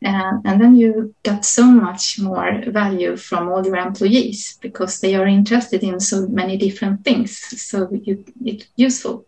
uh, 0.05 0.39
and 0.45 0.61
then 0.61 0.77
you 0.77 1.15
get 1.23 1.45
so 1.45 1.65
much 1.65 2.19
more 2.19 2.63
value 2.69 3.17
from 3.17 3.49
all 3.49 3.67
your 3.67 3.77
employees 3.77 4.59
because 4.61 5.01
they 5.01 5.15
are 5.17 5.27
interested 5.27 5.83
in 5.83 5.99
so 6.01 6.29
many 6.29 6.57
different 6.57 7.05
things. 7.05 7.39
So 7.63 7.89
you, 7.91 8.25
it's 8.45 8.67
useful. 8.77 9.27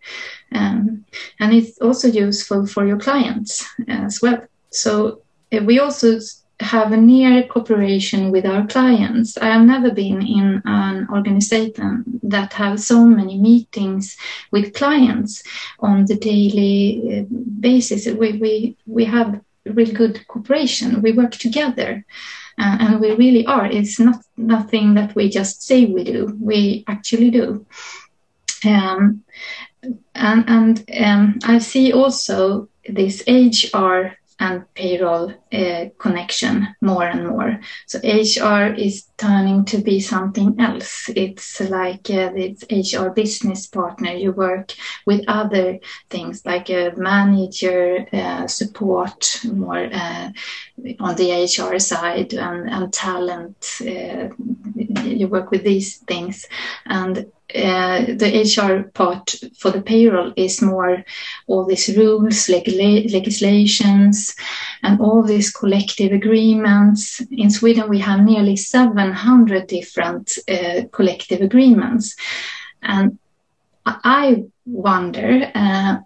Um, 0.53 1.05
and 1.41 1.53
it's 1.55 1.79
also 1.79 2.09
useful 2.09 2.67
for 2.67 2.87
your 2.87 2.99
clients 2.99 3.67
as 3.89 4.23
well. 4.23 4.47
So 4.71 5.23
we 5.51 5.79
also 5.79 6.19
have 6.61 6.93
a 6.93 6.97
near 6.97 7.45
cooperation 7.45 8.33
with 8.33 8.45
our 8.45 8.67
clients. 8.67 9.39
I 9.39 9.47
have 9.47 9.65
never 9.65 9.93
been 9.93 10.23
in 10.23 10.61
an 10.65 11.07
organization 11.13 12.05
that 12.25 12.53
have 12.55 12.81
so 12.81 13.05
many 13.05 13.39
meetings 13.39 14.17
with 14.51 14.75
clients 14.75 15.43
on 15.79 16.07
the 16.07 16.17
daily 16.17 17.21
uh, 17.21 17.35
basis. 17.61 18.07
We, 18.07 18.33
we, 18.39 18.77
we 18.87 19.05
have 19.05 19.41
really 19.65 19.93
good 19.93 20.27
cooperation. 20.27 21.01
We 21.01 21.13
work 21.13 21.33
together. 21.33 22.05
Uh, 22.61 22.77
and 22.81 23.01
we 23.01 23.13
really 23.15 23.47
are. 23.47 23.67
It's 23.67 24.01
not 24.01 24.21
nothing 24.37 24.95
that 24.95 25.15
we 25.15 25.29
just 25.29 25.63
say 25.63 25.85
we 25.85 26.03
do. 26.03 26.37
We 26.41 26.83
actually 26.89 27.31
do. 27.31 27.65
Um, 28.65 29.23
and 30.17 30.45
and 30.49 30.85
um, 31.01 31.39
I 31.45 31.59
see 31.59 31.93
also 31.93 32.69
this 32.89 33.23
HR 33.29 34.19
and 34.41 34.73
payroll 34.75 35.33
uh, 35.53 35.87
connection 35.99 36.69
more 36.81 37.05
and 37.05 37.29
more. 37.29 37.61
So 37.87 37.99
HR 37.99 38.73
is 38.73 39.07
turning 39.17 39.65
to 39.67 39.79
be 39.79 40.01
something 40.01 40.61
else. 40.61 41.11
It's 41.15 41.61
like 41.61 42.09
uh, 42.11 42.33
it's 42.37 42.65
HR 42.71 43.09
business 43.09 43.67
partner. 43.67 44.13
You 44.13 44.33
work 44.33 44.75
with 45.07 45.25
other 45.27 45.81
things 46.09 46.45
like 46.45 46.71
a 46.71 46.93
manager, 46.97 48.07
uh, 48.13 48.47
support 48.47 49.41
more 49.45 49.89
on 51.01 51.17
the 51.17 51.45
HR 51.45 51.79
side 51.79 52.33
and, 52.35 52.71
and 52.71 52.93
talent. 52.93 53.81
You 54.89 55.29
work 55.29 55.51
with 55.51 55.65
these 55.65 55.99
things 55.99 56.47
and 56.87 57.27
uh, 57.55 58.05
the 58.05 58.45
HR 58.45 58.91
part 58.91 59.35
for 59.59 59.71
the 59.71 59.81
payroll 59.81 60.33
is 60.37 60.61
more 60.61 61.03
all 61.47 61.65
these 61.65 61.97
rules, 61.97 62.49
leg- 62.49 62.69
legislations, 63.11 64.35
and 64.83 65.01
all 65.01 65.23
these 65.23 65.51
collective 65.51 66.13
agreements. 66.13 67.23
In 67.31 67.51
Sweden, 67.51 67.89
we 67.89 68.01
have 68.01 68.21
nearly 68.21 68.57
700 68.57 69.67
different 69.67 70.39
uh, 70.47 70.83
collective 70.93 71.41
agreements. 71.41 72.17
And 72.83 73.19
I 73.87 74.45
wonder 74.67 75.51
uh, 75.55 75.99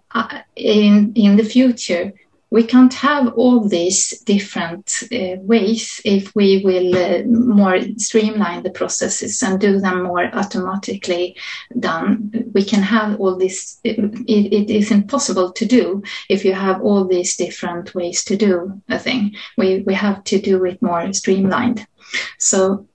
in, 0.55 1.11
in 1.15 1.35
the 1.35 1.43
future, 1.43 2.13
we 2.53 2.63
can't 2.63 2.93
have 2.93 3.33
all 3.33 3.67
these 3.67 4.19
different 4.25 5.01
uh, 5.11 5.41
ways 5.41 5.99
if 6.05 6.35
we 6.35 6.61
will 6.63 6.95
uh, 6.95 7.23
more 7.23 7.79
streamline 7.97 8.61
the 8.61 8.69
processes 8.69 9.41
and 9.41 9.59
do 9.59 9.79
them 9.79 10.03
more 10.03 10.29
automatically 10.35 11.35
done. 11.79 12.31
We 12.53 12.63
can 12.63 12.83
have 12.83 13.19
all 13.19 13.37
this, 13.39 13.79
it, 13.83 13.97
it 14.27 14.69
is 14.69 14.91
impossible 14.91 15.51
to 15.53 15.65
do 15.65 16.03
if 16.29 16.45
you 16.45 16.53
have 16.53 16.79
all 16.83 17.05
these 17.05 17.35
different 17.35 17.95
ways 17.95 18.23
to 18.25 18.37
do 18.37 18.79
a 18.87 18.99
thing. 18.99 19.35
We, 19.57 19.81
we 19.87 19.95
have 19.95 20.23
to 20.25 20.39
do 20.39 20.63
it 20.65 20.79
more 20.79 21.11
streamlined. 21.11 21.87
So 22.37 22.87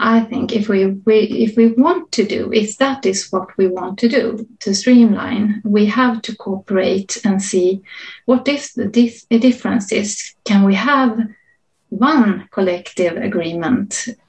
I 0.00 0.20
think 0.20 0.52
if 0.52 0.68
we, 0.68 0.86
we, 0.86 1.20
if 1.20 1.56
we 1.56 1.68
want 1.68 2.10
to 2.12 2.24
do, 2.24 2.52
if 2.52 2.78
that 2.78 3.06
is 3.06 3.30
what 3.30 3.56
we 3.56 3.68
want 3.68 3.98
to 4.00 4.08
do, 4.08 4.46
to 4.60 4.74
streamline, 4.74 5.62
we 5.64 5.86
have 5.86 6.20
to 6.22 6.36
cooperate 6.36 7.18
and 7.24 7.40
see 7.40 7.82
what 8.26 8.48
is 8.48 8.72
the 8.72 8.86
dif- 8.86 9.28
differences. 9.28 10.34
Can 10.44 10.64
we 10.64 10.74
have 10.74 11.18
one 11.90 12.48
collective 12.50 13.16
agreement 13.16 14.08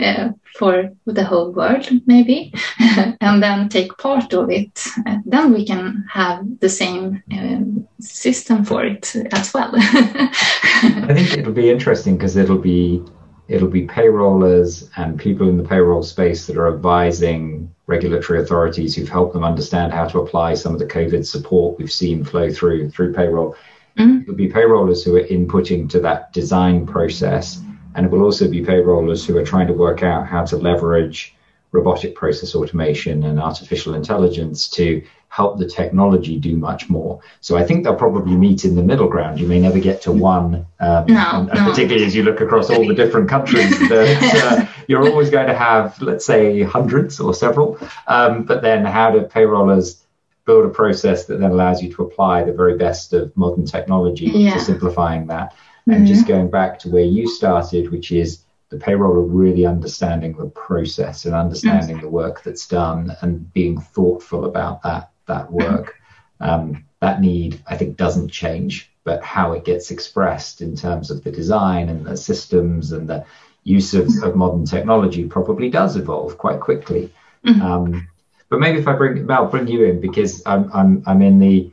uh, 0.00 0.28
for 0.56 0.90
the 1.06 1.24
whole 1.24 1.52
world, 1.52 1.88
maybe, 2.06 2.52
and 3.20 3.42
then 3.42 3.68
take 3.68 3.96
part 3.98 4.32
of 4.32 4.50
it. 4.50 4.86
Then 5.24 5.52
we 5.52 5.66
can 5.66 6.04
have 6.10 6.60
the 6.60 6.68
same 6.68 7.22
um, 7.32 7.88
system 8.00 8.64
for 8.64 8.84
it 8.84 9.14
as 9.32 9.52
well. 9.52 9.70
I 9.74 11.12
think 11.14 11.38
it'll 11.38 11.52
be 11.52 11.70
interesting 11.70 12.16
because 12.16 12.36
it'll 12.36 12.58
be 12.58 13.02
it'll 13.48 13.68
be 13.68 13.86
payrollers 13.86 14.88
and 14.96 15.18
people 15.18 15.48
in 15.48 15.56
the 15.56 15.68
payroll 15.68 16.02
space 16.02 16.46
that 16.46 16.56
are 16.56 16.72
advising 16.72 17.72
regulatory 17.86 18.42
authorities 18.42 18.94
who've 18.94 19.08
helped 19.08 19.32
them 19.32 19.44
understand 19.44 19.92
how 19.92 20.06
to 20.08 20.20
apply 20.20 20.54
some 20.54 20.72
of 20.72 20.78
the 20.78 20.86
COVID 20.86 21.24
support 21.24 21.78
we've 21.78 21.92
seen 21.92 22.24
flow 22.24 22.50
through 22.50 22.90
through 22.90 23.14
payroll. 23.14 23.56
Mm-hmm. 23.96 24.22
It'll 24.22 24.34
be 24.34 24.48
payrollers 24.48 25.04
who 25.04 25.16
are 25.16 25.22
inputting 25.24 25.88
to 25.90 26.00
that 26.00 26.32
design 26.32 26.86
process, 26.86 27.62
and 27.94 28.04
it 28.04 28.12
will 28.12 28.22
also 28.22 28.48
be 28.48 28.62
payrollers 28.62 29.24
who 29.24 29.36
are 29.36 29.44
trying 29.44 29.68
to 29.68 29.72
work 29.72 30.02
out 30.02 30.26
how 30.26 30.44
to 30.46 30.56
leverage 30.56 31.34
robotic 31.72 32.14
process 32.14 32.54
automation 32.54 33.24
and 33.24 33.40
artificial 33.40 33.94
intelligence 33.94 34.68
to 34.68 35.02
help 35.36 35.58
the 35.58 35.68
technology 35.68 36.38
do 36.38 36.56
much 36.56 36.88
more. 36.88 37.20
So 37.42 37.58
I 37.58 37.62
think 37.62 37.84
they'll 37.84 37.94
probably 37.94 38.34
meet 38.34 38.64
in 38.64 38.74
the 38.74 38.82
middle 38.82 39.06
ground. 39.06 39.38
You 39.38 39.46
may 39.46 39.60
never 39.60 39.78
get 39.78 40.00
to 40.02 40.12
one, 40.12 40.66
um, 40.80 41.04
no, 41.08 41.30
and, 41.40 41.48
no. 41.48 41.70
particularly 41.70 42.06
as 42.06 42.16
you 42.16 42.22
look 42.22 42.40
across 42.40 42.70
all 42.70 42.88
the 42.88 42.94
different 42.94 43.28
countries, 43.28 43.78
that, 43.90 44.42
uh, 44.42 44.66
you're 44.88 45.06
always 45.06 45.28
going 45.28 45.48
to 45.48 45.54
have, 45.54 46.00
let's 46.00 46.24
say, 46.24 46.62
hundreds 46.62 47.20
or 47.20 47.34
several. 47.34 47.78
Um, 48.06 48.44
but 48.44 48.62
then 48.62 48.86
how 48.86 49.10
do 49.10 49.20
payrollers 49.26 50.00
build 50.46 50.64
a 50.64 50.70
process 50.70 51.26
that 51.26 51.38
then 51.38 51.50
allows 51.50 51.82
you 51.82 51.92
to 51.92 52.02
apply 52.02 52.44
the 52.44 52.54
very 52.54 52.78
best 52.78 53.12
of 53.12 53.36
modern 53.36 53.66
technology 53.66 54.28
yeah. 54.32 54.54
to 54.54 54.60
simplifying 54.60 55.26
that? 55.26 55.54
And 55.86 55.96
mm-hmm. 55.96 56.06
just 56.06 56.26
going 56.26 56.48
back 56.48 56.78
to 56.78 56.88
where 56.88 57.04
you 57.04 57.28
started, 57.28 57.90
which 57.90 58.10
is 58.10 58.42
the 58.70 58.78
payroll 58.78 59.18
are 59.18 59.20
really 59.20 59.66
understanding 59.66 60.32
the 60.32 60.46
process 60.46 61.26
and 61.26 61.34
understanding 61.34 61.96
mm-hmm. 61.96 62.06
the 62.06 62.10
work 62.10 62.42
that's 62.42 62.66
done 62.66 63.14
and 63.20 63.52
being 63.52 63.78
thoughtful 63.78 64.46
about 64.46 64.82
that 64.82 65.10
that 65.26 65.50
work. 65.50 65.96
Um, 66.40 66.84
that 67.00 67.20
need, 67.20 67.62
I 67.66 67.76
think, 67.76 67.96
doesn't 67.96 68.28
change, 68.28 68.90
but 69.04 69.22
how 69.22 69.52
it 69.52 69.64
gets 69.64 69.90
expressed 69.90 70.60
in 70.60 70.76
terms 70.76 71.10
of 71.10 71.22
the 71.22 71.30
design 71.30 71.88
and 71.88 72.06
the 72.06 72.16
systems 72.16 72.92
and 72.92 73.08
the 73.08 73.24
use 73.64 73.94
of, 73.94 74.08
of 74.22 74.36
modern 74.36 74.64
technology 74.64 75.26
probably 75.26 75.68
does 75.68 75.96
evolve 75.96 76.38
quite 76.38 76.60
quickly. 76.60 77.12
Mm-hmm. 77.44 77.62
Um, 77.62 78.08
but 78.48 78.60
maybe 78.60 78.78
if 78.78 78.88
I 78.88 78.94
bring 78.94 79.26
Mel, 79.26 79.46
bring 79.46 79.66
you 79.66 79.84
in 79.84 80.00
because 80.00 80.42
I'm 80.46 80.70
I'm 80.72 81.02
I'm 81.06 81.20
in 81.20 81.38
the 81.38 81.70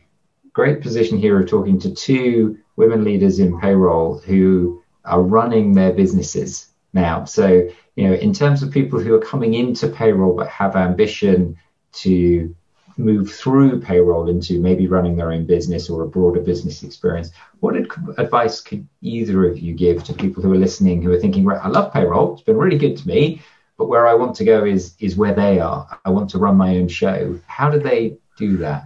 great 0.54 0.82
position 0.82 1.18
here 1.18 1.40
of 1.40 1.48
talking 1.48 1.80
to 1.82 1.94
two 1.94 2.58
women 2.76 3.04
leaders 3.04 3.40
in 3.40 3.60
payroll 3.60 4.20
who 4.20 4.82
are 5.06 5.22
running 5.22 5.74
their 5.74 5.94
businesses 5.94 6.68
now. 6.94 7.26
So 7.26 7.70
you 7.96 8.08
know, 8.08 8.16
in 8.16 8.34
terms 8.34 8.64
of 8.64 8.72
people 8.72 9.00
who 9.00 9.14
are 9.14 9.22
coming 9.22 9.54
into 9.54 9.88
payroll 9.88 10.36
but 10.36 10.48
have 10.50 10.76
ambition 10.76 11.58
to 11.94 12.56
move 12.98 13.32
through 13.32 13.82
payroll 13.82 14.30
into 14.30 14.60
maybe 14.60 14.88
running 14.88 15.16
their 15.16 15.32
own 15.32 15.46
business 15.46 15.90
or 15.90 16.04
a 16.04 16.08
broader 16.08 16.40
business 16.40 16.84
experience, 16.84 17.32
what 17.60 17.76
advice 18.18 18.62
could 18.62 18.88
either 19.02 19.46
of 19.46 19.60
you 19.60 19.74
give 19.74 20.04
to 20.04 20.14
people 20.14 20.44
who 20.44 20.52
are 20.52 20.58
listening 20.58 21.02
who 21.02 21.12
are 21.12 21.20
thinking, 21.20 21.44
right, 21.44 21.64
I 21.64 21.70
love 21.70 21.94
payroll, 21.94 22.34
it's 22.34 22.44
been 22.44 22.58
really 22.58 22.78
good 22.78 22.98
to 22.98 23.08
me, 23.08 23.42
but 23.78 23.88
where 23.88 24.08
I 24.08 24.14
want 24.14 24.36
to 24.38 24.46
go 24.46 24.66
is 24.66 24.96
is 25.00 25.16
where 25.16 25.34
they 25.34 25.60
are. 25.60 26.00
I 26.06 26.10
want 26.10 26.30
to 26.32 26.38
run 26.38 26.58
my 26.58 26.78
own 26.78 26.88
show. 26.88 27.40
How 27.48 27.70
do 27.70 27.80
they 27.80 28.18
do 28.38 28.58
that? 28.58 28.86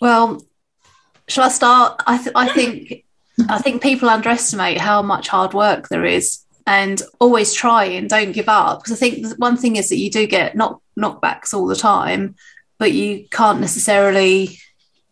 Well, 0.00 0.42
shall 1.26 1.44
I 1.44 1.48
start? 1.48 2.02
I 2.06 2.18
th- 2.18 2.36
I 2.36 2.48
think 2.48 3.04
I 3.48 3.58
think 3.58 3.82
people 3.82 4.08
underestimate 4.08 4.78
how 4.78 5.02
much 5.02 5.28
hard 5.28 5.54
work 5.54 5.88
there 5.88 6.04
is 6.04 6.40
and 6.66 7.00
always 7.18 7.52
try 7.52 7.84
and 7.84 8.08
don't 8.08 8.32
give 8.32 8.48
up 8.48 8.80
because 8.80 8.92
I 8.92 8.96
think 8.96 9.26
one 9.38 9.56
thing 9.56 9.76
is 9.76 9.88
that 9.88 9.96
you 9.96 10.10
do 10.10 10.26
get 10.26 10.54
knock 10.54 10.82
knockbacks 10.98 11.54
all 11.54 11.66
the 11.66 11.76
time 11.76 12.34
but 12.78 12.92
you 12.92 13.26
can't 13.30 13.60
necessarily 13.60 14.58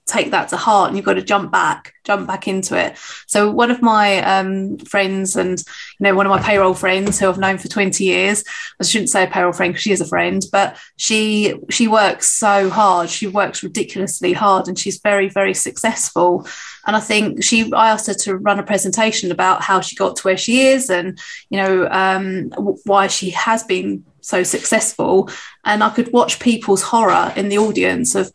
take 0.06 0.30
that 0.30 0.48
to 0.48 0.56
heart 0.56 0.88
and 0.88 0.96
you've 0.96 1.04
got 1.04 1.14
to 1.14 1.22
jump 1.22 1.50
back 1.50 1.92
jump 2.04 2.26
back 2.28 2.46
into 2.46 2.78
it. 2.78 2.96
So 3.26 3.50
one 3.50 3.72
of 3.72 3.82
my 3.82 4.22
um, 4.22 4.78
friends 4.78 5.34
and 5.34 5.58
you 5.58 6.04
know 6.04 6.14
one 6.14 6.26
of 6.26 6.30
my 6.30 6.40
payroll 6.40 6.74
friends 6.74 7.18
who 7.18 7.28
i've 7.28 7.38
known 7.38 7.58
for 7.58 7.66
20 7.66 8.04
years 8.04 8.44
i 8.80 8.84
shouldn't 8.84 9.10
say 9.10 9.24
a 9.24 9.26
payroll 9.26 9.52
friend 9.52 9.72
because 9.72 9.82
she 9.82 9.90
is 9.90 10.00
a 10.00 10.06
friend 10.06 10.44
but 10.52 10.78
she 10.96 11.54
she 11.68 11.88
works 11.88 12.28
so 12.28 12.70
hard. 12.70 13.10
She 13.10 13.26
works 13.26 13.62
ridiculously 13.62 14.32
hard 14.32 14.68
and 14.68 14.78
she's 14.78 15.00
very 15.00 15.28
very 15.28 15.54
successful. 15.54 16.46
And 16.86 16.94
i 16.94 17.00
think 17.00 17.42
she 17.42 17.72
i 17.72 17.90
asked 17.90 18.06
her 18.06 18.14
to 18.14 18.36
run 18.36 18.60
a 18.60 18.62
presentation 18.62 19.32
about 19.32 19.62
how 19.62 19.80
she 19.80 19.96
got 19.96 20.16
to 20.16 20.22
where 20.22 20.36
she 20.36 20.68
is 20.68 20.88
and 20.88 21.18
you 21.50 21.60
know 21.60 21.88
um, 21.90 22.50
why 22.84 23.08
she 23.08 23.30
has 23.30 23.64
been 23.64 24.04
so 24.26 24.42
successful 24.42 25.30
and 25.64 25.82
i 25.82 25.90
could 25.90 26.12
watch 26.12 26.40
people's 26.40 26.82
horror 26.82 27.32
in 27.36 27.48
the 27.48 27.58
audience 27.58 28.14
of 28.14 28.32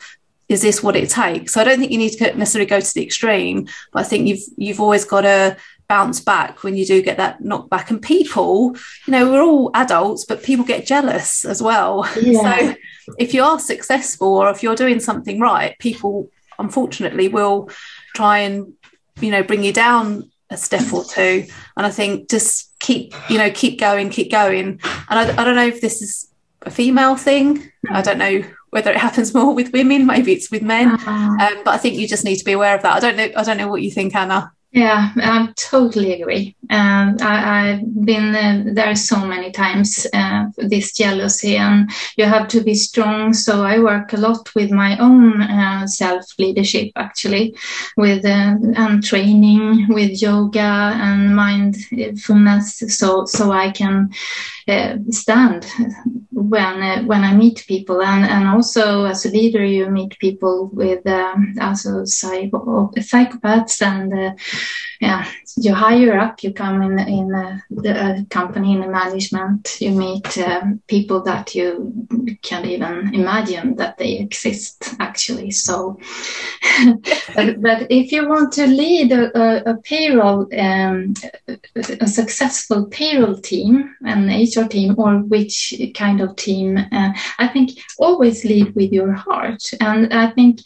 is 0.52 0.62
this 0.62 0.84
what 0.84 0.98
it 0.98 1.10
takes? 1.10 1.54
So 1.54 1.62
I 1.62 1.64
don't 1.64 1.80
think 1.80 1.94
you 1.94 1.98
need 1.98 2.10
to 2.18 2.36
necessarily 2.36 2.70
go 2.70 2.82
to 2.82 2.94
the 2.94 3.04
extreme, 3.04 3.70
but 3.94 4.02
I 4.02 4.04
think 4.04 4.28
you've 4.28 4.44
you've 4.58 4.82
always 4.82 5.06
got 5.06 5.22
to 5.22 5.56
bounce 5.88 6.20
back 6.20 6.64
when 6.64 6.76
you 6.76 6.86
do 6.86 7.02
get 7.02 7.18
that 7.18 7.42
knockback. 7.42 7.90
And 7.90 8.02
people, 8.02 8.76
you 9.06 9.12
know, 9.12 9.30
we're 9.30 9.42
all 9.42 9.72
adults, 9.74 10.26
but 10.26 10.44
people 10.44 10.66
get 10.66 10.86
jealous 10.86 11.46
as 11.46 11.62
well. 11.62 12.08
Yeah. 12.22 12.42
So 12.42 12.76
if 13.18 13.34
you 13.34 13.44
are 13.44 13.60
successful 13.60 14.36
or 14.36 14.50
if 14.52 14.62
you're 14.62 14.76
doing 14.76 15.00
something 15.00 15.40
right, 15.40 15.78
people 15.80 16.30
unfortunately 16.60 17.28
will 17.28 17.70
try 18.14 18.40
and 18.40 18.74
you 19.20 19.32
know 19.32 19.44
bring 19.44 19.64
you 19.64 19.74
down 19.74 20.32
a 20.50 20.58
step 20.58 20.94
or 20.94 21.04
two. 21.06 21.46
And 21.78 21.86
I 21.86 21.90
think 21.92 22.30
just 22.30 22.71
keep 22.82 23.14
you 23.30 23.38
know 23.38 23.50
keep 23.50 23.80
going, 23.80 24.10
keep 24.10 24.30
going. 24.30 24.80
And 25.10 25.20
I, 25.20 25.42
I 25.42 25.44
don't 25.46 25.56
know 25.56 25.68
if 25.68 25.80
this 25.80 26.02
is 26.02 26.28
a 26.64 26.72
female 26.72 27.16
thing. 27.16 27.72
I 27.90 28.02
don't 28.02 28.18
know 28.18 28.44
whether 28.72 28.92
it 28.92 28.98
happens 28.98 29.34
more 29.36 29.54
with 29.54 29.72
women, 29.72 30.06
maybe 30.06 30.34
it's 30.34 30.52
with 30.52 30.64
men. 30.64 30.90
Uh-huh. 30.90 31.12
Um, 31.12 31.64
but 31.64 31.74
I 31.74 31.78
think 31.78 31.96
you 31.96 32.08
just 32.08 32.26
need 32.26 32.38
to 32.38 32.46
be 32.46 32.54
aware 32.54 32.76
of 32.76 32.82
that. 32.82 32.96
I 32.96 33.00
don't 33.00 33.16
know. 33.16 33.30
I 33.36 33.44
don't 33.44 33.58
know 33.58 33.68
what 33.68 33.82
you 33.82 33.92
think, 33.92 34.16
Anna. 34.16 34.52
Yeah, 34.74 35.12
I 35.18 35.50
totally 35.58 36.14
agree. 36.22 36.56
Um, 36.70 37.18
I, 37.20 37.68
have 37.72 38.06
been 38.06 38.34
uh, 38.34 38.64
there 38.74 38.96
so 38.96 39.26
many 39.26 39.52
times, 39.52 40.08
uh, 40.14 40.46
this 40.58 40.94
jealousy, 40.94 41.58
and 41.58 41.90
you 42.16 42.24
have 42.24 42.48
to 42.50 42.62
be 42.64 42.74
strong. 42.74 43.34
So 43.34 43.64
I 43.66 43.80
work 43.80 44.14
a 44.14 44.18
lot 44.18 44.56
with 44.56 44.72
my 44.72 44.98
own 44.98 45.42
uh, 45.42 45.88
self 45.88 46.24
leadership, 46.40 46.92
actually, 46.96 47.54
with 47.98 48.24
uh, 48.24 48.56
and 48.78 49.04
training 49.04 49.88
with 49.90 50.22
yoga 50.22 50.94
and 50.96 51.36
mindfulness, 51.36 52.82
so 52.88 53.26
so 53.26 53.52
I 53.52 53.72
can 53.72 54.10
uh, 54.72 54.98
stand 55.10 55.66
when 56.32 56.82
uh, 56.82 57.04
when 57.04 57.24
I 57.24 57.36
meet 57.36 57.66
people, 57.68 58.02
and 58.02 58.26
and 58.26 58.48
also 58.48 59.06
as 59.06 59.26
a 59.26 59.30
leader, 59.30 59.64
you 59.64 59.90
meet 59.90 60.18
people 60.20 60.70
with 60.74 61.06
um, 61.08 61.56
also 61.62 62.04
psychopaths 62.04 63.82
and 63.82 64.38
yeah, 65.02 65.28
you 65.58 65.74
higher 65.74 66.18
up 66.18 66.44
you 66.44 66.54
come 66.54 66.82
in 66.84 67.00
in 67.00 67.34
uh, 67.34 67.60
the 67.70 68.26
company 68.30 68.74
in 68.74 68.82
the 68.82 68.88
management, 68.88 69.78
you 69.82 69.92
meet 69.92 70.38
uh, 70.38 70.62
people 70.88 71.22
that 71.24 71.56
you 71.56 72.08
can't 72.44 72.68
even 72.68 73.14
imagine 73.14 73.76
that 73.78 73.98
they 73.98 74.20
exist 74.20 74.94
actually. 75.00 75.50
So, 75.52 76.00
but, 77.36 77.62
but, 77.62 77.88
if 77.90 78.12
you 78.12 78.30
want 78.30 78.54
to 78.54 78.68
lead 78.68 79.12
a, 79.12 79.36
a, 79.38 79.72
a 79.72 79.78
payroll, 79.78 80.48
um, 80.58 81.14
a 81.76 82.08
successful 82.08 82.86
payroll 82.86 83.38
team, 83.38 83.96
and 84.06 84.30
HR 84.30 84.61
team, 84.68 84.96
or 84.98 85.20
which 85.20 85.74
kind 85.96 86.22
of 86.22 86.36
team, 86.36 86.78
uh, 86.78 87.14
I 87.40 87.48
think 87.48 87.72
always 87.98 88.44
lead 88.46 88.76
with 88.76 88.92
your 88.92 89.12
heart, 89.12 89.72
and 89.80 90.14
I 90.14 90.32
think 90.32 90.62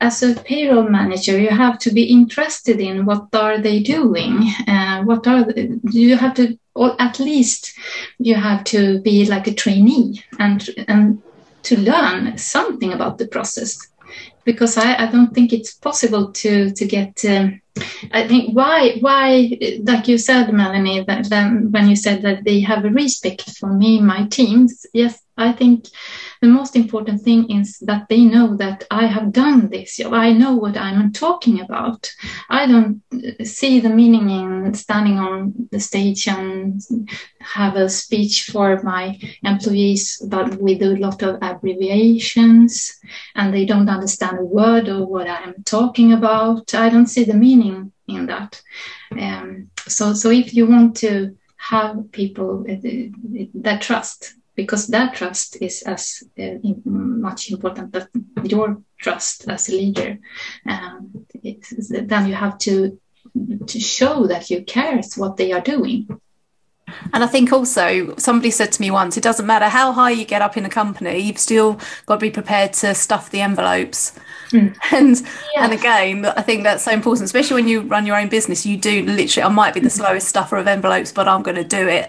as 0.00 0.22
a 0.22 0.34
payroll 0.34 0.88
manager, 0.88 1.38
you 1.38 1.50
have 1.50 1.78
to 1.80 1.92
be 1.92 2.04
interested 2.04 2.80
in 2.80 3.04
what 3.04 3.28
are 3.34 3.58
they 3.58 3.80
doing. 3.80 4.50
Uh, 4.66 5.02
what 5.02 5.26
are 5.26 5.44
the, 5.44 5.78
you 5.92 6.16
have 6.16 6.34
to, 6.34 6.58
or 6.74 7.00
at 7.00 7.20
least 7.20 7.74
you 8.18 8.34
have 8.34 8.64
to 8.64 9.00
be 9.02 9.26
like 9.26 9.46
a 9.46 9.54
trainee 9.54 10.24
and 10.38 10.70
and 10.88 11.22
to 11.64 11.78
learn 11.78 12.38
something 12.38 12.92
about 12.92 13.18
the 13.18 13.28
process. 13.28 13.78
Because 14.44 14.78
I, 14.78 14.96
I 14.96 15.06
don't 15.12 15.34
think 15.34 15.52
it's 15.52 15.74
possible 15.74 16.32
to 16.32 16.70
to 16.70 16.86
get. 16.86 17.24
Um, 17.24 17.59
I 18.12 18.26
think 18.26 18.54
why 18.56 18.96
why 19.00 19.58
like 19.82 20.08
you 20.08 20.18
said, 20.18 20.52
Melanie, 20.52 21.04
that 21.04 21.28
when 21.70 21.88
you 21.88 21.96
said 21.96 22.22
that 22.22 22.44
they 22.44 22.60
have 22.60 22.84
a 22.84 22.90
respect 22.90 23.56
for 23.58 23.72
me, 23.72 24.00
my 24.00 24.26
teams. 24.26 24.86
Yes, 24.92 25.20
I 25.36 25.52
think 25.52 25.86
the 26.40 26.48
most 26.48 26.74
important 26.74 27.20
thing 27.20 27.50
is 27.50 27.78
that 27.80 28.08
they 28.08 28.24
know 28.24 28.56
that 28.56 28.84
I 28.90 29.06
have 29.06 29.30
done 29.30 29.68
this 29.68 29.98
job. 29.98 30.14
I 30.14 30.32
know 30.32 30.54
what 30.54 30.76
I'm 30.76 31.12
talking 31.12 31.60
about. 31.60 32.10
I 32.48 32.66
don't 32.66 33.02
see 33.44 33.78
the 33.78 33.90
meaning 33.90 34.30
in 34.30 34.72
standing 34.72 35.18
on 35.18 35.68
the 35.70 35.78
stage 35.78 36.26
and 36.28 36.80
have 37.40 37.76
a 37.76 37.90
speech 37.90 38.44
for 38.44 38.82
my 38.82 39.18
employees, 39.42 40.16
but 40.28 40.54
with 40.56 40.80
a 40.82 40.96
lot 40.96 41.22
of 41.22 41.38
abbreviations, 41.42 42.98
and 43.34 43.52
they 43.52 43.66
don't 43.66 43.90
understand 43.90 44.38
a 44.38 44.44
word 44.44 44.88
of 44.88 45.08
what 45.08 45.28
I'm 45.28 45.62
talking 45.64 46.14
about. 46.14 46.74
I 46.74 46.88
don't 46.88 47.06
see 47.06 47.24
the 47.24 47.34
meaning 47.34 47.92
in 48.08 48.26
that. 48.26 48.62
Um, 49.12 49.70
so, 49.86 50.14
so 50.14 50.30
if 50.30 50.54
you 50.54 50.66
want 50.66 50.96
to 50.98 51.36
have 51.58 52.10
people 52.12 52.64
uh, 52.66 52.76
that 53.54 53.82
trust 53.82 54.34
because 54.54 54.88
that 54.88 55.14
trust 55.14 55.56
is 55.60 55.82
as 55.82 56.22
uh, 56.38 56.56
much 56.84 57.50
important 57.50 57.94
as 57.96 58.08
your 58.44 58.82
trust 58.98 59.48
as 59.48 59.68
a 59.68 59.72
leader. 59.72 60.18
Um, 60.66 61.26
then 61.42 62.26
you 62.26 62.34
have 62.34 62.58
to 62.58 62.98
to 63.66 63.80
show 63.80 64.26
that 64.26 64.50
you 64.50 64.64
care 64.64 65.00
what 65.16 65.36
they 65.36 65.52
are 65.52 65.60
doing. 65.60 66.08
And 67.12 67.24
I 67.24 67.26
think 67.26 67.52
also 67.52 68.14
somebody 68.16 68.50
said 68.50 68.72
to 68.72 68.80
me 68.80 68.90
once, 68.90 69.16
it 69.16 69.22
doesn't 69.22 69.46
matter 69.46 69.66
how 69.66 69.92
high 69.92 70.10
you 70.10 70.24
get 70.24 70.42
up 70.42 70.56
in 70.56 70.64
a 70.64 70.70
company, 70.70 71.18
you've 71.18 71.38
still 71.38 71.80
got 72.06 72.16
to 72.16 72.20
be 72.20 72.30
prepared 72.30 72.72
to 72.74 72.94
stuff 72.94 73.30
the 73.30 73.40
envelopes. 73.40 74.18
Mm. 74.50 74.76
And 74.92 75.20
yeah. 75.54 75.64
and 75.64 75.72
again, 75.72 76.26
I 76.26 76.42
think 76.42 76.64
that's 76.64 76.82
so 76.82 76.90
important, 76.90 77.24
especially 77.24 77.54
when 77.54 77.68
you 77.68 77.82
run 77.82 78.06
your 78.06 78.16
own 78.16 78.28
business. 78.28 78.66
You 78.66 78.76
do 78.76 79.04
literally, 79.04 79.44
I 79.44 79.48
might 79.48 79.74
be 79.74 79.80
the 79.80 79.90
slowest 79.90 80.28
stuffer 80.28 80.56
of 80.56 80.66
envelopes, 80.66 81.12
but 81.12 81.28
I'm 81.28 81.42
going 81.42 81.56
to 81.56 81.64
do 81.64 81.86
it. 81.88 82.08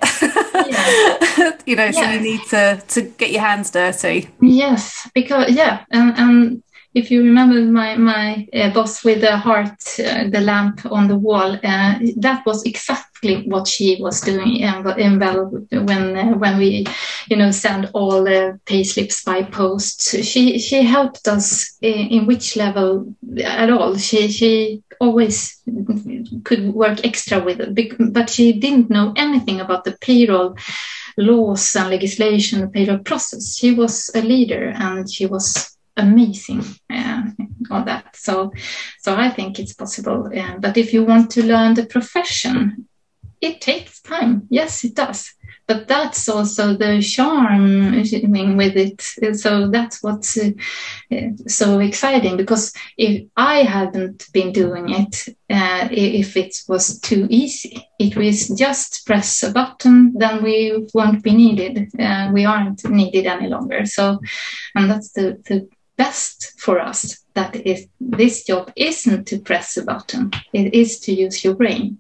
Yeah. 0.72 1.58
you 1.66 1.76
know, 1.76 1.86
yes. 1.86 1.96
so 1.96 2.02
you 2.02 2.20
need 2.20 2.42
to 2.50 2.82
to 2.88 3.02
get 3.02 3.32
your 3.32 3.42
hands 3.42 3.70
dirty. 3.70 4.30
Yes, 4.42 5.10
because 5.14 5.52
yeah, 5.52 5.86
and 5.92 6.18
and 6.18 6.64
if 6.94 7.10
you 7.10 7.24
remember 7.24 7.62
my 7.62 7.96
my 7.96 8.48
uh, 8.54 8.70
boss 8.72 9.04
with 9.04 9.22
the 9.22 9.38
heart, 9.38 9.82
uh, 10.00 10.28
the 10.30 10.42
lamp 10.42 10.86
on 10.92 11.08
the 11.08 11.16
wall, 11.16 11.54
uh, 11.54 12.00
that 12.18 12.44
was 12.46 12.64
exactly 12.64 13.48
what 13.48 13.68
she 13.68 13.98
was 14.02 14.20
doing 14.20 14.58
in, 14.58 15.00
in 15.00 15.20
well 15.20 15.46
when 15.72 16.18
uh, 16.18 16.34
when 16.38 16.58
we, 16.58 16.86
you 17.30 17.38
know, 17.38 17.52
send 17.52 17.90
all 17.94 18.24
the 18.24 18.60
pay 18.66 18.84
slips 18.84 19.24
by 19.24 19.44
post. 19.44 20.02
She 20.24 20.60
she 20.60 20.82
helped 20.82 21.28
us 21.28 21.78
in, 21.82 22.08
in 22.10 22.26
which 22.26 22.58
level 22.58 23.16
at 23.42 23.70
all. 23.70 23.96
She 23.98 24.28
she 24.28 24.84
always 25.00 25.62
could 26.44 26.74
work 26.74 27.06
extra 27.06 27.40
with 27.40 27.62
it, 27.62 28.14
but 28.14 28.30
she 28.30 28.52
didn't 28.52 28.90
know 28.90 29.14
anything 29.16 29.62
about 29.62 29.86
the 29.86 29.98
payroll 30.02 30.58
laws 31.18 31.76
and 31.76 31.90
legislation, 31.90 32.62
the 32.62 32.68
payroll 32.68 33.00
process. 33.00 33.56
She 33.58 33.74
was 33.74 34.12
a 34.14 34.22
leader 34.22 34.74
and 34.76 35.10
she 35.10 35.26
was 35.26 35.78
amazing 36.02 36.64
uh, 36.90 37.24
on 37.70 37.86
that. 37.86 38.16
So, 38.16 38.52
so 39.00 39.16
I 39.16 39.30
think 39.30 39.60
it's 39.60 39.74
possible. 39.74 40.30
Uh, 40.36 40.58
but 40.60 40.78
if 40.78 40.94
you 40.94 41.06
want 41.06 41.32
to 41.32 41.46
learn 41.46 41.74
the 41.74 41.86
profession, 41.86 42.88
it 43.40 43.62
takes 43.62 44.02
time. 44.02 44.48
Yes, 44.50 44.84
it 44.84 44.96
does. 44.96 45.34
but 45.72 45.88
that's 45.88 46.28
also 46.28 46.76
the 46.76 47.02
charm 47.02 47.92
with 48.58 48.76
it. 48.76 49.02
So 49.38 49.70
that's 49.70 50.04
what's 50.04 50.38
uh, 50.38 50.52
so 51.48 51.80
exciting 51.80 52.36
because 52.36 52.74
if 52.98 53.28
I 53.38 53.64
hadn't 53.64 54.28
been 54.34 54.52
doing 54.52 54.90
it, 54.90 55.30
uh, 55.50 55.88
if 55.92 56.36
it 56.36 56.62
was 56.68 57.00
too 57.00 57.26
easy, 57.30 57.88
it 58.00 58.18
was 58.18 58.50
just 58.50 59.06
press 59.06 59.44
a 59.44 59.52
button, 59.52 60.14
then 60.18 60.44
we 60.44 60.88
won't 60.94 61.24
be 61.24 61.34
needed. 61.34 61.90
Uh, 61.98 62.32
we 62.34 62.44
aren't 62.46 62.84
needed 62.90 63.26
any 63.26 63.48
longer. 63.48 63.86
So, 63.86 64.20
and 64.76 64.90
that's 64.90 65.14
the, 65.14 65.42
the 65.48 65.70
best 65.98 66.60
for 66.60 66.80
us 66.80 67.20
that 67.34 67.56
is 67.56 67.88
this 68.00 68.44
job 68.44 68.72
isn't 68.76 69.26
to 69.28 69.40
press 69.40 69.78
a 69.78 69.84
button 69.84 70.32
it 70.54 70.74
is 70.74 71.00
to 71.00 71.14
use 71.14 71.44
your 71.44 71.56
brain. 71.56 71.98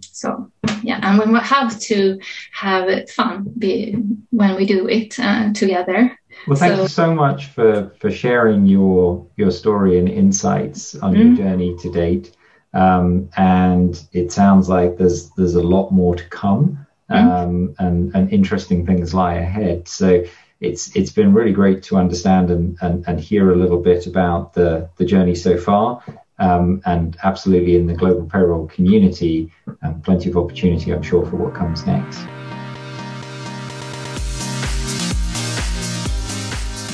So 0.00 0.50
yeah 0.82 1.00
and 1.02 1.32
we 1.32 1.38
have 1.38 1.78
to 1.80 2.18
have 2.52 3.10
fun 3.10 3.52
be, 3.58 3.92
when 4.30 4.56
we 4.56 4.66
do 4.66 4.88
it 4.88 5.18
uh, 5.18 5.52
together. 5.52 6.18
Well 6.46 6.56
thank 6.56 6.76
so, 6.76 6.82
you 6.82 6.88
so 6.88 7.14
much 7.14 7.46
for 7.46 7.92
for 8.00 8.10
sharing 8.10 8.66
your 8.66 9.26
your 9.36 9.50
story 9.50 9.98
and 9.98 10.08
insights 10.08 10.94
on 10.96 11.14
mm-hmm. 11.14 11.22
your 11.22 11.36
journey 11.36 11.76
to 11.78 11.90
date. 11.90 12.36
Um, 12.74 13.30
and 13.36 13.98
it 14.12 14.32
sounds 14.32 14.68
like 14.68 14.98
there's 14.98 15.30
there's 15.30 15.54
a 15.54 15.62
lot 15.62 15.90
more 15.90 16.14
to 16.16 16.28
come. 16.28 16.86
Mm-hmm. 17.10 17.28
um, 17.30 17.74
and 17.78 18.14
and 18.16 18.32
interesting 18.32 18.84
things 18.84 19.14
lie 19.14 19.34
ahead. 19.34 19.86
So 19.86 20.24
it's 20.66 20.94
it's 20.96 21.12
been 21.12 21.32
really 21.32 21.52
great 21.52 21.82
to 21.84 21.96
understand 21.96 22.50
and, 22.50 22.76
and, 22.80 23.04
and 23.06 23.20
hear 23.20 23.52
a 23.52 23.56
little 23.56 23.80
bit 23.80 24.06
about 24.06 24.54
the, 24.54 24.88
the 24.96 25.04
journey 25.04 25.34
so 25.34 25.56
far. 25.56 26.02
Um, 26.38 26.82
and 26.84 27.16
absolutely 27.22 27.76
in 27.76 27.86
the 27.86 27.94
global 27.94 28.26
payroll 28.26 28.66
community, 28.66 29.50
um, 29.82 30.02
plenty 30.02 30.28
of 30.28 30.36
opportunity, 30.36 30.92
I'm 30.92 31.02
sure, 31.02 31.24
for 31.24 31.36
what 31.36 31.54
comes 31.54 31.86
next. 31.86 32.18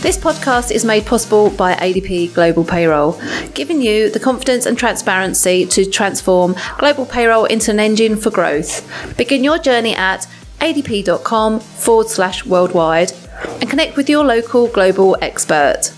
This 0.00 0.16
podcast 0.16 0.72
is 0.72 0.84
made 0.84 1.06
possible 1.06 1.50
by 1.50 1.74
ADP 1.74 2.34
Global 2.34 2.64
Payroll, 2.64 3.20
giving 3.54 3.80
you 3.80 4.10
the 4.10 4.18
confidence 4.18 4.66
and 4.66 4.76
transparency 4.76 5.64
to 5.66 5.88
transform 5.88 6.56
global 6.78 7.06
payroll 7.06 7.44
into 7.44 7.70
an 7.70 7.78
engine 7.78 8.16
for 8.16 8.30
growth. 8.30 8.84
Begin 9.16 9.44
your 9.44 9.58
journey 9.58 9.94
at 9.94 10.26
adp.com 10.58 11.60
forward 11.60 12.08
slash 12.08 12.44
worldwide 12.44 13.12
and 13.60 13.68
connect 13.68 13.96
with 13.96 14.08
your 14.08 14.24
local 14.24 14.68
global 14.68 15.16
expert. 15.20 15.92